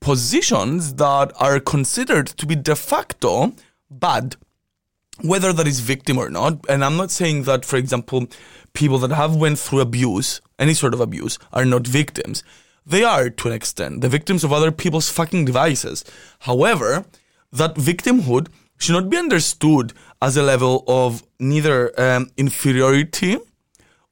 positions 0.00 0.94
that 0.94 1.32
are 1.40 1.58
considered 1.60 2.26
to 2.26 2.46
be 2.46 2.56
de 2.56 2.76
facto 2.76 3.54
bad. 3.90 4.36
whether 5.22 5.52
that 5.52 5.66
is 5.66 5.80
victim 5.80 6.18
or 6.18 6.30
not. 6.30 6.64
And 6.68 6.84
I'm 6.84 6.96
not 6.96 7.10
saying 7.10 7.44
that, 7.44 7.64
for 7.64 7.76
example, 7.76 8.26
people 8.72 8.98
that 8.98 9.12
have 9.12 9.36
went 9.36 9.58
through 9.58 9.80
abuse, 9.80 10.40
any 10.58 10.74
sort 10.74 10.94
of 10.94 11.00
abuse, 11.00 11.38
are 11.52 11.64
not 11.64 11.86
victims. 11.86 12.42
They 12.90 13.04
are 13.04 13.30
to 13.30 13.48
an 13.48 13.54
extent 13.54 14.00
the 14.00 14.08
victims 14.08 14.42
of 14.42 14.52
other 14.52 14.72
people's 14.72 15.08
fucking 15.10 15.44
devices. 15.44 16.04
However, 16.40 17.04
that 17.52 17.76
victimhood 17.76 18.48
should 18.78 18.94
not 18.94 19.08
be 19.08 19.16
understood 19.16 19.92
as 20.20 20.36
a 20.36 20.42
level 20.42 20.82
of 20.88 21.22
neither 21.38 21.78
um, 22.00 22.30
inferiority 22.36 23.38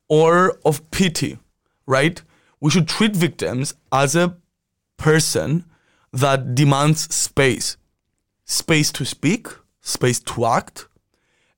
or 0.08 0.58
of 0.64 0.88
pity, 0.92 1.38
right? 1.86 2.22
We 2.60 2.70
should 2.70 2.86
treat 2.86 3.16
victims 3.16 3.74
as 3.90 4.14
a 4.14 4.36
person 4.96 5.64
that 6.12 6.54
demands 6.54 7.12
space 7.12 7.76
space 8.44 8.92
to 8.92 9.04
speak, 9.04 9.48
space 9.82 10.20
to 10.20 10.46
act, 10.46 10.86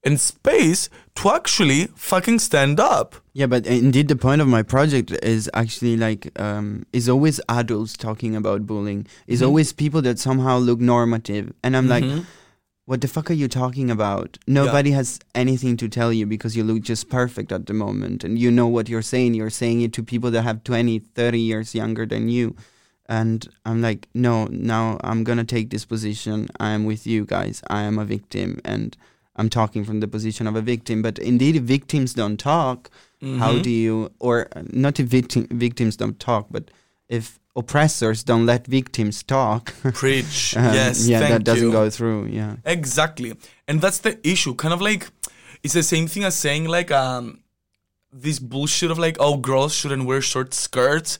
and 0.02 0.18
space 0.18 0.88
to 1.16 1.30
actually 1.30 1.86
fucking 1.94 2.38
stand 2.38 2.80
up. 2.80 3.16
Yeah, 3.32 3.46
but 3.46 3.66
indeed, 3.66 4.08
the 4.08 4.16
point 4.16 4.40
of 4.40 4.48
my 4.48 4.62
project 4.62 5.10
is 5.22 5.50
actually 5.54 5.96
like 5.96 6.30
um, 6.40 6.86
is 6.92 7.08
always 7.08 7.40
adults 7.48 7.96
talking 7.96 8.34
about 8.34 8.66
bullying. 8.66 9.06
Is 9.26 9.40
Mhm. 9.40 9.46
always 9.46 9.72
people 9.72 10.02
that 10.02 10.18
somehow 10.18 10.58
look 10.58 10.80
normative, 10.80 11.52
and 11.62 11.76
I'm 11.76 11.88
like, 11.88 12.04
Mhm. 12.04 12.24
what 12.86 13.02
the 13.02 13.08
fuck 13.08 13.30
are 13.30 13.34
you 13.34 13.46
talking 13.48 13.90
about? 13.90 14.38
Nobody 14.46 14.92
has 14.92 15.18
anything 15.34 15.76
to 15.76 15.88
tell 15.88 16.12
you 16.12 16.26
because 16.26 16.56
you 16.56 16.64
look 16.64 16.80
just 16.82 17.08
perfect 17.10 17.52
at 17.52 17.66
the 17.66 17.74
moment, 17.74 18.24
and 18.24 18.38
you 18.38 18.50
know 18.50 18.66
what 18.66 18.88
you're 18.88 19.02
saying. 19.02 19.34
You're 19.34 19.50
saying 19.50 19.82
it 19.82 19.92
to 19.94 20.02
people 20.02 20.30
that 20.30 20.42
have 20.42 20.64
20, 20.64 20.98
30 20.98 21.40
years 21.40 21.74
younger 21.74 22.06
than 22.06 22.28
you. 22.28 22.56
And 23.06 23.46
I'm 23.66 23.82
like, 23.82 24.08
no, 24.14 24.46
now 24.50 24.98
I'm 25.02 25.24
gonna 25.24 25.44
take 25.44 25.70
this 25.70 25.84
position. 25.84 26.48
I 26.60 26.70
am 26.70 26.84
with 26.84 27.06
you 27.06 27.24
guys. 27.26 27.60
I 27.68 27.82
am 27.82 27.98
a 27.98 28.04
victim, 28.04 28.60
and 28.64 28.96
I'm 29.36 29.48
talking 29.48 29.84
from 29.84 30.00
the 30.00 30.08
position 30.08 30.46
of 30.46 30.56
a 30.56 30.60
victim. 30.62 31.02
But 31.02 31.18
indeed, 31.18 31.56
if 31.56 31.62
victims 31.62 32.14
don't 32.14 32.36
talk, 32.38 32.90
how 33.22 33.52
Mhm. 33.54 33.62
do 33.62 33.70
you, 33.70 34.10
or 34.18 34.48
uh, 34.56 34.62
not 34.72 34.98
if 35.00 35.06
victim, 35.06 35.46
victims 35.50 35.96
don't 35.96 36.18
talk, 36.18 36.46
but 36.50 36.70
if 37.08 37.38
oppressors 37.56 38.22
don't 38.24 38.46
let 38.46 38.66
victims 38.66 39.22
talk, 39.22 39.74
preach? 39.94 40.56
um, 40.60 40.74
yes, 40.74 41.06
yeah, 41.06 41.20
that 41.20 41.44
doesn't 41.44 41.66
you. 41.66 41.72
go 41.72 41.90
through. 41.90 42.26
Yeah, 42.26 42.56
Exactly. 42.64 43.36
And 43.68 43.80
that's 43.80 43.98
the 43.98 44.18
issue. 44.26 44.54
Kind 44.54 44.72
of 44.74 44.80
like 44.80 45.08
it's 45.62 45.74
the 45.74 45.82
same 45.82 46.06
thing 46.08 46.24
as 46.24 46.34
saying 46.36 46.64
like 46.68 46.90
um 46.90 47.40
this 48.12 48.38
bullshit 48.40 48.90
of 48.90 48.98
like, 48.98 49.16
oh 49.20 49.36
girls 49.36 49.72
shouldn't 49.74 50.04
wear 50.06 50.20
short 50.20 50.52
skirts. 50.54 51.18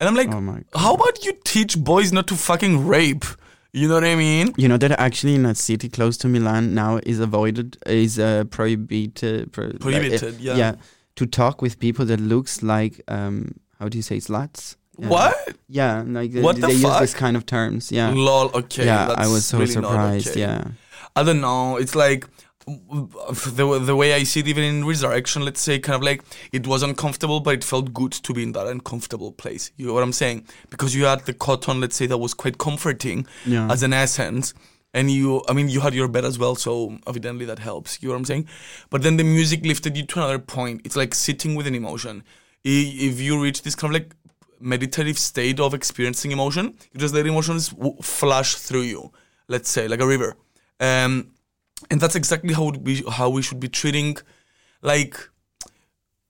And 0.00 0.08
I'm 0.08 0.14
like, 0.16 0.30
oh 0.32 0.78
how 0.78 0.94
about 0.94 1.24
you 1.24 1.32
teach 1.44 1.76
boys 1.78 2.12
not 2.12 2.26
to 2.28 2.36
fucking 2.36 2.86
rape? 2.86 3.24
You 3.72 3.88
know 3.88 3.94
what 3.94 4.04
I 4.04 4.16
mean? 4.16 4.52
You 4.58 4.68
know 4.68 4.76
that 4.76 5.00
actually 5.00 5.34
in 5.34 5.46
a 5.46 5.54
city 5.54 5.88
close 5.88 6.18
to 6.18 6.28
Milan 6.28 6.74
now 6.74 7.00
is 7.04 7.20
avoided, 7.20 7.78
is 7.86 8.18
uh, 8.18 8.44
prohibited. 8.50 9.50
Pro, 9.52 9.70
Prohibited, 9.72 10.34
uh, 10.34 10.38
yeah. 10.38 10.56
yeah, 10.56 10.74
to 11.16 11.24
talk 11.24 11.62
with 11.62 11.78
people 11.78 12.04
that 12.04 12.20
looks 12.20 12.62
like 12.62 13.00
um, 13.08 13.54
how 13.78 13.88
do 13.88 13.96
you 13.96 14.02
say 14.02 14.18
sluts? 14.18 14.76
Yeah. 14.98 15.08
What? 15.08 15.56
Yeah, 15.68 16.04
like 16.06 16.32
they, 16.32 16.40
the 16.42 16.52
they 16.52 16.72
use 16.72 16.98
this 17.00 17.14
kind 17.14 17.34
of 17.34 17.46
terms. 17.46 17.90
Yeah, 17.90 18.12
Lol, 18.14 18.50
okay. 18.54 18.84
yeah, 18.84 19.06
that's 19.06 19.20
I 19.20 19.32
was 19.32 19.46
so 19.46 19.58
really 19.58 19.72
surprised. 19.72 20.28
okay. 20.28 20.40
Yeah, 20.40 20.64
I 21.16 21.22
don't 21.22 21.40
know. 21.40 21.78
It's 21.78 21.94
like 21.94 22.28
the 22.66 23.80
the 23.84 23.96
way 23.96 24.14
I 24.14 24.22
see 24.22 24.40
it, 24.40 24.48
even 24.48 24.64
in 24.64 24.84
Resurrection, 24.84 25.44
let's 25.44 25.60
say, 25.60 25.78
kind 25.78 25.96
of 25.96 26.02
like 26.02 26.22
it 26.52 26.66
was 26.66 26.82
uncomfortable, 26.82 27.40
but 27.40 27.54
it 27.54 27.64
felt 27.64 27.92
good 27.92 28.12
to 28.12 28.32
be 28.32 28.42
in 28.42 28.52
that 28.52 28.66
uncomfortable 28.66 29.32
place. 29.32 29.72
You 29.76 29.86
know 29.86 29.94
what 29.94 30.02
I'm 30.02 30.12
saying? 30.12 30.46
Because 30.70 30.94
you 30.94 31.04
had 31.04 31.20
the 31.26 31.32
cotton, 31.32 31.80
let's 31.80 31.96
say, 31.96 32.06
that 32.06 32.18
was 32.18 32.34
quite 32.34 32.58
comforting 32.58 33.26
yeah. 33.44 33.70
as 33.70 33.82
an 33.82 33.92
essence. 33.92 34.54
And 34.94 35.10
you, 35.10 35.42
I 35.48 35.54
mean, 35.54 35.70
you 35.70 35.80
had 35.80 35.94
your 35.94 36.06
bed 36.06 36.26
as 36.26 36.38
well, 36.38 36.54
so 36.54 36.98
evidently 37.06 37.46
that 37.46 37.58
helps. 37.58 38.02
You 38.02 38.08
know 38.08 38.14
what 38.14 38.18
I'm 38.18 38.24
saying? 38.26 38.48
But 38.90 39.02
then 39.02 39.16
the 39.16 39.24
music 39.24 39.64
lifted 39.64 39.96
you 39.96 40.04
to 40.04 40.18
another 40.18 40.38
point. 40.38 40.82
It's 40.84 40.96
like 40.96 41.14
sitting 41.14 41.54
with 41.54 41.66
an 41.66 41.74
emotion. 41.74 42.24
If 42.62 43.18
you 43.18 43.42
reach 43.42 43.62
this 43.62 43.74
kind 43.74 43.94
of 43.94 44.02
like 44.02 44.14
meditative 44.60 45.18
state 45.18 45.60
of 45.60 45.72
experiencing 45.72 46.30
emotion, 46.30 46.74
you 46.92 47.00
just 47.00 47.14
let 47.14 47.26
emotions 47.26 47.74
flash 48.02 48.54
through 48.54 48.82
you. 48.82 49.10
Let's 49.48 49.70
say 49.70 49.88
like 49.88 50.00
a 50.00 50.06
river, 50.06 50.36
um, 50.78 51.32
and 51.90 52.00
that's 52.00 52.14
exactly 52.14 52.54
how 52.54 52.70
we 52.70 53.02
how 53.10 53.28
we 53.30 53.42
should 53.42 53.60
be 53.60 53.68
treating, 53.68 54.16
like 54.82 55.16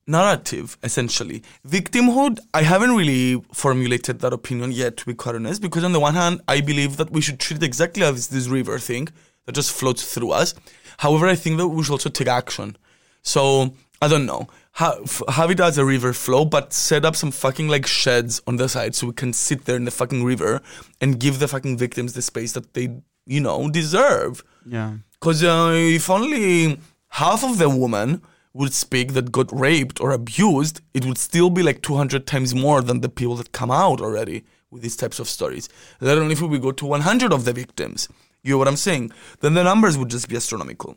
narrative 0.07 0.77
essentially. 0.83 1.43
Victimhood 1.67 2.39
i 2.53 2.63
haven't 2.63 2.95
really 2.97 3.43
formulated 3.53 4.19
that 4.21 4.33
opinion 4.33 4.73
yet 4.73 4.97
to 4.97 5.07
be 5.07 5.15
quite 5.15 5.35
honest 5.35 5.63
because 5.63 5.85
on 5.85 5.93
the 5.93 6.01
one 6.01 6.15
hand 6.15 6.41
i 6.49 6.61
believe 6.61 6.97
that 6.97 7.11
we 7.11 7.21
should 7.21 7.39
treat 7.39 7.59
it 7.59 7.63
exactly 7.63 8.03
as 8.03 8.29
this 8.29 8.49
river 8.49 8.79
thing 8.79 9.09
that 9.47 9.55
just 9.55 9.73
floats 9.73 10.13
through 10.13 10.31
us. 10.31 10.55
However 10.99 11.27
i 11.27 11.35
think 11.35 11.59
that 11.59 11.69
we 11.69 11.83
should 11.83 11.93
also 11.93 12.11
take 12.11 12.29
action. 12.29 12.77
So 13.23 13.75
i 14.01 14.09
don't 14.09 14.27
know. 14.27 14.49
Have, 14.77 15.23
have 15.29 15.51
it 15.51 15.61
as 15.61 15.77
a 15.77 15.85
river 15.85 16.13
flow 16.15 16.47
but 16.47 16.73
set 16.73 17.05
up 17.05 17.15
some 17.15 17.31
fucking 17.31 17.69
like 17.69 17.87
sheds 17.87 18.41
on 18.47 18.57
the 18.57 18.69
side 18.69 18.95
so 18.95 19.07
we 19.07 19.13
can 19.13 19.33
sit 19.33 19.67
there 19.67 19.77
in 19.77 19.85
the 19.85 19.91
fucking 19.91 20.25
river 20.25 20.63
and 21.01 21.21
give 21.21 21.39
the 21.39 21.47
fucking 21.47 21.77
victims 21.77 22.15
the 22.15 22.23
space 22.23 22.53
that 22.53 22.75
they 22.75 23.03
you 23.27 23.41
know 23.41 23.71
deserve. 23.71 24.43
Yeah. 24.67 24.95
Because 25.23 25.45
uh, 25.45 25.71
if 25.73 26.11
only 26.11 26.81
half 27.11 27.45
of 27.45 27.59
the 27.59 27.69
women 27.69 28.21
would 28.53 28.75
speak 28.75 29.13
that 29.13 29.31
got 29.31 29.57
raped 29.57 30.01
or 30.01 30.11
abused, 30.11 30.81
it 30.95 31.05
would 31.05 31.17
still 31.17 31.49
be 31.49 31.63
like 31.63 31.81
200 31.81 32.27
times 32.27 32.57
more 32.57 32.83
than 32.83 33.03
the 33.03 33.09
people 33.09 33.37
that 33.37 33.53
come 33.53 33.71
out 33.71 34.01
already 34.01 34.43
with 34.73 34.83
these 34.83 34.97
types 34.97 35.21
of 35.21 35.29
stories. 35.29 35.69
Let 36.01 36.19
alone 36.19 36.33
if 36.33 36.41
we 36.41 36.59
go 36.59 36.73
to 36.73 36.85
100 36.85 37.33
of 37.33 37.45
the 37.45 37.53
victims. 37.53 38.09
You 38.43 38.55
know 38.55 38.59
what 38.59 38.67
I'm 38.67 38.75
saying? 38.75 39.13
Then 39.39 39.55
the 39.55 39.63
numbers 39.63 39.97
would 39.97 40.09
just 40.09 40.29
be 40.29 40.35
astronomical. 40.35 40.97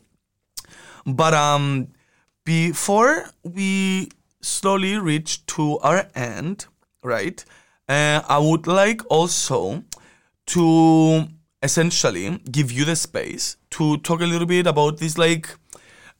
But 1.06 1.32
um, 1.32 1.86
before 2.44 3.26
we 3.44 4.08
slowly 4.40 4.98
reach 4.98 5.46
to 5.54 5.78
our 5.78 6.08
end, 6.16 6.66
right? 7.04 7.44
Uh, 7.88 8.22
I 8.28 8.38
would 8.38 8.66
like 8.66 9.02
also 9.08 9.84
to 10.46 11.28
essentially 11.62 12.38
give 12.50 12.70
you 12.70 12.84
the 12.84 12.96
space 12.96 13.56
to 13.70 13.96
talk 13.98 14.20
a 14.20 14.26
little 14.26 14.46
bit 14.46 14.66
about 14.66 14.98
this 14.98 15.16
like 15.18 15.48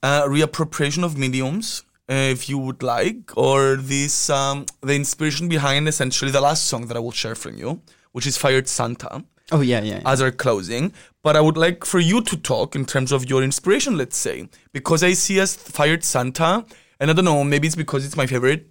uh, 0.03 0.23
reappropriation 0.25 1.05
of 1.05 1.17
mediums 1.19 1.83
uh, 2.09 2.15
if 2.15 2.49
you 2.49 2.59
would 2.59 2.83
like 2.83 3.37
or 3.37 3.77
this 3.77 4.31
um, 4.31 4.65
the 4.83 4.95
inspiration 4.95 5.49
behind 5.49 5.89
essentially 5.89 6.31
the 6.31 6.41
last 6.41 6.65
song 6.65 6.87
that 6.87 6.97
i 6.97 7.01
will 7.01 7.13
share 7.13 7.35
from 7.35 7.57
you 7.57 7.81
which 8.13 8.27
is 8.27 8.37
fired 8.37 8.69
santa 8.69 9.25
Oh 9.53 9.61
yeah, 9.61 9.81
yeah. 9.81 9.97
yeah. 9.99 10.03
as 10.13 10.21
our 10.21 10.31
closing 10.33 10.93
but 11.23 11.37
i 11.37 11.41
would 11.41 11.57
like 11.57 11.85
for 11.85 12.01
you 12.01 12.21
to 12.23 12.37
talk 12.37 12.75
in 12.75 12.85
terms 12.85 13.13
of 13.13 13.29
your 13.31 13.43
inspiration 13.45 13.97
let's 13.97 14.17
say 14.17 14.49
because 14.73 15.03
i 15.05 15.13
see 15.13 15.39
as 15.39 15.55
fired 15.55 16.03
santa 16.03 16.65
and 16.99 17.11
i 17.11 17.13
don't 17.13 17.25
know 17.25 17.45
maybe 17.45 17.67
it's 17.69 17.77
because 17.77 18.05
it's 18.05 18.17
my 18.17 18.27
favorite 18.27 18.69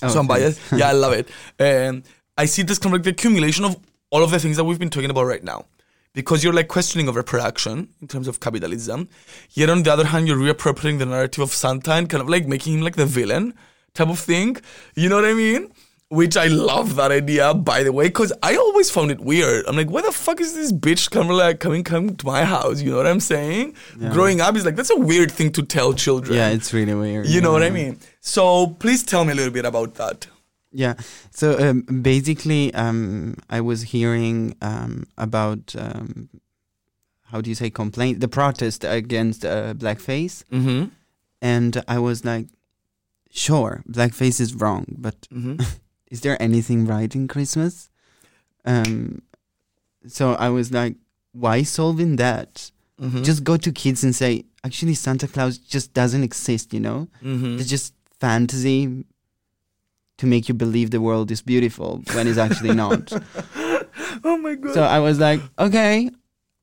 Oh, 0.00 0.06
so 0.06 0.20
I'm 0.20 0.28
biased. 0.28 0.60
yeah, 0.76 0.90
I 0.90 0.92
love 0.92 1.12
it. 1.12 1.28
Um, 1.58 2.04
I 2.36 2.44
see 2.44 2.62
this 2.62 2.78
kind 2.78 2.94
of 2.94 2.98
like 2.98 3.02
the 3.02 3.10
accumulation 3.10 3.64
of 3.64 3.76
all 4.10 4.22
of 4.22 4.30
the 4.30 4.38
things 4.38 4.56
that 4.56 4.62
we've 4.62 4.78
been 4.78 4.90
talking 4.90 5.10
about 5.10 5.24
right 5.24 5.42
now. 5.42 5.64
Because 6.18 6.42
you're 6.42 6.58
like 6.60 6.68
questioning 6.76 7.08
over 7.08 7.22
production 7.22 7.76
in 8.02 8.08
terms 8.08 8.26
of 8.28 8.40
capitalism. 8.46 9.08
Yet 9.60 9.70
on 9.70 9.84
the 9.84 9.92
other 9.92 10.06
hand, 10.12 10.26
you're 10.26 10.36
reappropriating 10.46 10.98
the 10.98 11.06
narrative 11.06 11.42
of 11.46 11.52
Santa 11.52 11.92
and 11.98 12.08
kind 12.10 12.20
of 12.24 12.28
like 12.28 12.44
making 12.54 12.72
him 12.74 12.82
like 12.86 12.96
the 12.96 13.06
villain 13.06 13.54
type 13.94 14.08
of 14.08 14.18
thing. 14.18 14.56
You 14.96 15.08
know 15.10 15.16
what 15.20 15.24
I 15.24 15.34
mean? 15.34 15.62
Which 16.10 16.36
I 16.36 16.46
love 16.46 16.96
that 16.96 17.12
idea, 17.12 17.52
by 17.54 17.82
the 17.82 17.92
way, 17.92 18.06
because 18.08 18.32
I 18.42 18.56
always 18.56 18.90
found 18.90 19.10
it 19.12 19.20
weird. 19.20 19.66
I'm 19.68 19.76
like, 19.76 19.90
why 19.90 20.00
the 20.02 20.10
fuck 20.10 20.40
is 20.40 20.54
this 20.54 20.72
bitch 20.72 21.10
kind 21.10 21.30
of 21.30 21.36
like 21.36 21.60
coming 21.60 21.84
coming 21.84 22.16
to 22.16 22.26
my 22.26 22.42
house? 22.44 22.80
You 22.82 22.90
know 22.92 22.96
what 22.96 23.06
I'm 23.06 23.20
saying? 23.20 23.74
Yeah. 24.00 24.12
Growing 24.16 24.40
up 24.40 24.56
is 24.56 24.64
like 24.64 24.74
that's 24.74 24.90
a 24.90 24.96
weird 24.96 25.30
thing 25.30 25.52
to 25.52 25.62
tell 25.62 25.92
children. 25.92 26.36
Yeah, 26.38 26.48
it's 26.48 26.72
really 26.72 26.94
weird. 26.94 27.26
you 27.26 27.40
know 27.42 27.52
what 27.52 27.62
I 27.62 27.70
mean? 27.70 27.98
So 28.20 28.68
please 28.82 29.04
tell 29.04 29.24
me 29.24 29.32
a 29.32 29.36
little 29.36 29.52
bit 29.52 29.66
about 29.66 29.94
that. 30.02 30.26
Yeah. 30.72 30.94
So 31.30 31.58
um, 31.58 31.82
basically, 32.02 32.72
um, 32.74 33.36
I 33.48 33.60
was 33.60 33.82
hearing 33.82 34.54
um, 34.60 35.06
about 35.16 35.74
um, 35.78 36.28
how 37.30 37.40
do 37.40 37.50
you 37.50 37.54
say 37.54 37.70
complaint 37.70 38.20
the 38.20 38.28
protest 38.28 38.84
against 38.84 39.44
uh, 39.44 39.74
blackface, 39.74 40.44
Mm-hmm. 40.50 40.86
and 41.42 41.82
I 41.88 41.98
was 41.98 42.24
like, 42.24 42.48
sure, 43.30 43.82
blackface 43.88 44.40
is 44.40 44.54
wrong, 44.54 44.84
but 44.98 45.22
Mm-hmm. 45.32 45.62
is 46.10 46.20
there 46.20 46.40
anything 46.42 46.86
right 46.86 47.14
in 47.14 47.28
Christmas? 47.28 47.88
Um, 48.64 49.22
so 50.06 50.34
I 50.34 50.48
was 50.50 50.72
like, 50.72 50.96
why 51.32 51.62
solving 51.62 52.16
that? 52.16 52.70
Mm-hmm. 53.00 53.22
Just 53.22 53.44
go 53.44 53.56
to 53.56 53.70
kids 53.72 54.02
and 54.04 54.14
say, 54.14 54.44
actually, 54.64 54.94
Santa 54.94 55.28
Claus 55.28 55.58
just 55.58 55.94
doesn't 55.94 56.24
exist. 56.24 56.72
You 56.74 56.80
know, 56.80 57.08
mm-hmm. 57.22 57.58
it's 57.58 57.68
just 57.68 57.94
fantasy 58.20 59.04
to 60.18 60.26
make 60.26 60.48
you 60.48 60.54
believe 60.54 60.90
the 60.90 61.00
world 61.00 61.30
is 61.30 61.40
beautiful 61.42 62.02
when 62.12 62.26
it's 62.26 62.38
actually 62.38 62.74
not. 62.74 63.12
oh 64.24 64.36
my 64.38 64.54
god. 64.56 64.74
so 64.74 64.82
I 64.82 64.98
was 64.98 65.18
like, 65.18 65.40
okay, 65.58 66.10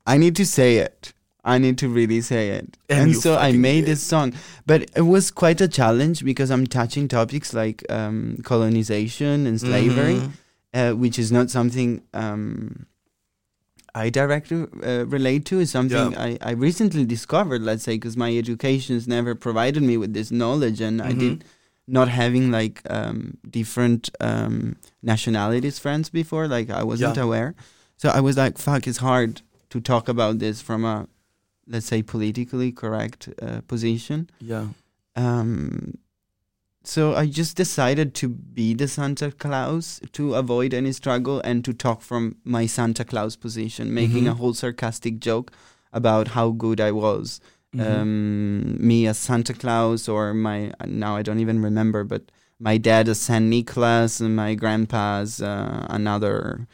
I 0.06 0.18
need 0.18 0.36
to 0.38 0.46
say 0.46 0.78
it. 0.78 1.14
I 1.44 1.58
need 1.60 1.78
to 1.80 1.88
really 1.90 2.22
say 2.22 2.50
it. 2.50 2.78
And 2.90 3.12
And, 3.12 3.16
so 3.16 3.38
I 3.38 3.52
made 3.52 3.82
did. 3.82 3.92
this 3.92 4.02
song. 4.04 4.34
But 4.66 4.90
it 4.96 5.02
was 5.02 5.30
quite 5.32 5.62
a 5.62 5.68
challenge 5.68 6.26
because 6.26 6.50
I'm 6.50 6.66
touching 6.66 7.08
topics 7.08 7.54
like 7.54 7.84
um, 7.90 8.38
colonization 8.44 9.46
and 9.46 9.60
slavery, 9.62 10.16
Mhm. 10.16 10.32
uh, 10.74 10.92
which 10.98 11.20
is 11.20 11.32
not 11.32 11.50
something 11.52 12.02
um, 12.14 12.88
I 13.94 14.10
directly 14.10 14.66
uh, 14.84 15.06
relate 15.06 15.46
to 15.46 15.60
is 15.62 15.72
something 15.72 16.12
Yeah. 16.12 16.22
I, 16.22 16.38
I 16.42 16.52
recently 16.52 17.06
discovered, 17.06 17.62
let's 17.62 17.84
say, 17.84 17.96
because 17.96 18.18
my 18.18 18.36
education's 18.36 19.08
never 19.08 19.36
provided 19.36 19.84
me 19.84 19.96
with 19.98 20.14
this 20.14 20.32
knowledge 20.32 20.82
and 20.82 21.02
I 21.02 21.14
Mhm. 21.14 21.20
did 21.20 21.44
not 21.88 22.08
having 22.10 22.52
like 22.52 22.82
um, 22.90 23.38
different 23.50 24.10
um, 24.20 24.76
nationalities 25.04 25.80
friends 25.80 26.10
before, 26.10 26.48
like 26.48 26.70
I 26.70 26.84
wasn't 26.84 27.18
Yeah. 27.18 27.24
aware. 27.24 27.56
So 27.98 28.10
I 28.10 28.20
was 28.22 28.38
like, 28.38 28.58
fuck, 28.58 28.88
it's 28.88 28.98
hard 28.98 29.42
to 29.70 29.80
talk 29.80 30.10
about 30.10 30.40
this 30.40 30.62
from 30.62 30.84
a, 30.84 31.08
let's 31.68 31.86
say, 31.86 32.02
politically 32.02 32.72
correct 32.72 33.30
uh, 33.42 33.62
position. 33.68 34.30
Yeah. 34.40 34.68
Um, 35.16 35.98
so 36.84 37.16
I 37.16 37.26
just 37.28 37.56
decided 37.58 38.14
to 38.16 38.30
be 38.30 38.74
the 38.74 38.88
Santa 38.88 39.32
Claus 39.32 40.00
to 40.14 40.36
avoid 40.36 40.74
any 40.74 40.92
struggle 40.92 41.40
and 41.44 41.64
to 41.66 41.74
talk 41.74 42.02
from 42.02 42.36
my 42.44 42.66
Santa 42.68 43.04
Claus 43.04 43.36
position, 43.36 43.94
making 43.94 44.28
a 44.28 44.34
Mhm. 44.34 44.38
whole 44.38 44.54
sarcastic 44.54 45.20
joke 45.20 45.52
about 45.94 46.30
how 46.30 46.52
good 46.52 46.80
I 46.82 46.92
was. 46.92 47.40
Mhm. 47.74 48.02
Um, 48.02 48.88
me 48.88 49.08
as 49.08 49.18
Santa 49.18 49.54
Claus, 49.54 50.08
or 50.08 50.34
my 50.34 50.72
now 50.86 51.16
I 51.18 51.22
don't 51.22 51.40
even 51.40 51.62
remember, 51.62 52.04
but 52.04 52.32
my 52.60 52.78
dad 52.78 53.10
as 53.10 53.20
Saint 53.20 53.46
Nicholas, 53.46 54.20
and 54.22 54.36
my 54.36 54.56
grandpa 54.56 55.20
as 55.22 55.42
uh, 55.42 55.86
another 55.90 56.68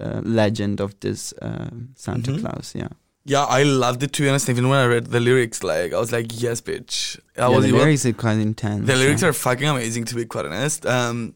uh, 0.00 0.20
legend 0.24 0.80
of 0.80 0.98
this 1.00 1.32
uh, 1.42 1.68
Santa 1.94 2.30
Mhm. 2.32 2.40
Claus. 2.40 2.72
Yeah, 2.74 2.88
Yeah, 3.24 3.44
I 3.44 3.62
loved 3.64 4.02
it 4.02 4.12
to 4.14 4.22
be 4.22 4.28
honest. 4.28 4.48
Even 4.48 4.68
when 4.70 4.78
I 4.78 4.86
read 4.86 5.06
the 5.08 5.20
lyrics, 5.20 5.62
like 5.62 5.92
I 5.92 5.98
was 5.98 6.12
like, 6.12 6.40
yes, 6.40 6.60
bitch. 6.62 7.18
I 7.36 7.40
yeah 7.42 7.48
was 7.48 7.62
the 7.64 7.68
even- 7.68 7.80
lyrics 7.80 8.06
are 8.06 8.12
quite 8.14 8.38
intense. 8.38 8.86
The 8.86 8.96
lyrics 8.96 9.20
yeah. 9.22 9.28
are 9.28 9.32
fucking 9.34 9.68
amazing, 9.68 10.04
to 10.06 10.14
be 10.14 10.24
quite 10.24 10.46
honest. 10.46 10.86
Um, 10.86 11.34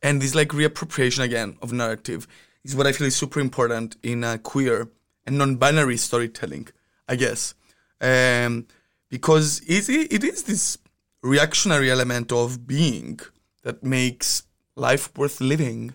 and 0.00 0.22
this 0.22 0.34
like 0.36 0.50
reappropriation 0.50 1.24
again 1.24 1.56
of 1.60 1.72
narrative 1.72 2.28
is 2.62 2.76
what 2.76 2.86
I 2.86 2.92
feel 2.92 3.06
is 3.08 3.16
super 3.16 3.40
important 3.40 3.96
in 4.04 4.22
uh, 4.22 4.36
queer 4.38 4.88
and 5.26 5.36
non-binary 5.38 5.96
storytelling, 5.96 6.68
I 7.08 7.16
guess, 7.16 7.54
um, 8.00 8.66
because 9.08 9.60
it, 9.66 9.88
it 9.88 10.24
is 10.24 10.44
this 10.44 10.78
reactionary 11.22 11.90
element 11.90 12.32
of 12.32 12.66
being 12.66 13.20
that 13.62 13.82
makes 13.82 14.44
life 14.76 15.16
worth 15.16 15.40
living, 15.40 15.94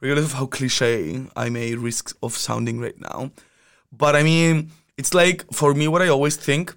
regardless 0.00 0.32
of 0.32 0.38
how 0.38 0.46
cliche 0.46 1.26
I 1.36 1.48
may 1.48 1.74
risk 1.74 2.16
of 2.22 2.36
sounding 2.36 2.80
right 2.80 2.98
now. 3.00 3.30
But 3.92 4.16
I 4.16 4.22
mean, 4.22 4.70
it's 4.96 5.14
like 5.14 5.44
for 5.52 5.74
me, 5.74 5.88
what 5.88 6.02
I 6.02 6.08
always 6.08 6.36
think 6.36 6.74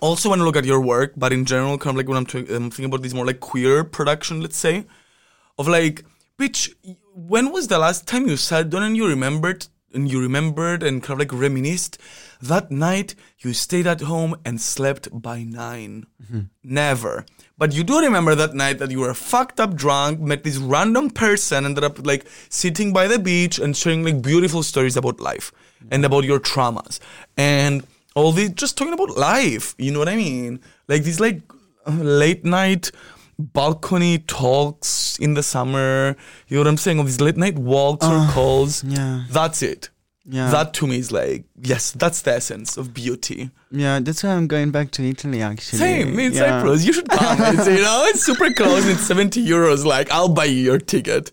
also 0.00 0.30
when 0.30 0.40
I 0.40 0.44
look 0.44 0.56
at 0.56 0.64
your 0.64 0.80
work, 0.80 1.12
but 1.16 1.32
in 1.32 1.44
general, 1.44 1.78
kind 1.78 1.94
of 1.94 1.98
like 1.98 2.08
when 2.08 2.16
I'm, 2.16 2.26
t- 2.26 2.38
I'm 2.54 2.70
thinking 2.70 2.86
about 2.86 3.02
this 3.02 3.14
more 3.14 3.26
like 3.26 3.40
queer 3.40 3.84
production, 3.84 4.40
let's 4.40 4.56
say, 4.56 4.86
of 5.58 5.68
like, 5.68 6.04
bitch, 6.38 6.74
when 7.14 7.52
was 7.52 7.68
the 7.68 7.78
last 7.78 8.06
time 8.06 8.26
you 8.26 8.36
sat 8.36 8.70
down 8.70 8.82
and 8.82 8.96
you 8.96 9.06
remembered 9.06 9.66
and 9.92 10.10
you 10.10 10.20
remembered 10.20 10.82
and 10.82 11.02
kind 11.02 11.20
of 11.20 11.30
like 11.30 11.40
reminisced 11.40 11.98
that 12.42 12.70
night 12.70 13.14
you 13.38 13.52
stayed 13.52 13.86
at 13.86 14.00
home 14.02 14.36
and 14.44 14.60
slept 14.60 15.08
by 15.12 15.42
9 15.42 16.06
mm-hmm. 16.22 16.40
Never. 16.62 17.24
But 17.58 17.74
you 17.74 17.84
do 17.84 18.00
remember 18.00 18.34
that 18.34 18.54
night 18.54 18.78
that 18.78 18.90
you 18.90 19.00
were 19.00 19.12
fucked 19.12 19.60
up 19.60 19.74
drunk, 19.74 20.20
met 20.20 20.44
this 20.44 20.56
random 20.56 21.10
person, 21.10 21.64
ended 21.64 21.84
up 21.84 22.04
like 22.06 22.26
sitting 22.48 22.92
by 22.92 23.06
the 23.06 23.18
beach 23.18 23.58
and 23.58 23.76
sharing 23.76 24.02
like 24.02 24.22
beautiful 24.22 24.62
stories 24.62 24.96
about 24.96 25.20
life 25.20 25.52
and 25.90 26.04
about 26.04 26.24
your 26.24 26.40
traumas. 26.40 27.00
And 27.36 27.86
all 28.14 28.32
this 28.32 28.50
just 28.50 28.78
talking 28.78 28.94
about 28.94 29.16
life, 29.16 29.74
you 29.78 29.92
know 29.92 29.98
what 29.98 30.08
I 30.08 30.16
mean? 30.16 30.60
Like 30.88 31.02
these 31.02 31.20
like 31.20 31.42
late 31.86 32.44
night 32.44 32.90
balcony 33.40 34.18
talks 34.18 35.18
in 35.18 35.34
the 35.34 35.42
summer, 35.42 36.16
you 36.48 36.56
know 36.56 36.62
what 36.62 36.68
I'm 36.68 36.76
saying? 36.76 36.98
Of 36.98 37.06
these 37.06 37.20
late 37.20 37.36
night 37.36 37.58
walks 37.58 38.06
or 38.06 38.14
ah, 38.14 38.30
calls. 38.32 38.84
yeah. 38.84 39.24
That's 39.30 39.62
it. 39.62 39.90
Yeah. 40.26 40.50
That 40.50 40.74
to 40.74 40.86
me 40.86 40.98
is 40.98 41.10
like, 41.10 41.44
yes, 41.60 41.90
that's 41.90 42.22
the 42.22 42.34
essence 42.34 42.76
of 42.76 42.94
beauty. 42.94 43.50
Yeah, 43.70 43.98
that's 44.00 44.22
why 44.22 44.30
I'm 44.30 44.46
going 44.46 44.70
back 44.70 44.90
to 44.92 45.08
Italy 45.08 45.42
actually. 45.42 45.78
Same, 45.78 46.18
in 46.18 46.32
yeah. 46.32 46.60
Cyprus. 46.60 46.84
You 46.84 46.92
should 46.92 47.08
come. 47.08 47.38
It's, 47.40 47.66
you 47.66 47.82
know, 47.82 48.04
it's 48.06 48.24
super 48.24 48.52
close. 48.52 48.86
It's 48.86 49.06
70 49.06 49.44
euros. 49.44 49.84
Like, 49.84 50.10
I'll 50.10 50.28
buy 50.28 50.44
you 50.44 50.62
your 50.62 50.78
ticket. 50.78 51.32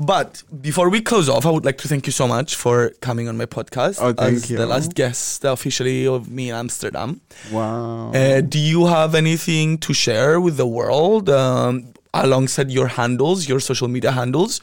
But 0.00 0.42
before 0.60 0.88
we 0.88 1.00
close 1.00 1.28
off, 1.28 1.46
I 1.46 1.50
would 1.50 1.64
like 1.64 1.78
to 1.78 1.88
thank 1.88 2.06
you 2.06 2.12
so 2.12 2.26
much 2.26 2.56
for 2.56 2.90
coming 3.00 3.28
on 3.28 3.36
my 3.36 3.46
podcast 3.46 3.98
Oh, 4.00 4.14
as 4.18 4.50
you. 4.50 4.56
the 4.56 4.66
last 4.66 4.94
guest 4.94 5.44
officially 5.44 6.06
of 6.06 6.28
me 6.30 6.48
in 6.50 6.56
Amsterdam. 6.56 7.20
Wow. 7.52 8.10
Uh, 8.12 8.40
do 8.40 8.58
you 8.58 8.86
have 8.86 9.14
anything 9.14 9.78
to 9.78 9.92
share 9.92 10.40
with 10.40 10.56
the 10.56 10.66
world 10.66 11.28
um, 11.30 11.92
alongside 12.14 12.70
your 12.70 12.88
handles, 12.88 13.48
your 13.48 13.60
social 13.60 13.88
media 13.88 14.10
handles? 14.12 14.60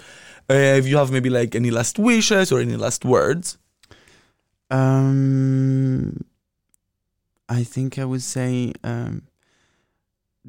Uh, 0.49 0.53
if 0.79 0.87
you 0.87 0.97
have 0.97 1.11
maybe 1.11 1.29
like 1.29 1.55
any 1.55 1.69
last 1.71 1.99
wishes 1.99 2.51
or 2.51 2.59
any 2.59 2.75
last 2.75 3.05
words. 3.05 3.57
Um, 4.71 6.23
I 7.47 7.63
think 7.63 7.97
I 7.97 8.05
would 8.05 8.21
say, 8.23 8.73
um, 8.83 9.23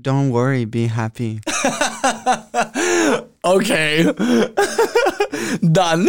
don't 0.01 0.31
worry, 0.31 0.65
be 0.65 0.87
happy. 0.87 1.41
okay. 3.45 4.05
Done. 5.73 6.09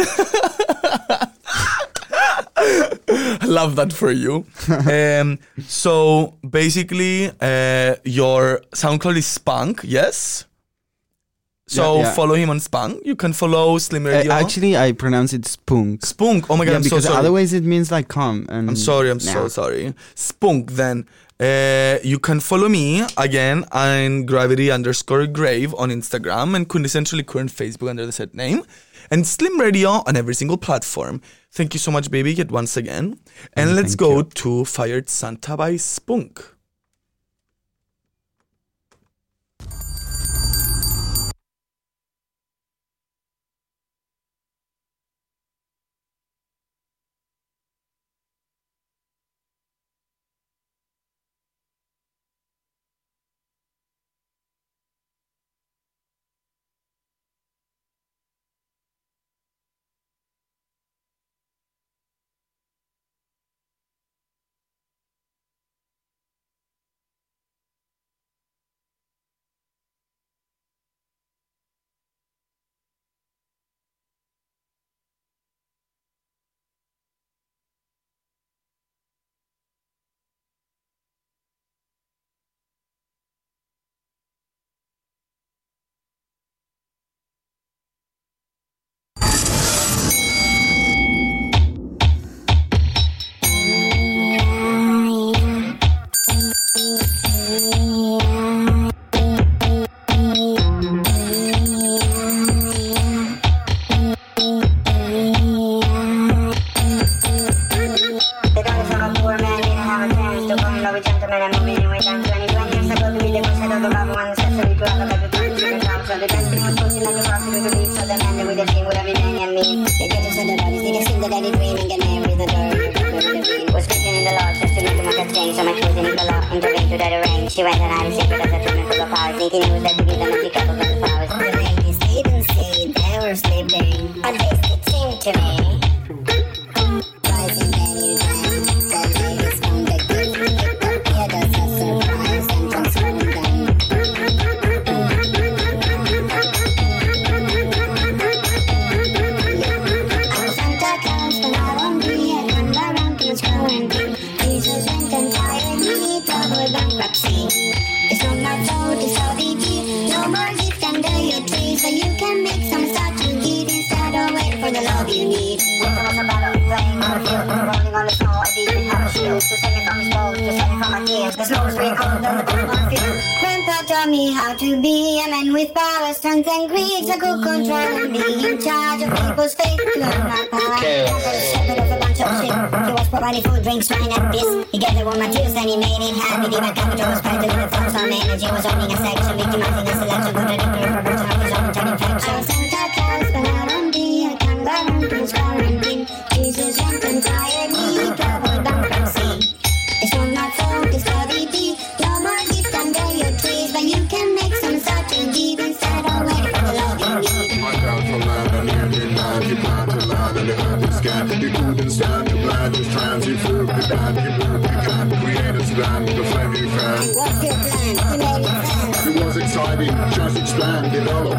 I 2.56 3.38
love 3.46 3.76
that 3.76 3.92
for 3.92 4.10
you. 4.10 4.46
um, 4.68 5.38
so 5.66 6.34
basically, 6.48 7.28
uh, 7.40 7.96
your 8.04 8.60
SoundCloud 8.72 9.16
is 9.16 9.26
Spunk, 9.26 9.80
yes? 9.84 10.44
So 11.68 11.96
Yeah, 11.96 12.02
yeah. 12.02 12.12
follow 12.14 12.34
him 12.34 12.50
on 12.50 12.60
Spunk. 12.60 13.00
You 13.04 13.16
can 13.16 13.32
follow 13.32 13.78
Slim 13.78 14.06
Uh, 14.06 14.10
Radio. 14.10 14.32
actually, 14.32 14.76
I 14.76 14.92
pronounce 14.92 15.32
it 15.32 15.46
spunk. 15.46 16.04
Spunk. 16.04 16.50
Oh 16.50 16.56
my 16.56 16.64
god, 16.64 16.72
yeah, 16.72 16.76
I'm 16.78 16.82
so 16.82 16.90
because 16.90 17.04
sorry. 17.04 17.16
otherwise 17.16 17.52
it 17.52 17.64
means 17.64 17.90
like 17.90 18.08
come. 18.08 18.46
And 18.50 18.68
I'm 18.68 18.76
sorry, 18.76 19.10
I'm 19.10 19.20
so 19.20 19.48
sorry. 19.48 19.94
Spunk 20.14 20.72
then. 20.72 21.06
Uh, 21.42 21.98
you 22.04 22.20
can 22.20 22.38
follow 22.38 22.68
me 22.68 23.02
again 23.16 23.64
on 23.72 24.24
gravity 24.26 24.70
underscore 24.70 25.26
grave 25.26 25.74
on 25.74 25.90
Instagram 25.90 26.54
and 26.54 26.68
quintessentially 26.68 27.26
current 27.26 27.50
Facebook 27.50 27.90
under 27.90 28.06
the 28.06 28.12
said 28.12 28.32
name. 28.32 28.62
And 29.10 29.26
Slim 29.26 29.58
Radio 29.58 29.90
on 30.06 30.16
every 30.16 30.34
single 30.34 30.56
platform. 30.56 31.20
Thank 31.50 31.74
you 31.74 31.80
so 31.80 31.90
much, 31.90 32.12
baby, 32.12 32.32
yet 32.32 32.52
once 32.52 32.76
again. 32.76 33.18
And 33.54 33.70
Mm, 33.70 33.74
let's 33.74 33.96
go 33.96 34.18
you. 34.18 34.22
to 34.22 34.64
Fired 34.64 35.08
Santa 35.08 35.56
by 35.56 35.76
Spunk. 35.78 36.54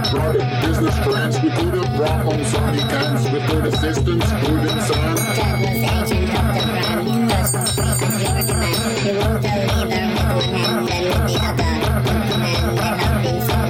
Product 0.10 0.62
business 0.62 0.95
trends, 1.04 1.41
we 1.41 1.49
could 1.49 1.74
have 1.74 1.95
brought 1.97 2.22
home 2.26 2.43
so 2.45 2.60
many 2.62 2.80
times 2.82 3.24
with 3.32 3.47
good 3.47 3.66
assistance, 3.66 4.32
good 4.32 4.72
and 4.72 4.82
sound. 4.82 5.18
Capitalization 5.20 6.34
of 6.36 6.56
the 6.56 6.64
brand, 6.68 7.30
just 7.30 7.54
profit 7.76 8.10
driven 8.20 8.45
demand. 8.45 9.06
You 9.06 9.14
want 9.18 9.41
the 9.41 9.49
leader 9.64 9.95
with 9.95 10.47
one 10.47 10.60
hand, 10.60 10.88
then 10.89 11.06
with 11.08 11.28
the 11.28 11.72
other. 11.89 12.14
Implement 12.14 12.60
the 12.62 12.72
lovely 12.82 13.62